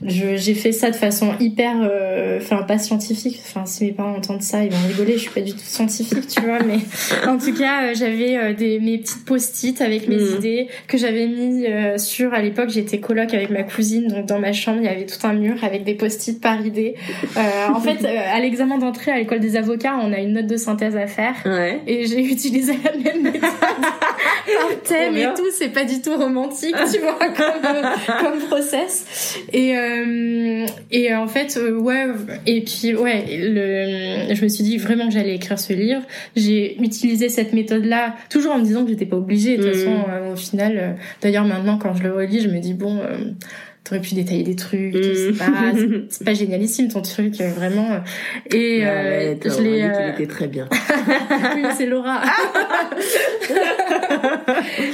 je, 0.06 0.36
j'ai 0.36 0.54
fait 0.54 0.72
ça 0.72 0.90
de 0.90 0.96
façon 0.96 1.32
hyper, 1.40 1.76
euh, 1.82 2.38
enfin, 2.40 2.62
pas 2.62 2.78
scientifique. 2.78 3.40
Enfin, 3.44 3.66
si 3.66 3.84
mes 3.84 3.92
parents 3.92 4.16
entendent 4.16 4.42
ça, 4.42 4.64
ils 4.64 4.70
vont 4.70 4.88
rigoler. 4.88 5.14
Je 5.14 5.22
suis 5.22 5.30
pas 5.30 5.40
du 5.40 5.52
tout 5.52 5.58
scientifique, 5.58 6.28
tu 6.28 6.40
vois, 6.42 6.62
mais 6.62 6.78
en 7.28 7.38
tout 7.38 7.54
cas, 7.54 7.84
euh, 7.84 7.94
j'avais 7.94 8.54
des, 8.54 8.78
mes 8.78 8.98
petites 8.98 9.24
post-it 9.24 9.80
avec 9.80 10.08
mes 10.08 10.16
mm. 10.16 10.36
idées 10.36 10.68
que 10.86 10.98
j'avais 10.98 11.26
mis 11.26 11.64
sur, 11.98 12.32
à 12.32 12.42
l'époque, 12.42 12.70
j'étais 12.70 13.00
coloc 13.00 13.34
avec 13.34 13.50
ma 13.50 13.62
cousine, 13.62 14.08
donc 14.08 14.26
dans 14.26 14.38
ma 14.38 14.52
chambre, 14.52 14.78
il 14.80 14.84
y 14.84 14.88
avait 14.88 15.06
tout 15.06 15.26
un 15.26 15.32
mur 15.32 15.56
avec 15.62 15.84
des 15.84 15.94
post-it 15.94 16.40
par 16.40 16.64
idée. 16.64 16.94
en 17.36 17.80
fait, 17.80 18.04
à 18.32 18.38
l'examen 18.40 18.78
d'entrée 18.78 19.10
à 19.10 19.18
l'école 19.18 19.40
des 19.40 19.56
avocats, 19.56 19.98
on 20.02 20.12
a 20.12 20.18
une 20.18 20.34
note 20.34 20.46
de 20.46 20.56
synthèse 20.56 20.75
synthèse 20.76 20.96
à 20.96 21.06
faire. 21.06 21.34
Et 21.86 22.06
j'ai 22.06 22.24
utilisé 22.24 22.74
la 22.84 22.92
même 22.96 23.22
méthode 23.22 23.40
par 23.80 24.82
thème 24.84 25.16
et 25.16 25.28
tout. 25.36 25.46
C'est 25.52 25.68
pas 25.68 25.84
du 25.84 26.00
tout 26.00 26.16
romantique, 26.16 26.76
tu 26.92 27.00
vois, 27.00 27.18
comme, 27.18 28.20
comme 28.20 28.38
process. 28.48 29.38
Et, 29.52 29.76
euh, 29.76 30.66
et 30.90 31.14
en 31.14 31.26
fait, 31.26 31.56
euh, 31.56 31.78
ouais, 31.78 32.06
et 32.46 32.62
puis, 32.62 32.94
ouais, 32.94 33.24
le, 33.28 34.34
je 34.34 34.42
me 34.42 34.48
suis 34.48 34.64
dit 34.64 34.76
vraiment 34.76 35.06
que 35.06 35.14
j'allais 35.14 35.34
écrire 35.34 35.58
ce 35.58 35.72
livre. 35.72 36.02
J'ai 36.34 36.80
utilisé 36.80 37.28
cette 37.28 37.52
méthode-là, 37.52 38.14
toujours 38.30 38.52
en 38.52 38.58
me 38.58 38.64
disant 38.64 38.84
que 38.84 38.90
j'étais 38.90 39.06
pas 39.06 39.16
obligée. 39.16 39.56
De 39.56 39.62
toute 39.62 39.72
mm. 39.72 39.78
façon, 39.78 40.04
euh, 40.10 40.32
au 40.32 40.36
final, 40.36 40.78
euh, 40.78 40.92
d'ailleurs, 41.22 41.44
maintenant, 41.44 41.78
quand 41.78 41.94
je 41.94 42.02
le 42.02 42.14
relis, 42.14 42.40
je 42.40 42.48
me 42.48 42.58
dis, 42.58 42.74
bon, 42.74 43.00
t'aurais 43.86 44.00
pu 44.00 44.14
détailler 44.14 44.42
des 44.42 44.56
trucs, 44.56 44.94
c'est 44.94 45.30
mm. 45.30 45.36
pas, 45.36 45.72
c'est 46.08 46.24
pas 46.24 46.34
génialissime 46.34 46.88
ton 46.88 47.02
truc, 47.02 47.40
euh, 47.40 47.48
vraiment. 47.50 48.00
Et 48.50 48.84
euh, 48.84 49.34
je 49.44 49.62
l'ai. 49.62 49.82
Euh... 49.82 50.12
était 50.12 50.26
très 50.26 50.48
bien. 50.48 50.68
oui, 51.54 51.62
c'est 51.76 51.86
Laura. 51.86 52.22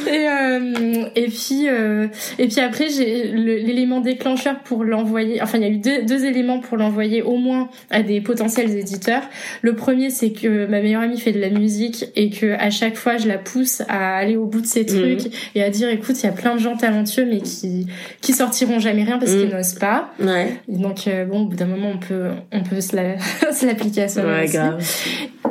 et 0.07 0.29
euh, 0.29 1.05
et 1.15 1.27
puis 1.27 1.69
euh, 1.69 2.09
et 2.39 2.49
puis 2.49 2.61
après 2.61 2.89
j'ai 2.89 3.29
l'élément 3.33 4.01
déclencheur 4.01 4.61
pour 4.61 4.85
l'envoyer. 4.85 5.43
Enfin, 5.43 5.59
il 5.59 5.65
y 5.65 5.67
a 5.67 5.71
eu 5.71 5.79
deux, 5.79 6.03
deux 6.03 6.25
éléments 6.25 6.61
pour 6.61 6.77
l'envoyer 6.77 7.23
au 7.23 7.37
moins 7.37 7.71
à 7.91 8.03
des 8.03 8.21
potentiels 8.21 8.77
éditeurs. 8.77 9.23
Le 9.63 9.75
premier, 9.75 10.11
c'est 10.11 10.33
que 10.33 10.67
ma 10.67 10.83
meilleure 10.83 11.03
amie 11.03 11.19
fait 11.19 11.33
de 11.33 11.41
la 11.41 11.51
musique 11.51 12.07
et 12.17 12.31
que 12.31 12.53
à 12.59 12.71
chaque 12.71 12.97
fois 12.97 13.17
je 13.17 13.27
la 13.27 13.39
pousse 13.39 13.83
à 13.89 14.17
aller 14.17 14.37
au 14.37 14.47
bout 14.47 14.61
de 14.61 14.67
ses 14.67 14.83
mm. 14.83 14.87
trucs 14.87 15.35
et 15.55 15.63
à 15.63 15.71
dire 15.71 15.89
écoute, 15.89 16.21
il 16.23 16.27
y 16.27 16.29
a 16.29 16.33
plein 16.33 16.55
de 16.55 16.61
gens 16.61 16.77
talentueux 16.77 17.25
mais 17.25 17.41
qui 17.41 17.87
qui 18.21 18.33
sortiront 18.33 18.81
jamais 18.83 19.05
rien 19.05 19.19
parce 19.19 19.33
qu'ils 19.33 19.49
mm. 19.49 19.57
n'osent 19.57 19.75
pas. 19.75 20.11
Ouais. 20.21 20.57
Donc 20.69 21.07
euh, 21.07 21.25
bon, 21.25 21.43
au 21.43 21.47
bout 21.47 21.57
d'un 21.57 21.67
moment, 21.67 21.91
on 21.95 21.99
peut 21.99 22.31
on 22.53 22.63
peut 22.63 22.81
se 22.81 22.97
l'appliquer 23.67 24.03
à 24.03 24.27
ouais, 24.27 24.47
Grave. 24.47 24.85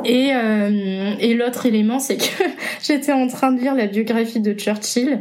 Et 0.04 0.30
euh, 0.34 1.14
et 1.20 1.34
l'autre 1.34 1.66
élément, 1.66 1.98
c'est 1.98 2.16
que 2.16 2.44
j'étais 2.82 3.12
en 3.12 3.26
train 3.28 3.52
de 3.52 3.60
lire 3.60 3.74
la 3.74 3.86
biographie 3.86 4.40
de 4.40 4.52
Churchill 4.52 5.20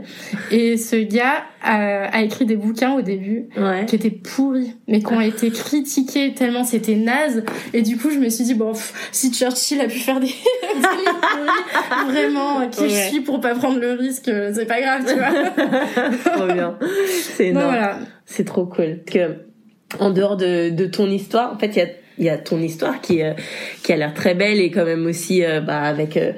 et 0.51 0.77
ce 0.77 0.95
gars 0.95 1.43
a, 1.61 2.05
a 2.05 2.21
écrit 2.21 2.45
des 2.45 2.55
bouquins 2.55 2.93
au 2.93 3.01
début 3.01 3.49
qui 3.87 3.95
étaient 3.95 4.09
pourris, 4.09 4.75
mais 4.87 4.99
qui 4.99 5.13
ont 5.13 5.21
été 5.21 5.51
critiqués 5.51 6.33
tellement 6.33 6.63
c'était 6.63 6.95
naze. 6.95 7.43
Et 7.73 7.81
du 7.81 7.97
coup, 7.97 8.09
je 8.09 8.19
me 8.19 8.29
suis 8.29 8.43
dit 8.43 8.55
bon, 8.55 8.73
si 9.11 9.31
Churchill 9.31 9.81
a 9.81 9.85
pu 9.85 9.99
faire 9.99 10.19
des, 10.19 10.27
des 10.27 10.33
pourris, 10.81 12.11
vraiment, 12.11 12.67
qui 12.69 12.89
je 12.89 13.09
suis 13.09 13.21
pour 13.21 13.41
pas 13.41 13.55
prendre 13.55 13.79
le 13.79 13.93
risque, 13.93 14.31
c'est 14.53 14.65
pas 14.65 14.81
grave, 14.81 15.05
tu 15.07 15.15
vois. 15.15 16.35
Trop 16.35 16.47
bien. 16.47 16.77
C'est 17.35 17.47
énorme. 17.47 17.65
voilà. 17.65 17.99
C'est 18.25 18.45
trop 18.45 18.65
cool. 18.65 19.01
que 19.05 19.51
en 19.99 20.09
dehors 20.09 20.37
de, 20.37 20.69
de 20.69 20.85
ton 20.85 21.09
histoire, 21.09 21.53
en 21.53 21.59
fait, 21.59 21.67
il 21.67 21.77
y 21.77 21.81
a, 21.81 21.87
y 22.19 22.29
a 22.29 22.37
ton 22.37 22.59
histoire 22.61 23.01
qui, 23.01 23.21
euh, 23.21 23.33
qui 23.83 23.93
a 23.93 23.97
l'air 23.97 24.13
très 24.13 24.35
belle 24.35 24.59
et 24.59 24.71
quand 24.71 24.85
même 24.85 25.05
aussi 25.05 25.43
euh, 25.43 25.61
bah, 25.61 25.81
avec 25.81 26.17
euh, 26.17 26.33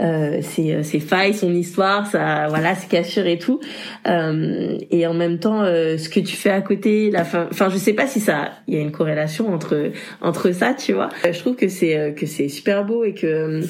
euh, 0.00 0.40
ses, 0.42 0.82
ses, 0.84 1.00
failles, 1.00 1.34
son 1.34 1.52
histoire, 1.52 2.06
ça, 2.06 2.46
voilà, 2.48 2.74
ses 2.74 2.86
cassures 2.86 3.26
et 3.26 3.38
tout. 3.38 3.60
et 4.06 5.06
en 5.06 5.14
même 5.14 5.38
temps, 5.40 5.64
ce 5.64 6.08
que 6.08 6.20
tu 6.20 6.36
fais 6.36 6.50
à 6.50 6.60
côté, 6.60 7.10
la 7.10 7.24
fin, 7.24 7.48
enfin, 7.50 7.68
je 7.68 7.78
sais 7.78 7.94
pas 7.94 8.06
si 8.06 8.20
ça, 8.20 8.52
il 8.68 8.74
y 8.74 8.78
a 8.78 8.80
une 8.80 8.92
corrélation 8.92 9.52
entre 9.52 9.90
entre 10.20 10.52
ça, 10.52 10.74
tu 10.74 10.92
vois. 10.92 11.08
Je 11.24 11.36
trouve 11.40 11.56
que 11.56 11.66
c'est 11.66 12.14
que 12.16 12.26
c'est 12.26 12.48
super 12.48 12.84
beau 12.84 13.02
et 13.02 13.12
que 13.12 13.60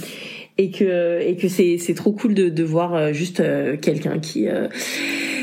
et 0.59 0.71
que 0.71 1.21
et 1.21 1.37
que 1.37 1.49
c'est 1.49 1.79
c'est 1.79 1.95
trop 1.95 2.13
cool 2.13 2.35
de 2.35 2.49
de 2.49 2.63
voir 2.65 3.13
juste 3.13 3.43
quelqu'un 3.81 4.19
qui 4.19 4.49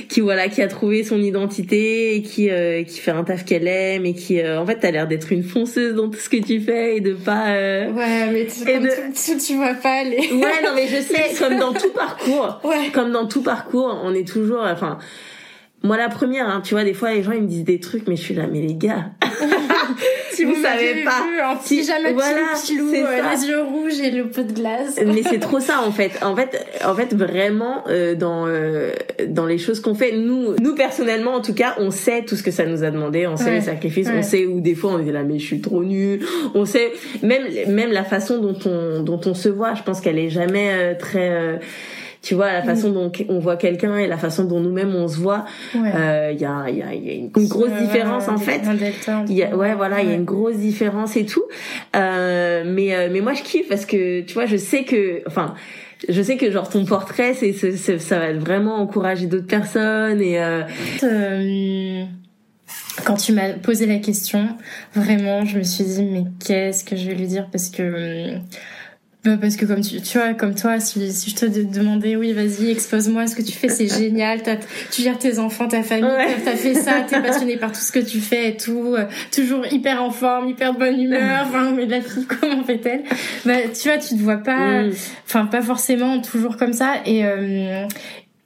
qui 0.08 0.22
voilà 0.22 0.48
qui 0.48 0.62
a 0.62 0.68
trouvé 0.68 1.04
son 1.04 1.22
identité 1.22 2.16
et 2.16 2.22
qui 2.22 2.50
euh, 2.50 2.84
qui 2.84 3.00
fait 3.00 3.12
un 3.12 3.24
taf 3.24 3.46
qu'elle 3.46 3.68
aime 3.68 4.06
et 4.06 4.14
qui 4.14 4.40
euh, 4.40 4.60
en 4.60 4.66
fait 4.66 4.80
t'as 4.80 4.92
l'air 4.92 5.08
d'être 5.08 5.32
une 5.32 5.44
fonceuse 5.44 5.96
dans 5.96 6.10
tout 6.10 6.20
ce 6.20 6.30
que 6.30 6.38
tu 6.38 6.60
fais 6.60 6.98
et 6.98 7.02
de 7.02 7.14
pas 7.14 7.50
euh, 7.50 7.92
ouais 7.92 8.32
mais 8.32 8.46
tu, 8.46 8.66
comme 8.66 8.88
tu, 9.14 9.38
tu, 9.38 9.56
vois 9.56 9.74
pas 9.74 10.04
les 10.04 10.18
ouais 10.32 10.64
non 10.64 10.72
mais 10.76 10.88
je 10.88 11.02
sais 11.02 11.36
comme 11.38 11.58
dans 11.58 11.74
tout 11.74 11.92
parcours 11.92 12.62
ouais. 12.64 12.90
comme 12.94 13.12
dans 13.12 13.28
tout 13.28 13.42
parcours 13.42 14.00
on 14.04 14.14
est 14.14 14.28
toujours 14.28 14.62
enfin 14.64 15.00
moi 15.84 15.98
la 15.98 16.10
première 16.10 16.50
hein, 16.50 16.62
tu 16.64 16.74
vois 16.74 16.84
des 16.84 16.94
fois 16.94 17.14
les 17.14 17.24
gens 17.24 17.32
ils 17.32 17.44
me 17.44 17.48
disent 17.48 17.64
des 17.64 17.80
trucs 17.80 18.08
mais 18.08 18.16
je 18.16 18.22
suis 18.22 18.36
là 18.36 18.48
mais 18.52 18.62
les 18.62 18.76
gars 18.76 19.12
si 20.36 20.44
vous, 20.44 20.62
savez 20.62 21.04
pas. 21.04 21.60
si 21.64 21.84
jamais 21.84 22.14
voilà, 22.14 22.54
pilou, 22.66 22.94
euh, 22.94 23.22
les 23.32 23.48
yeux 23.48 23.62
rouges 23.62 24.00
et 24.00 24.12
le 24.12 24.28
pot 24.28 24.46
de 24.46 24.54
glace. 24.54 25.00
Mais 25.06 25.24
c'est 25.24 25.40
trop 25.40 25.60
ça 25.60 25.82
en 25.86 25.92
fait. 25.92 26.12
En 26.22 26.36
fait 26.36 26.66
en 26.86 26.96
fait 26.96 27.14
vraiment 27.14 27.84
euh, 27.88 28.16
dans 28.16 28.46
euh, 28.48 28.92
dans 29.28 29.46
les 29.46 29.58
choses 29.58 29.80
qu'on 29.80 29.96
fait 29.96 30.12
nous 30.14 30.56
nous 30.60 30.76
personnellement 30.76 31.34
en 31.34 31.42
tout 31.42 31.54
cas 31.54 31.76
on 31.80 31.92
sait 31.92 32.24
tout 32.24 32.36
ce 32.36 32.44
que 32.44 32.52
ça 32.52 32.66
nous 32.66 32.84
a 32.84 32.92
demandé 32.92 33.28
on 33.28 33.38
sait 33.38 33.52
les 33.52 33.62
sacrifices 33.62 34.10
on 34.14 34.22
sait 34.22 34.46
où 34.46 34.60
des 34.60 34.76
fois 34.76 34.92
on 34.92 35.06
est 35.06 35.12
là 35.12 35.24
mais 35.24 35.40
je 35.40 35.46
suis 35.46 35.62
trop 35.62 35.84
nulle. 35.84 36.26
On 36.54 36.66
sait 36.66 36.92
même 37.22 37.44
même 37.68 37.92
la 37.92 38.04
façon 38.04 38.40
dont 38.40 38.58
on 38.66 39.02
dont 39.02 39.22
on 39.26 39.34
se 39.34 39.50
voit 39.50 39.74
je 39.74 39.84
pense 39.84 40.02
qu'elle 40.02 40.20
est 40.20 40.30
jamais 40.30 40.96
très 40.98 41.60
tu 42.26 42.34
vois 42.34 42.52
la 42.52 42.64
façon 42.64 42.90
dont 42.90 43.12
on 43.30 43.38
voit 43.38 43.56
quelqu'un 43.56 43.98
et 43.98 44.08
la 44.08 44.18
façon 44.18 44.46
dont 44.46 44.60
nous-mêmes 44.60 44.96
on 44.96 45.08
se 45.08 45.18
voit 45.18 45.46
il 45.76 45.82
y, 45.82 45.86
a, 45.86 46.32
y, 46.32 46.44
a, 46.44 46.72
y, 46.72 47.10
a, 47.10 47.14
une 47.14 47.30
grosse 47.30 47.72
différence 47.80 48.28
en 48.28 48.38
fait. 48.38 48.62
il 49.30 49.36
y 49.36 49.44
a, 49.44 49.56
ouais 49.56 49.76
voilà 49.76 50.02
il 50.02 50.10
y 50.10 50.12
a 50.12 50.16
une 50.16 50.26
grosse 50.26 50.58
différence 50.58 51.16
et 51.18 51.26
tout. 51.26 51.44
Euh, 51.96 52.64
mais 52.66 52.96
euh, 52.96 53.10
mais 53.12 53.22
moi 53.22 53.34
je 53.34 53.44
kiffe 53.44 53.70
parce 53.70 53.86
que 53.86 54.22
tu 54.22 54.34
vois 54.34 54.48
je 54.48 54.58
sais 54.58 54.86
que 54.86 55.22
enfin 55.28 55.54
je 56.10 56.20
sais 56.20 56.36
que 56.36 56.50
genre 56.50 56.68
ton 56.68 56.84
portrait 56.84 57.36
c'est 57.36 57.54
ça 57.54 58.18
va 58.18 58.34
vraiment 58.34 58.78
encourager 58.78 59.28
d'autres 59.28 59.46
personnes 59.46 60.20
et 60.20 60.42
euh... 60.42 60.64
quand 63.06 63.18
tu 63.18 63.34
m'as 63.34 63.54
posé 63.54 63.86
la 63.86 64.00
question 64.00 64.48
vraiment 64.96 65.46
je 65.46 65.60
me 65.60 65.64
suis 65.64 65.84
dit 65.84 66.04
mais 66.04 66.24
qu'est-ce 66.44 66.84
que 66.84 66.96
je 66.96 67.08
vais 67.08 67.14
lui 67.14 67.28
dire? 67.28 67.48
Parce 67.52 67.70
que 67.70 68.40
bah, 69.26 69.38
parce 69.42 69.56
que 69.56 69.66
comme 69.66 69.82
tu, 69.82 70.00
tu 70.02 70.20
vois, 70.20 70.36
comme 70.36 70.54
toi, 70.54 70.80
si, 70.80 71.12
si 71.12 71.32
je 71.32 71.36
te 71.36 71.46
demandais, 71.46 72.16
oui, 72.16 72.32
vas-y, 72.32 72.70
expose-moi 72.70 73.26
ce 73.26 73.36
que 73.36 73.42
tu 73.42 73.54
fais, 73.54 73.70
c'est 73.70 73.88
génial, 74.00 74.42
tu 74.92 75.02
gères 75.02 75.18
tes 75.18 75.40
enfants, 75.40 75.68
ta 75.68 75.82
famille, 75.82 76.12
t'as 76.44 76.56
fait 76.56 76.76
ça, 76.76 77.02
t'es 77.10 77.20
passionné 77.20 77.58
par 77.58 77.72
tout 77.72 77.82
ce 77.82 77.92
que 77.92 78.00
tu 78.00 78.20
fais 78.20 78.50
et 78.50 78.58
tout, 78.58 78.94
euh, 78.96 79.06
toujours 79.32 79.66
hyper 79.72 80.04
en 80.04 80.12
forme, 80.12 80.50
hyper 80.50 80.74
de 80.74 80.80
bonne 80.80 81.02
humeur, 81.02 81.48
enfin, 81.48 81.72
mais 81.72 81.88
la 81.88 82.02
fille, 82.02 82.28
comment 82.40 82.64
fait-elle? 82.64 83.04
Bah, 83.46 83.68
tu 83.74 83.90
vois, 83.90 83.98
tu 83.98 84.16
te 84.16 84.22
vois 84.22 84.38
pas, 84.38 84.84
mm. 84.84 84.92
enfin, 85.26 85.46
pas 85.48 85.64
forcément 85.64 86.22
toujours 86.22 86.56
comme 86.56 86.74
ça, 86.74 86.98
et, 87.08 87.26
euh, 87.26 87.88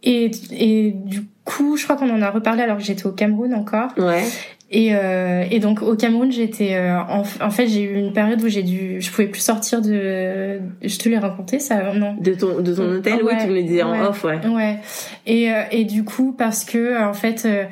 et, 0.03 0.31
et 0.51 0.91
du 0.95 1.23
coup, 1.43 1.75
je 1.75 1.83
crois 1.83 1.97
qu'on 1.97 2.09
en 2.09 2.21
a 2.21 2.29
reparlé 2.29 2.63
alors 2.63 2.77
que 2.77 2.83
j'étais 2.83 3.05
au 3.05 3.11
Cameroun 3.11 3.53
encore. 3.53 3.91
Ouais. 3.97 4.23
Et, 4.71 4.93
euh, 4.93 5.45
et 5.49 5.59
donc 5.59 5.81
au 5.81 5.95
Cameroun, 5.95 6.31
j'étais 6.31 6.75
euh, 6.75 6.99
en, 6.99 7.23
en, 7.41 7.49
fait 7.49 7.67
j'ai 7.67 7.81
eu 7.81 7.95
une 7.95 8.13
période 8.13 8.39
où 8.43 8.47
j'ai 8.47 8.61
dû, 8.61 9.01
je 9.01 9.09
pouvais 9.09 9.27
plus 9.27 9.41
sortir 9.41 9.81
de. 9.81 10.59
Je 10.83 10.97
te 10.99 11.09
l'ai 11.09 11.17
raconté 11.17 11.59
ça 11.59 11.91
non? 11.93 12.15
De 12.21 12.35
ton 12.35 12.59
de 12.61 12.75
ton 12.75 12.87
hôtel, 12.91 13.19
oui, 13.23 13.33
tu 13.41 13.47
me 13.47 13.55
le 13.55 13.63
disais 13.63 13.81
en 13.81 13.99
off, 14.05 14.23
ouais. 14.23 14.39
Ouais. 14.47 14.77
Et 15.25 15.51
euh, 15.51 15.63
et 15.71 15.85
du 15.85 16.03
coup 16.03 16.35
parce 16.37 16.65
que 16.65 17.03
en 17.03 17.13
fait. 17.13 17.45
Euh, 17.45 17.65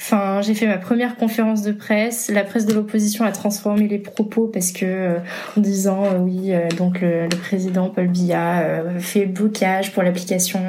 enfin, 0.00 0.40
j'ai 0.40 0.54
fait 0.54 0.68
ma 0.68 0.78
première 0.78 1.16
conférence 1.16 1.62
de 1.62 1.72
presse. 1.72 2.30
La 2.32 2.44
presse 2.44 2.64
de 2.64 2.72
l'opposition 2.72 3.24
a 3.24 3.32
transformé 3.32 3.86
les 3.86 3.98
propos 3.98 4.46
parce 4.46 4.72
que 4.72 5.16
en 5.56 5.60
disant 5.60 6.04
oui, 6.20 6.52
donc 6.78 7.00
le, 7.02 7.24
le, 7.24 7.36
président 7.36 7.90
Paul 7.90 8.06
Biya 8.06 8.84
fait 9.00 9.26
blocage 9.26 9.92
pour 9.92 10.04
l'application 10.04 10.60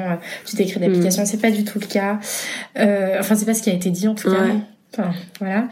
du 0.46 0.56
décret 0.56 0.80
d'application. 0.80 1.22
Mm. 1.22 1.26
C'est 1.26 1.40
pas 1.40 1.52
du 1.52 1.64
tout 1.64 1.78
le 1.78 1.86
cas. 1.86 2.18
enfin, 3.20 3.34
c'est 3.36 3.46
pas 3.46 3.54
ce 3.54 3.62
qui 3.62 3.70
a 3.70 3.74
été 3.74 3.88
dit 3.90 4.08
en 4.08 4.16
tout 4.16 4.30
cas. 4.30 4.44
Enfin, 4.92 5.12
voilà. 5.38 5.68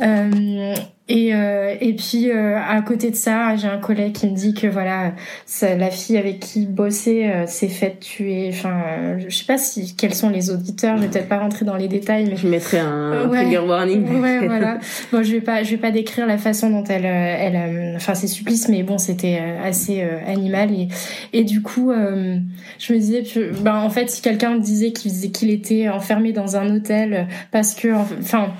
Euh, 0.00 0.74
et, 1.10 1.34
euh, 1.34 1.74
et 1.80 1.92
puis 1.94 2.30
euh, 2.30 2.56
à 2.56 2.80
côté 2.82 3.10
de 3.10 3.16
ça, 3.16 3.56
j'ai 3.56 3.66
un 3.66 3.78
collègue 3.78 4.12
qui 4.12 4.28
me 4.28 4.34
dit 4.36 4.54
que 4.54 4.68
voilà, 4.68 5.12
ça, 5.44 5.74
la 5.74 5.90
fille 5.90 6.16
avec 6.16 6.38
qui 6.38 6.66
bossait 6.66 7.28
euh, 7.28 7.46
s'est 7.48 7.66
faite 7.66 7.98
tuer. 7.98 8.48
Enfin, 8.52 8.80
euh, 8.86 9.18
je 9.26 9.36
sais 9.36 9.44
pas 9.44 9.58
si 9.58 9.96
quels 9.96 10.14
sont 10.14 10.30
les 10.30 10.50
auditeurs. 10.50 10.96
Je 10.98 11.02
vais 11.02 11.08
peut-être 11.08 11.28
pas 11.28 11.38
rentrer 11.38 11.64
dans 11.64 11.74
les 11.74 11.88
détails, 11.88 12.26
mais 12.30 12.36
je 12.36 12.46
mettrai 12.46 12.78
un 12.78 13.28
trigger 13.32 13.58
warning. 13.58 14.20
Ouais, 14.20 14.38
voilà. 14.46 14.78
Bon, 15.10 15.24
je 15.24 15.32
vais 15.32 15.40
pas, 15.40 15.64
je 15.64 15.72
vais 15.72 15.78
pas 15.78 15.90
décrire 15.90 16.28
la 16.28 16.38
façon 16.38 16.70
dont 16.70 16.84
elle, 16.84 17.06
elle, 17.06 17.94
enfin 17.96 18.14
ses 18.14 18.28
supplices, 18.28 18.68
mais 18.68 18.84
bon, 18.84 18.96
c'était 18.96 19.42
assez 19.64 20.02
animal 20.28 20.70
et 20.72 20.88
et 21.32 21.42
du 21.42 21.60
coup, 21.60 21.92
je 21.92 22.92
me 22.92 22.98
disais, 22.98 23.24
ben 23.62 23.76
en 23.76 23.90
fait, 23.90 24.10
si 24.10 24.22
quelqu'un 24.22 24.54
me 24.54 24.60
disait 24.60 24.92
qu'il 24.92 25.32
qu'il 25.32 25.50
était 25.50 25.88
enfermé 25.88 26.32
dans 26.32 26.56
un 26.56 26.72
hôtel 26.72 27.26
parce 27.50 27.74
que, 27.74 27.88
enfin 28.20 28.52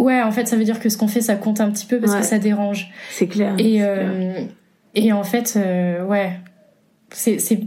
Ouais, 0.00 0.22
en 0.22 0.32
fait, 0.32 0.46
ça 0.46 0.56
veut 0.56 0.64
dire 0.64 0.80
que 0.80 0.88
ce 0.88 0.96
qu'on 0.96 1.08
fait, 1.08 1.20
ça 1.20 1.36
compte 1.36 1.60
un 1.60 1.70
petit 1.70 1.86
peu 1.86 2.00
parce 2.00 2.14
que 2.14 2.22
ça 2.22 2.38
dérange. 2.38 2.90
C'est 3.10 3.26
clair. 3.26 3.54
Et, 3.58 3.82
euh, 3.82 4.44
et 4.94 5.12
en 5.12 5.24
fait, 5.24 5.54
euh, 5.56 6.04
ouais, 6.04 6.40
c'est, 7.10 7.38
c'est, 7.38 7.60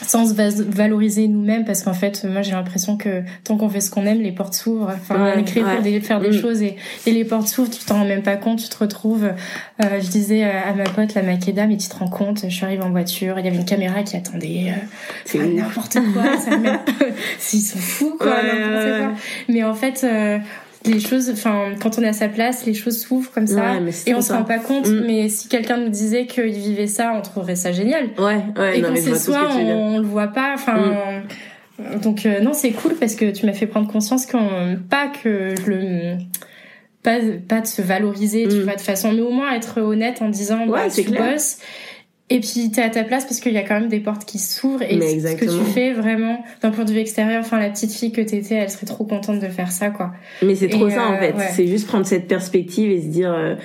sans 0.00 0.26
se 0.26 0.62
valoriser 0.62 1.28
nous-mêmes 1.28 1.64
parce 1.64 1.82
qu'en 1.82 1.92
fait 1.92 2.24
moi 2.24 2.42
j'ai 2.42 2.52
l'impression 2.52 2.96
que 2.96 3.22
tant 3.44 3.56
qu'on 3.56 3.68
fait 3.68 3.80
ce 3.80 3.90
qu'on 3.90 4.06
aime 4.06 4.20
les 4.20 4.32
portes 4.32 4.54
s'ouvrent. 4.54 4.90
Enfin 4.94 5.34
on 5.36 5.38
écrit 5.38 5.60
pour 5.60 5.70
faire 6.02 6.20
des 6.20 6.30
mm. 6.30 6.40
choses 6.40 6.62
et, 6.62 6.76
et, 7.06 7.12
les 7.12 7.24
portes 7.24 7.46
s'ouvrent 7.46 7.70
tu 7.70 7.84
t'en 7.84 7.98
rends 7.98 8.04
même 8.04 8.22
pas 8.22 8.36
compte 8.36 8.58
tu 8.58 8.68
te 8.68 8.78
retrouves 8.78 9.24
euh, 9.24 10.00
je 10.00 10.08
disais 10.08 10.44
à 10.44 10.72
ma 10.74 10.84
pote 10.84 11.14
la 11.14 11.22
Makeda 11.22 11.66
mais 11.66 11.76
tu 11.76 11.88
te 11.88 11.96
rends 11.96 12.08
compte 12.08 12.40
je 12.42 12.54
suis 12.54 12.64
arrivée 12.64 12.82
en 12.82 12.90
voiture 12.90 13.38
il 13.38 13.44
y 13.44 13.48
avait 13.48 13.56
une 13.56 13.64
caméra 13.64 14.02
qui 14.02 14.16
attendait 14.16 14.70
euh, 14.70 14.80
c'est 15.24 15.38
n'importe 15.38 15.98
quoi 16.14 16.38
ça 16.38 16.52
ils 17.52 17.60
sont 17.60 17.78
fous 17.78 18.16
quoi, 18.18 18.32
quoi. 18.32 19.12
mais 19.48 19.62
en 19.62 19.74
fait 19.74 20.04
euh, 20.04 20.38
les 20.84 21.00
choses, 21.00 21.30
enfin, 21.30 21.70
quand 21.80 21.98
on 21.98 22.02
est 22.02 22.08
à 22.08 22.12
sa 22.12 22.28
place, 22.28 22.66
les 22.66 22.74
choses 22.74 23.00
s'ouvrent 23.00 23.30
comme 23.30 23.46
ça 23.46 23.74
et 24.06 24.14
on 24.14 24.20
se 24.20 24.32
rend 24.32 24.44
pas 24.44 24.58
compte. 24.58 24.88
Mm. 24.88 25.04
Mais 25.06 25.28
si 25.28 25.48
quelqu'un 25.48 25.76
nous 25.76 25.88
disait 25.88 26.26
qu'il 26.26 26.52
vivait 26.52 26.86
ça, 26.86 27.12
on 27.16 27.22
trouverait 27.22 27.56
ça 27.56 27.72
génial. 27.72 28.10
Ouais, 28.18 28.40
ouais. 28.56 28.78
Et 28.78 28.82
quand 28.82 28.96
c'est 28.96 29.14
soi, 29.14 29.48
on, 29.54 29.94
on, 29.94 29.98
le 29.98 30.06
voit 30.06 30.28
pas. 30.28 30.52
Enfin. 30.54 30.76
Mm. 31.78 32.00
Donc 32.00 32.26
euh, 32.26 32.40
non, 32.40 32.52
c'est 32.52 32.70
cool 32.70 32.94
parce 32.94 33.14
que 33.14 33.30
tu 33.30 33.46
m'as 33.46 33.52
fait 33.52 33.66
prendre 33.66 33.90
conscience 33.90 34.26
qu'on 34.26 34.78
pas 34.88 35.08
que 35.08 35.54
je 35.56 35.70
le 35.70 36.18
pas 37.02 37.18
pas 37.48 37.60
de 37.60 37.66
se 37.66 37.82
valoriser, 37.82 38.46
tu 38.48 38.56
mm. 38.56 38.62
vois, 38.62 38.76
de 38.76 38.80
façon, 38.80 39.12
mais 39.12 39.22
au 39.22 39.30
moins 39.30 39.52
être 39.52 39.80
honnête 39.80 40.22
en 40.22 40.28
disant 40.28 40.66
ouais, 40.66 40.88
bah, 40.88 40.94
tu 40.94 41.10
bosses 41.10 41.58
et 42.32 42.40
puis 42.40 42.70
t'es 42.70 42.82
à 42.82 42.88
ta 42.88 43.04
place 43.04 43.24
parce 43.24 43.40
qu'il 43.40 43.52
y 43.52 43.58
a 43.58 43.62
quand 43.62 43.78
même 43.78 43.88
des 43.88 44.00
portes 44.00 44.24
qui 44.24 44.38
s'ouvrent. 44.38 44.82
Et 44.82 44.98
ce 44.98 45.36
que 45.36 45.44
tu 45.44 45.64
fais 45.72 45.92
vraiment 45.92 46.42
d'un 46.62 46.70
point 46.70 46.84
de 46.84 46.92
vue 46.92 46.98
extérieur, 46.98 47.40
enfin 47.40 47.58
la 47.58 47.68
petite 47.68 47.92
fille 47.92 48.10
que 48.10 48.22
t'étais, 48.22 48.54
elle 48.54 48.70
serait 48.70 48.86
trop 48.86 49.04
contente 49.04 49.38
de 49.38 49.48
faire 49.48 49.70
ça 49.70 49.90
quoi. 49.90 50.12
Mais 50.42 50.54
c'est 50.54 50.68
trop 50.68 50.88
ça 50.88 51.08
en 51.08 51.14
euh, 51.14 51.18
fait, 51.18 51.34
c'est 51.52 51.66
juste 51.66 51.86
prendre 51.86 52.06
cette 52.06 52.28
perspective 52.28 52.90
et 52.90 53.02
se 53.02 53.08
dire 53.08 53.32
euh, 53.32 53.56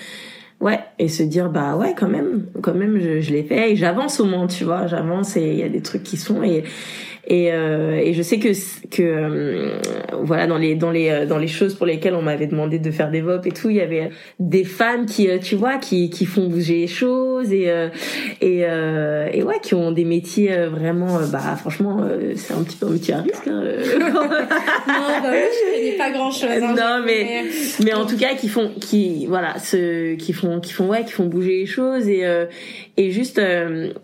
ouais 0.60 0.80
et 1.00 1.08
se 1.08 1.24
dire 1.24 1.50
bah 1.50 1.78
ouais 1.78 1.94
quand 1.98 2.10
même, 2.10 2.48
quand 2.62 2.74
même 2.74 3.00
je, 3.00 3.22
je 3.22 3.32
l'ai 3.32 3.44
fait 3.44 3.72
et 3.72 3.76
j'avance 3.78 4.20
au 4.20 4.26
moins 4.26 4.48
tu 4.48 4.66
vois, 4.66 4.88
j'avance 4.88 5.38
et 5.38 5.50
il 5.50 5.60
y 5.60 5.64
a 5.64 5.70
des 5.70 5.82
trucs 5.82 6.04
qui 6.04 6.18
sont 6.18 6.44
et 6.44 6.64
et, 7.30 7.52
euh, 7.52 8.00
et 8.02 8.14
je 8.14 8.22
sais 8.22 8.40
que 8.40 8.54
que 8.90 9.02
euh, 9.02 9.80
voilà 10.24 10.48
dans 10.48 10.58
les 10.58 10.76
dans 10.76 10.92
les 10.92 11.10
euh, 11.10 11.26
dans 11.26 11.38
les 11.38 11.50
choses 11.50 11.76
pour 11.76 11.86
lesquelles 11.86 12.16
on 12.16 12.22
m'avait 12.22 12.48
demandé 12.48 12.80
de 12.80 12.90
faire 12.90 13.12
des 13.12 13.20
VOP 13.20 13.48
et 13.48 13.52
tout, 13.52 13.70
il 13.70 13.76
y 13.76 13.82
avait 13.82 14.12
des 14.40 14.64
femmes 14.64 15.06
qui 15.06 15.28
tu 15.40 15.58
vois 15.58 15.78
qui 15.78 16.10
qui 16.10 16.26
font 16.26 16.48
bouger 16.48 16.76
les 16.76 16.88
choses 16.88 17.52
et 17.52 17.70
et 18.40 18.60
et 18.60 19.44
ouais 19.44 19.60
qui 19.62 19.76
ont 19.76 19.92
des 19.92 20.06
métiers 20.06 20.56
vraiment 20.68 21.20
bah 21.30 21.58
franchement 21.58 22.02
c'est 22.36 22.54
un 22.54 22.64
petit 22.64 22.78
peu 22.78 22.86
un 22.86 22.92
métier 22.92 23.14
à 23.14 23.22
risque. 23.22 23.48
Hein. 23.48 23.62
non 24.00 24.24
bah 24.30 25.30
oui, 25.30 25.40
je 25.52 25.76
connais 25.76 25.98
pas 25.98 26.12
grand 26.12 26.32
chose. 26.32 26.50
Hein, 26.50 26.76
non 26.78 27.04
mais 27.06 27.44
mais 27.84 27.94
en 27.94 28.06
tout 28.06 28.18
cas 28.18 28.36
qui 28.36 28.48
font 28.48 28.72
qui 28.80 29.26
voilà 29.26 29.60
ce 29.60 30.16
qui 30.16 30.32
font 30.32 30.62
qui 30.62 30.72
font 30.72 30.88
ouais 30.88 31.04
qui 31.04 31.12
font 31.12 31.26
bouger 31.26 31.58
les 31.58 31.66
choses 31.66 32.08
et 32.08 32.24
et 32.96 33.12
juste 33.12 33.42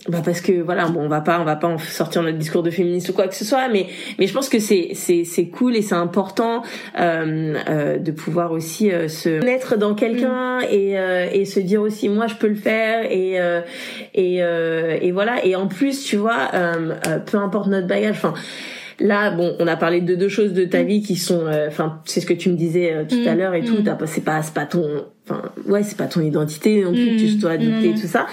bah 0.09 0.21
parce 0.26 0.41
que 0.41 0.61
voilà 0.61 0.88
bon 0.89 1.03
on 1.03 1.07
va 1.07 1.21
pas 1.21 1.39
on 1.39 1.45
va 1.45 1.55
pas 1.55 1.69
en 1.69 1.78
sortir 1.78 2.21
notre 2.21 2.38
discours 2.38 2.63
de 2.63 2.69
féministe 2.69 3.12
quoi 3.14 3.28
que 3.28 3.36
ce 3.36 3.45
soit 3.45 3.68
mais 3.70 3.88
mais 4.20 4.28
je 4.28 4.34
pense 4.34 4.49
que 4.49 4.59
c'est 4.59 4.89
c'est 4.93 5.24
c'est 5.24 5.45
cool 5.45 5.76
et 5.76 5.82
c'est 5.82 5.95
important 5.95 6.64
euh, 6.99 7.55
euh, 7.70 7.97
de 7.97 8.11
pouvoir 8.11 8.51
aussi 8.51 8.91
euh, 8.91 9.07
se 9.07 9.43
mettre 9.43 9.78
dans 9.78 9.95
quelqu'un 9.95 10.59
mm. 10.59 10.68
et 10.72 10.99
euh, 10.99 11.28
et 11.32 11.45
se 11.45 11.59
dire 11.59 11.82
aussi 11.82 12.09
moi 12.09 12.28
je 12.28 12.36
peux 12.36 12.47
le 12.47 12.55
faire 12.55 13.05
et 13.09 13.39
euh, 13.39 13.61
et 14.14 14.38
et 14.38 15.11
voilà 15.11 15.45
et 15.45 15.55
en 15.55 15.68
plus 15.68 16.03
tu 16.03 16.18
vois 16.18 16.49
peu 17.26 17.38
importe 17.38 17.68
notre 17.68 17.88
bagage 17.88 18.16
enfin 18.18 18.34
Là, 19.00 19.32
bon, 19.32 19.56
on 19.60 19.68
a 19.68 19.76
parlé 19.76 20.02
de 20.02 20.16
deux 20.16 20.30
choses 20.30 20.54
de 20.54 20.66
ta 20.66 20.84
mm. 20.84 20.88
vie 20.88 21.02
qui 21.02 21.16
sont, 21.16 21.46
enfin, 21.68 22.02
c'est 22.06 22.22
ce 22.22 22.26
que 22.26 22.34
tu 22.34 22.50
me 22.50 22.56
disais 22.56 23.06
tout 23.10 23.22
à 23.26 23.34
mm. 23.34 23.38
l'heure 23.38 23.54
et 23.54 23.64
tout. 23.64 23.78
C'est 24.06 24.24
pas, 24.24 24.41
c'est 24.41 24.54
pas 24.54 24.66
ton, 24.66 25.06
enfin, 25.28 25.41
ouais, 25.68 25.84
c'est 25.84 25.98
pas 25.98 26.08
ton 26.08 26.22
identité 26.22 26.84
non 26.84 26.94
plus. 26.94 27.18
Tu 27.18 27.36
dois 27.36 27.52
adopter 27.52 27.94
tout 27.94 28.08
ça. 28.08 28.28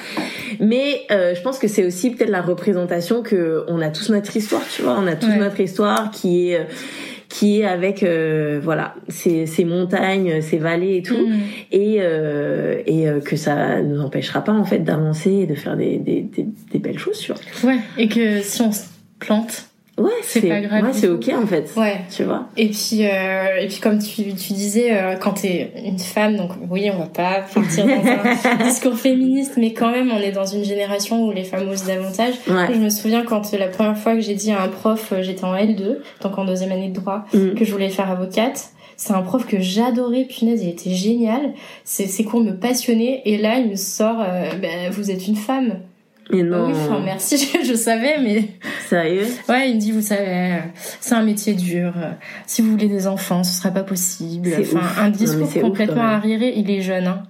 Mais 0.61 1.03
euh, 1.11 1.35
je 1.35 1.41
pense 1.43 1.59
que 1.59 1.69
c'est 1.69 1.87
aussi 1.87 2.11
peut-être 2.11 2.31
la 2.31 2.43
représentation 2.43 3.23
que 3.23 3.65
on 3.69 3.81
a 3.81 3.91
tous 3.91 4.11
notre 4.11 4.37
histoire, 4.37 4.63
tu 4.75 4.83
vois, 4.83 4.99
on 4.99 5.07
a 5.07 5.17
tous 5.17 5.35
notre 5.39 5.61
histoire 5.61 6.11
qui 6.11 6.51
est 6.51 6.57
euh, 6.57 6.65
qui 7.29 7.61
est 7.61 7.65
avec 7.65 8.03
euh, 8.03 8.61
voilà 8.63 8.95
ces, 9.09 9.47
ces 9.47 9.65
montagnes, 9.65 10.43
ces 10.43 10.59
vallées 10.59 10.97
et 10.97 11.03
tout, 11.03 11.27
mm. 11.27 11.41
et 11.73 11.97
euh, 12.01 12.83
et 12.87 13.09
euh, 13.09 13.21
que 13.21 13.37
ça 13.37 13.81
nous 13.81 14.01
empêchera 14.01 14.43
pas 14.43 14.53
en 14.53 14.65
fait 14.65 14.81
d'avancer 14.81 15.31
et 15.31 15.47
de 15.47 15.55
faire 15.55 15.77
des, 15.77 15.99
des, 15.99 16.23
des, 16.23 16.47
des 16.73 16.79
belles 16.79 16.99
choses, 16.99 17.19
tu 17.21 17.33
vois. 17.33 17.71
Ouais, 17.71 17.79
et 17.97 18.09
que 18.09 18.41
si 18.41 18.61
on 18.63 18.73
se 18.73 18.83
plante 19.21 19.70
Ouais, 20.01 20.11
c'est 20.23 20.49
pas 20.49 20.61
grave. 20.61 20.85
Ouais, 20.85 20.91
c'est 20.93 21.09
ok 21.09 21.31
en 21.35 21.47
fait. 21.47 21.73
Ouais. 21.77 22.01
Tu 22.15 22.25
vois. 22.25 22.47
Et 22.57 22.69
puis, 22.69 23.07
euh, 23.07 23.61
et 23.61 23.69
puis 23.69 23.81
comme 23.81 23.99
tu, 23.99 24.35
tu 24.35 24.53
disais, 24.53 24.93
euh, 24.93 25.17
quand 25.17 25.33
t'es 25.33 25.73
une 25.85 25.99
femme, 25.99 26.37
donc 26.37 26.53
oui, 26.71 26.91
on 26.93 26.99
va 26.99 27.07
pas 27.07 27.45
partir 27.55 27.87
dans 27.87 28.51
un 28.51 28.57
discours 28.65 28.97
féministe, 28.97 29.55
mais 29.57 29.73
quand 29.73 29.91
même, 29.91 30.11
on 30.11 30.21
est 30.21 30.33
dans 30.33 30.47
une 30.47 30.65
génération 30.65 31.27
où 31.27 31.33
les 31.33 31.45
femmes 31.45 31.69
osent 31.69 31.87
davantage. 31.87 32.35
Je 32.47 32.79
me 32.79 32.89
souviens 32.89 33.25
quand 33.25 33.53
la 33.53 33.69
première 33.69 33.99
fois 33.99 34.15
que 34.15 34.21
j'ai 34.21 34.35
dit 34.35 34.51
à 34.51 34.63
un 34.63 34.69
prof, 34.69 35.13
euh, 35.13 35.23
j'étais 35.23 35.45
en 35.45 35.55
L2, 35.55 35.99
donc 36.23 36.39
en 36.39 36.45
deuxième 36.45 36.73
année 36.73 36.89
de 36.89 36.99
droit, 36.99 37.25
mm. 37.33 37.55
que 37.55 37.65
je 37.65 37.73
voulais 37.73 37.91
faire 37.91 38.11
avocate. 38.11 38.71
C'est 39.01 39.15
un 39.15 39.23
prof 39.23 39.47
que 39.47 39.61
j'adorais, 39.61 40.25
punaise, 40.25 40.63
il 40.63 40.69
était 40.69 40.91
génial. 40.91 41.55
Ses, 41.85 42.23
cours 42.23 42.43
me 42.43 42.53
passionnaient. 42.53 43.23
Et 43.25 43.39
là, 43.39 43.59
il 43.59 43.71
me 43.71 43.77
sort, 43.77 44.21
euh, 44.21 44.51
ben, 44.61 44.91
vous 44.91 45.11
êtes 45.11 45.27
une 45.27 45.37
femme. 45.37 45.81
Et 46.33 46.43
non. 46.43 46.67
Oui, 46.67 46.73
enfin, 46.75 47.01
merci, 47.05 47.37
je, 47.65 47.75
savais, 47.75 48.19
mais. 48.21 48.45
Sérieux? 48.89 49.27
Ouais, 49.49 49.71
il 49.71 49.77
me 49.77 49.81
dit, 49.81 49.93
vous 49.93 50.03
savez, 50.03 50.59
c'est 51.01 51.15
un 51.15 51.23
métier 51.23 51.55
dur. 51.55 51.93
Si 52.47 52.63
vous 52.63 52.71
voulez 52.71 52.89
des 52.89 53.07
enfants, 53.07 53.45
ce 53.45 53.53
sera 53.53 53.71
pas 53.71 53.83
possible. 53.85 54.51
Enfin, 54.61 55.03
un 55.03 55.11
discours 55.11 55.53
complètement 55.61 56.03
arriéré. 56.03 56.53
Il 56.57 56.71
est 56.71 56.81
jeune, 56.81 57.07
hein. 57.07 57.23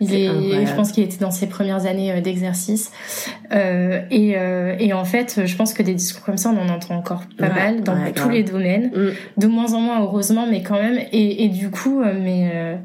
Il 0.00 0.14
est, 0.14 0.66
je 0.66 0.74
pense 0.74 0.92
qu'il 0.92 1.04
était 1.04 1.18
dans 1.18 1.30
ses 1.30 1.46
premières 1.46 1.84
années 1.84 2.10
euh, 2.10 2.20
d'exercice. 2.22 2.90
Euh, 3.52 4.00
et, 4.10 4.32
euh, 4.36 4.74
et 4.78 4.94
en 4.94 5.04
fait, 5.04 5.42
je 5.44 5.56
pense 5.56 5.74
que 5.74 5.82
des 5.82 5.92
discours 5.92 6.24
comme 6.24 6.38
ça, 6.38 6.50
on 6.50 6.58
en 6.58 6.72
entend 6.72 6.96
encore 6.96 7.24
pas 7.36 7.50
mal 7.50 7.82
dans 7.82 8.10
tous 8.14 8.30
les 8.30 8.42
domaines. 8.42 8.90
Mm. 8.94 9.10
De 9.36 9.46
moins 9.46 9.74
en 9.74 9.80
moins, 9.80 10.00
heureusement, 10.00 10.46
mais 10.50 10.62
quand 10.62 10.80
même. 10.80 10.98
Et, 11.12 11.44
et 11.44 11.48
du 11.48 11.70
coup, 11.70 12.00
euh, 12.00 12.14
mais 12.18 12.50
euh, 12.54 12.76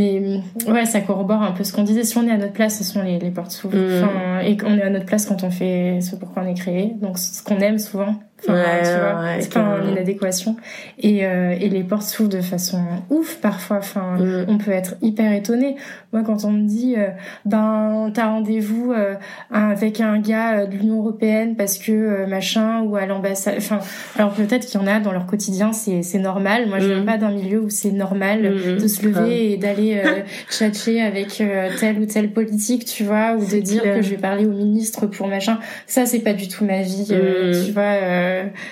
mais 0.00 0.40
ouais, 0.66 0.86
ça 0.86 1.00
corrobore 1.00 1.42
un 1.42 1.52
peu 1.52 1.64
ce 1.64 1.72
qu'on 1.72 1.82
disait. 1.82 2.04
Si 2.04 2.16
on 2.16 2.26
est 2.26 2.30
à 2.30 2.36
notre 2.36 2.52
place, 2.52 2.78
ce 2.78 2.84
sont 2.84 3.02
les, 3.02 3.18
les 3.18 3.30
portes 3.30 3.50
s'ouvrent. 3.50 3.76
Mm. 3.76 4.04
Enfin, 4.04 4.40
et 4.40 4.56
qu'on 4.56 4.76
est 4.78 4.82
à 4.82 4.90
notre 4.90 5.06
place 5.06 5.26
quand 5.26 5.44
on 5.44 5.50
fait 5.50 6.00
ce 6.00 6.16
pour 6.16 6.32
quoi 6.32 6.42
on 6.44 6.48
est 6.48 6.54
créé. 6.54 6.94
Donc 7.00 7.18
ce 7.18 7.42
qu'on 7.42 7.58
aime 7.58 7.78
souvent, 7.78 8.16
ouais, 8.48 8.82
tu 8.82 8.90
vois, 8.90 9.40
c'est 9.40 9.52
pas 9.52 9.78
une 9.88 9.98
adéquation. 9.98 10.56
Et, 10.98 11.26
euh, 11.26 11.54
et 11.58 11.68
les 11.68 11.82
portes 11.82 12.02
s'ouvrent 12.02 12.28
de 12.28 12.40
façon 12.40 12.82
ouf 13.10 13.36
parfois. 13.40 13.78
Enfin, 13.78 14.16
mm. 14.18 14.46
on 14.48 14.58
peut 14.58 14.70
être 14.70 14.94
hyper 15.02 15.32
étonné. 15.32 15.76
Moi, 16.12 16.22
quand 16.24 16.44
on 16.44 16.50
me 16.50 16.66
dit, 16.66 16.94
euh, 16.96 17.08
ben, 17.44 18.10
t'as 18.14 18.26
rendez-vous 18.26 18.92
euh, 18.92 19.14
avec 19.50 20.00
un 20.00 20.18
gars 20.18 20.60
euh, 20.60 20.66
de 20.66 20.76
l'Union 20.76 20.98
européenne 20.98 21.56
parce 21.56 21.78
que 21.78 21.92
euh, 21.92 22.26
machin 22.26 22.82
ou 22.82 22.96
à 22.96 23.06
l'ambassade. 23.06 23.54
Enfin, 23.58 23.80
alors 24.16 24.32
peut-être 24.32 24.66
qu'il 24.66 24.80
y 24.80 24.82
en 24.82 24.86
a 24.86 25.00
dans 25.00 25.12
leur 25.12 25.26
quotidien, 25.26 25.72
c'est 25.72 26.02
c'est 26.02 26.18
normal. 26.18 26.68
Moi, 26.68 26.80
je 26.80 26.88
viens 26.88 27.02
mm. 27.02 27.06
pas 27.06 27.18
d'un 27.18 27.30
milieu 27.30 27.60
où 27.60 27.70
c'est 27.70 27.92
normal 27.92 28.42
mm, 28.42 28.78
de 28.80 28.88
se 28.88 29.06
lever 29.06 29.52
et 29.52 29.56
d'aller 29.56 30.02
tchatcher 30.50 31.00
avec 31.00 31.42
tel 31.78 31.98
ou 32.00 32.06
tel 32.06 32.32
politique, 32.32 32.84
tu 32.84 33.04
vois, 33.04 33.34
ou 33.34 33.44
de 33.44 33.60
dire 33.60 33.82
que 33.82 34.02
je 34.02 34.10
vais 34.10 34.18
parler 34.18 34.46
au 34.46 34.52
ministre 34.52 35.06
pour 35.06 35.28
machin. 35.28 35.58
Ça, 35.86 36.06
c'est 36.06 36.20
pas 36.20 36.32
du 36.32 36.48
tout 36.48 36.64
ma 36.64 36.82
vie, 36.82 37.06
tu 37.06 37.72
vois 37.72 37.82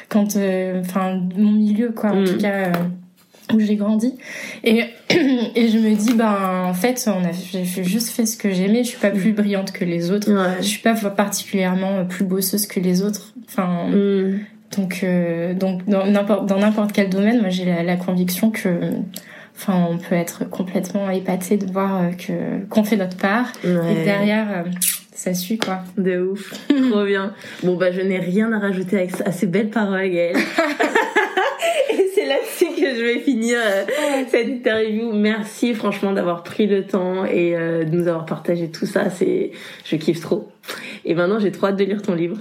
quand, 0.09 0.37
euh, 0.37 0.81
enfin, 0.81 1.21
mon 1.37 1.53
milieu, 1.53 1.91
quoi, 1.91 2.11
en 2.11 2.21
mm. 2.21 2.25
tout 2.25 2.39
cas 2.39 2.55
euh, 2.55 2.73
où 3.55 3.61
j'ai 3.61 3.77
grandi. 3.77 4.15
Et 4.65 4.85
et 5.11 5.69
je 5.69 5.79
me 5.79 5.95
dis 5.95 6.15
ben 6.15 6.65
en 6.67 6.75
fait 6.75 7.09
on 7.09 7.25
a 7.25 7.33
j'ai 7.33 7.65
juste 7.83 8.11
fait 8.11 8.27
ce 8.27 8.37
que 8.37 8.51
j'aimais. 8.51 8.85
Je 8.85 8.89
suis 8.89 8.99
pas 8.99 9.11
plus 9.11 9.33
brillante 9.33 9.73
que 9.73 9.85
les 9.85 10.11
autres. 10.11 10.29
Je 10.59 10.67
suis 10.67 10.83
pas 10.83 10.95
particulièrement 10.95 12.05
plus 12.05 12.25
bosseuse 12.25 12.67
que 12.67 12.79
les 12.79 13.03
autres. 13.03 13.33
Enfin 13.49 13.89
mm. 13.89 14.41
donc 14.77 15.05
donc 15.59 15.89
dans 15.89 16.07
n'importe 16.07 16.47
dans 16.47 16.59
n'importe 16.59 16.93
quel 16.93 17.09
domaine 17.09 17.41
moi 17.41 17.49
j'ai 17.49 17.65
la, 17.65 17.97
conviction 17.97 18.51
que 18.51 18.69
enfin 19.57 19.89
on 19.91 19.97
peut 19.97 20.15
être 20.15 20.45
complètement 20.51 21.09
épaté 21.09 21.57
de 21.57 21.73
voir 21.73 22.03
que 22.19 22.67
qu'on 22.69 22.85
fait 22.85 22.99
notre 22.99 23.17
part. 23.17 23.51
Et 23.65 24.05
derrière 24.05 24.67
ça 25.19 25.35
suit 25.35 25.59
quoi. 25.59 25.81
De 25.97 26.21
ouf. 26.21 26.55
Trop 26.91 27.05
bien. 27.05 27.35
Bon 27.65 27.75
bah 27.75 27.91
je 27.91 28.01
n'ai 28.01 28.21
rien 28.21 28.53
à 28.53 28.61
rajouter 28.61 29.09
à 29.25 29.33
ces 29.33 29.49
belles 29.49 29.71
paroles 29.71 30.09
Gaëlle. 30.09 30.37
Et 31.91 32.09
c'est 32.15 32.25
là-dessus 32.25 32.81
que 32.81 32.95
je 32.95 33.03
vais 33.03 33.19
finir 33.19 33.59
euh, 33.61 33.85
cette 34.31 34.47
interview. 34.47 35.13
Merci 35.13 35.75
franchement 35.75 36.13
d'avoir 36.13 36.45
pris 36.45 36.69
le 36.69 36.87
temps 36.87 37.25
et 37.25 37.57
euh, 37.57 37.83
de 37.83 37.97
nous 37.97 38.07
avoir 38.07 38.27
partagé 38.27 38.71
tout 38.71 38.87
ça. 38.87 39.11
C'est, 39.11 39.51
je 39.85 39.97
kiffe 39.97 40.21
trop. 40.21 40.53
Et 41.05 41.17
maintenant 41.17 41.41
j'ai 41.41 41.51
trop 41.51 41.67
hâte 41.67 41.77
de 41.77 41.85
lire 41.85 42.01
ton 42.01 42.15
livre. 42.15 42.39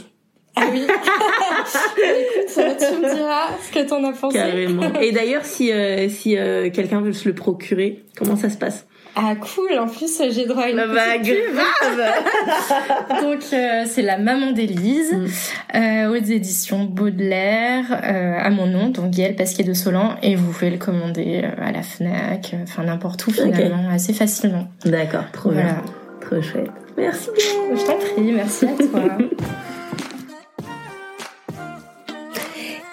Ah 0.55 0.67
oui. 0.71 0.81
Écoute, 1.97 2.77
tu 2.77 2.95
me 3.01 3.15
diras 3.15 3.57
ce 3.59 3.73
que 3.73 3.89
t'en 3.89 4.03
as 4.03 4.13
pensé. 4.13 4.37
Carrément. 4.37 4.93
Et 5.01 5.11
d'ailleurs, 5.11 5.45
si 5.45 5.71
euh, 5.71 6.09
si 6.09 6.35
quelqu'un 6.73 7.01
veut 7.01 7.13
se 7.13 7.27
le 7.27 7.33
procurer, 7.33 8.03
comment 8.15 8.35
ça 8.35 8.51
se 8.51 8.57
passe? 8.57 8.85
Ah 9.19 9.33
cool, 9.35 9.79
en 9.79 9.87
plus 9.87 10.21
j'ai 10.29 10.45
droit 10.45 10.63
à 10.63 10.69
une 10.69 10.77
bah, 10.77 11.17
grave 11.17 11.23
Donc 13.21 13.41
euh, 13.51 13.83
c'est 13.87 14.03
la 14.03 14.19
maman 14.19 14.51
d'Élise 14.51 15.11
mm. 15.11 15.27
euh, 15.75 16.11
aux 16.11 16.23
éditions 16.23 16.83
Baudelaire 16.83 17.85
euh, 18.03 18.37
à 18.39 18.51
mon 18.51 18.67
nom, 18.67 18.89
donc 18.89 19.09
Gaëlle 19.09 19.35
Pasquier 19.35 19.63
de 19.63 19.73
Solan 19.73 20.17
et 20.21 20.35
vous 20.35 20.51
pouvez 20.51 20.69
le 20.69 20.77
commander 20.77 21.41
euh, 21.43 21.65
à 21.65 21.71
la 21.71 21.81
Fnac, 21.81 22.55
enfin 22.61 22.83
n'importe 22.83 23.25
où 23.25 23.31
finalement, 23.31 23.89
assez 23.89 24.13
facilement. 24.13 24.67
D'accord, 24.85 25.25
trop 25.33 25.49
bien. 25.49 25.81
Trop 26.21 26.39
chouette. 26.39 26.69
Merci. 26.95 27.29
Je 27.73 27.85
t'en 27.85 27.97
prie, 27.97 28.31
merci 28.31 28.65
à 28.65 28.83
toi. 28.83 29.17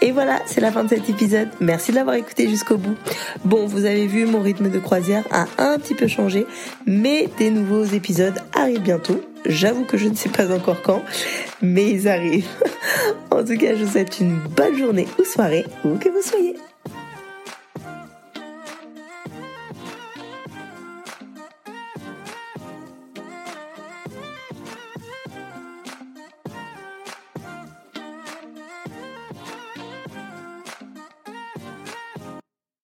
Et 0.04 0.12
voilà, 0.12 0.42
c'est 0.44 0.60
la 0.60 0.70
fin 0.70 0.84
de 0.84 0.90
cet 0.90 1.08
épisode. 1.08 1.48
Merci 1.60 1.90
de 1.90 1.96
l'avoir 1.96 2.16
écouté 2.16 2.46
jusqu'au 2.46 2.76
bout. 2.76 2.94
Bon, 3.46 3.64
vous 3.64 3.86
avez 3.86 4.06
vu, 4.06 4.26
mon 4.26 4.42
rythme 4.42 4.68
de 4.68 4.78
croisière 4.78 5.24
a 5.30 5.46
un 5.56 5.78
petit 5.78 5.94
peu 5.94 6.08
changé, 6.08 6.44
mais 6.84 7.30
des 7.38 7.48
nouveaux 7.48 7.84
épisodes 7.84 8.38
arrivent 8.52 8.82
bientôt. 8.82 9.22
J'avoue 9.46 9.86
que 9.86 9.96
je 9.96 10.06
ne 10.08 10.14
sais 10.14 10.28
pas 10.28 10.54
encore 10.54 10.82
quand, 10.82 11.02
mais 11.62 11.88
ils 11.88 12.06
arrivent. 12.06 12.50
en 13.30 13.42
tout 13.42 13.56
cas, 13.56 13.74
je 13.74 13.84
vous 13.84 13.92
souhaite 13.92 14.20
une 14.20 14.36
bonne 14.54 14.76
journée 14.76 15.08
ou 15.18 15.24
soirée, 15.24 15.64
où 15.86 15.96
que 15.96 16.10
vous 16.10 16.22
soyez. 16.22 16.54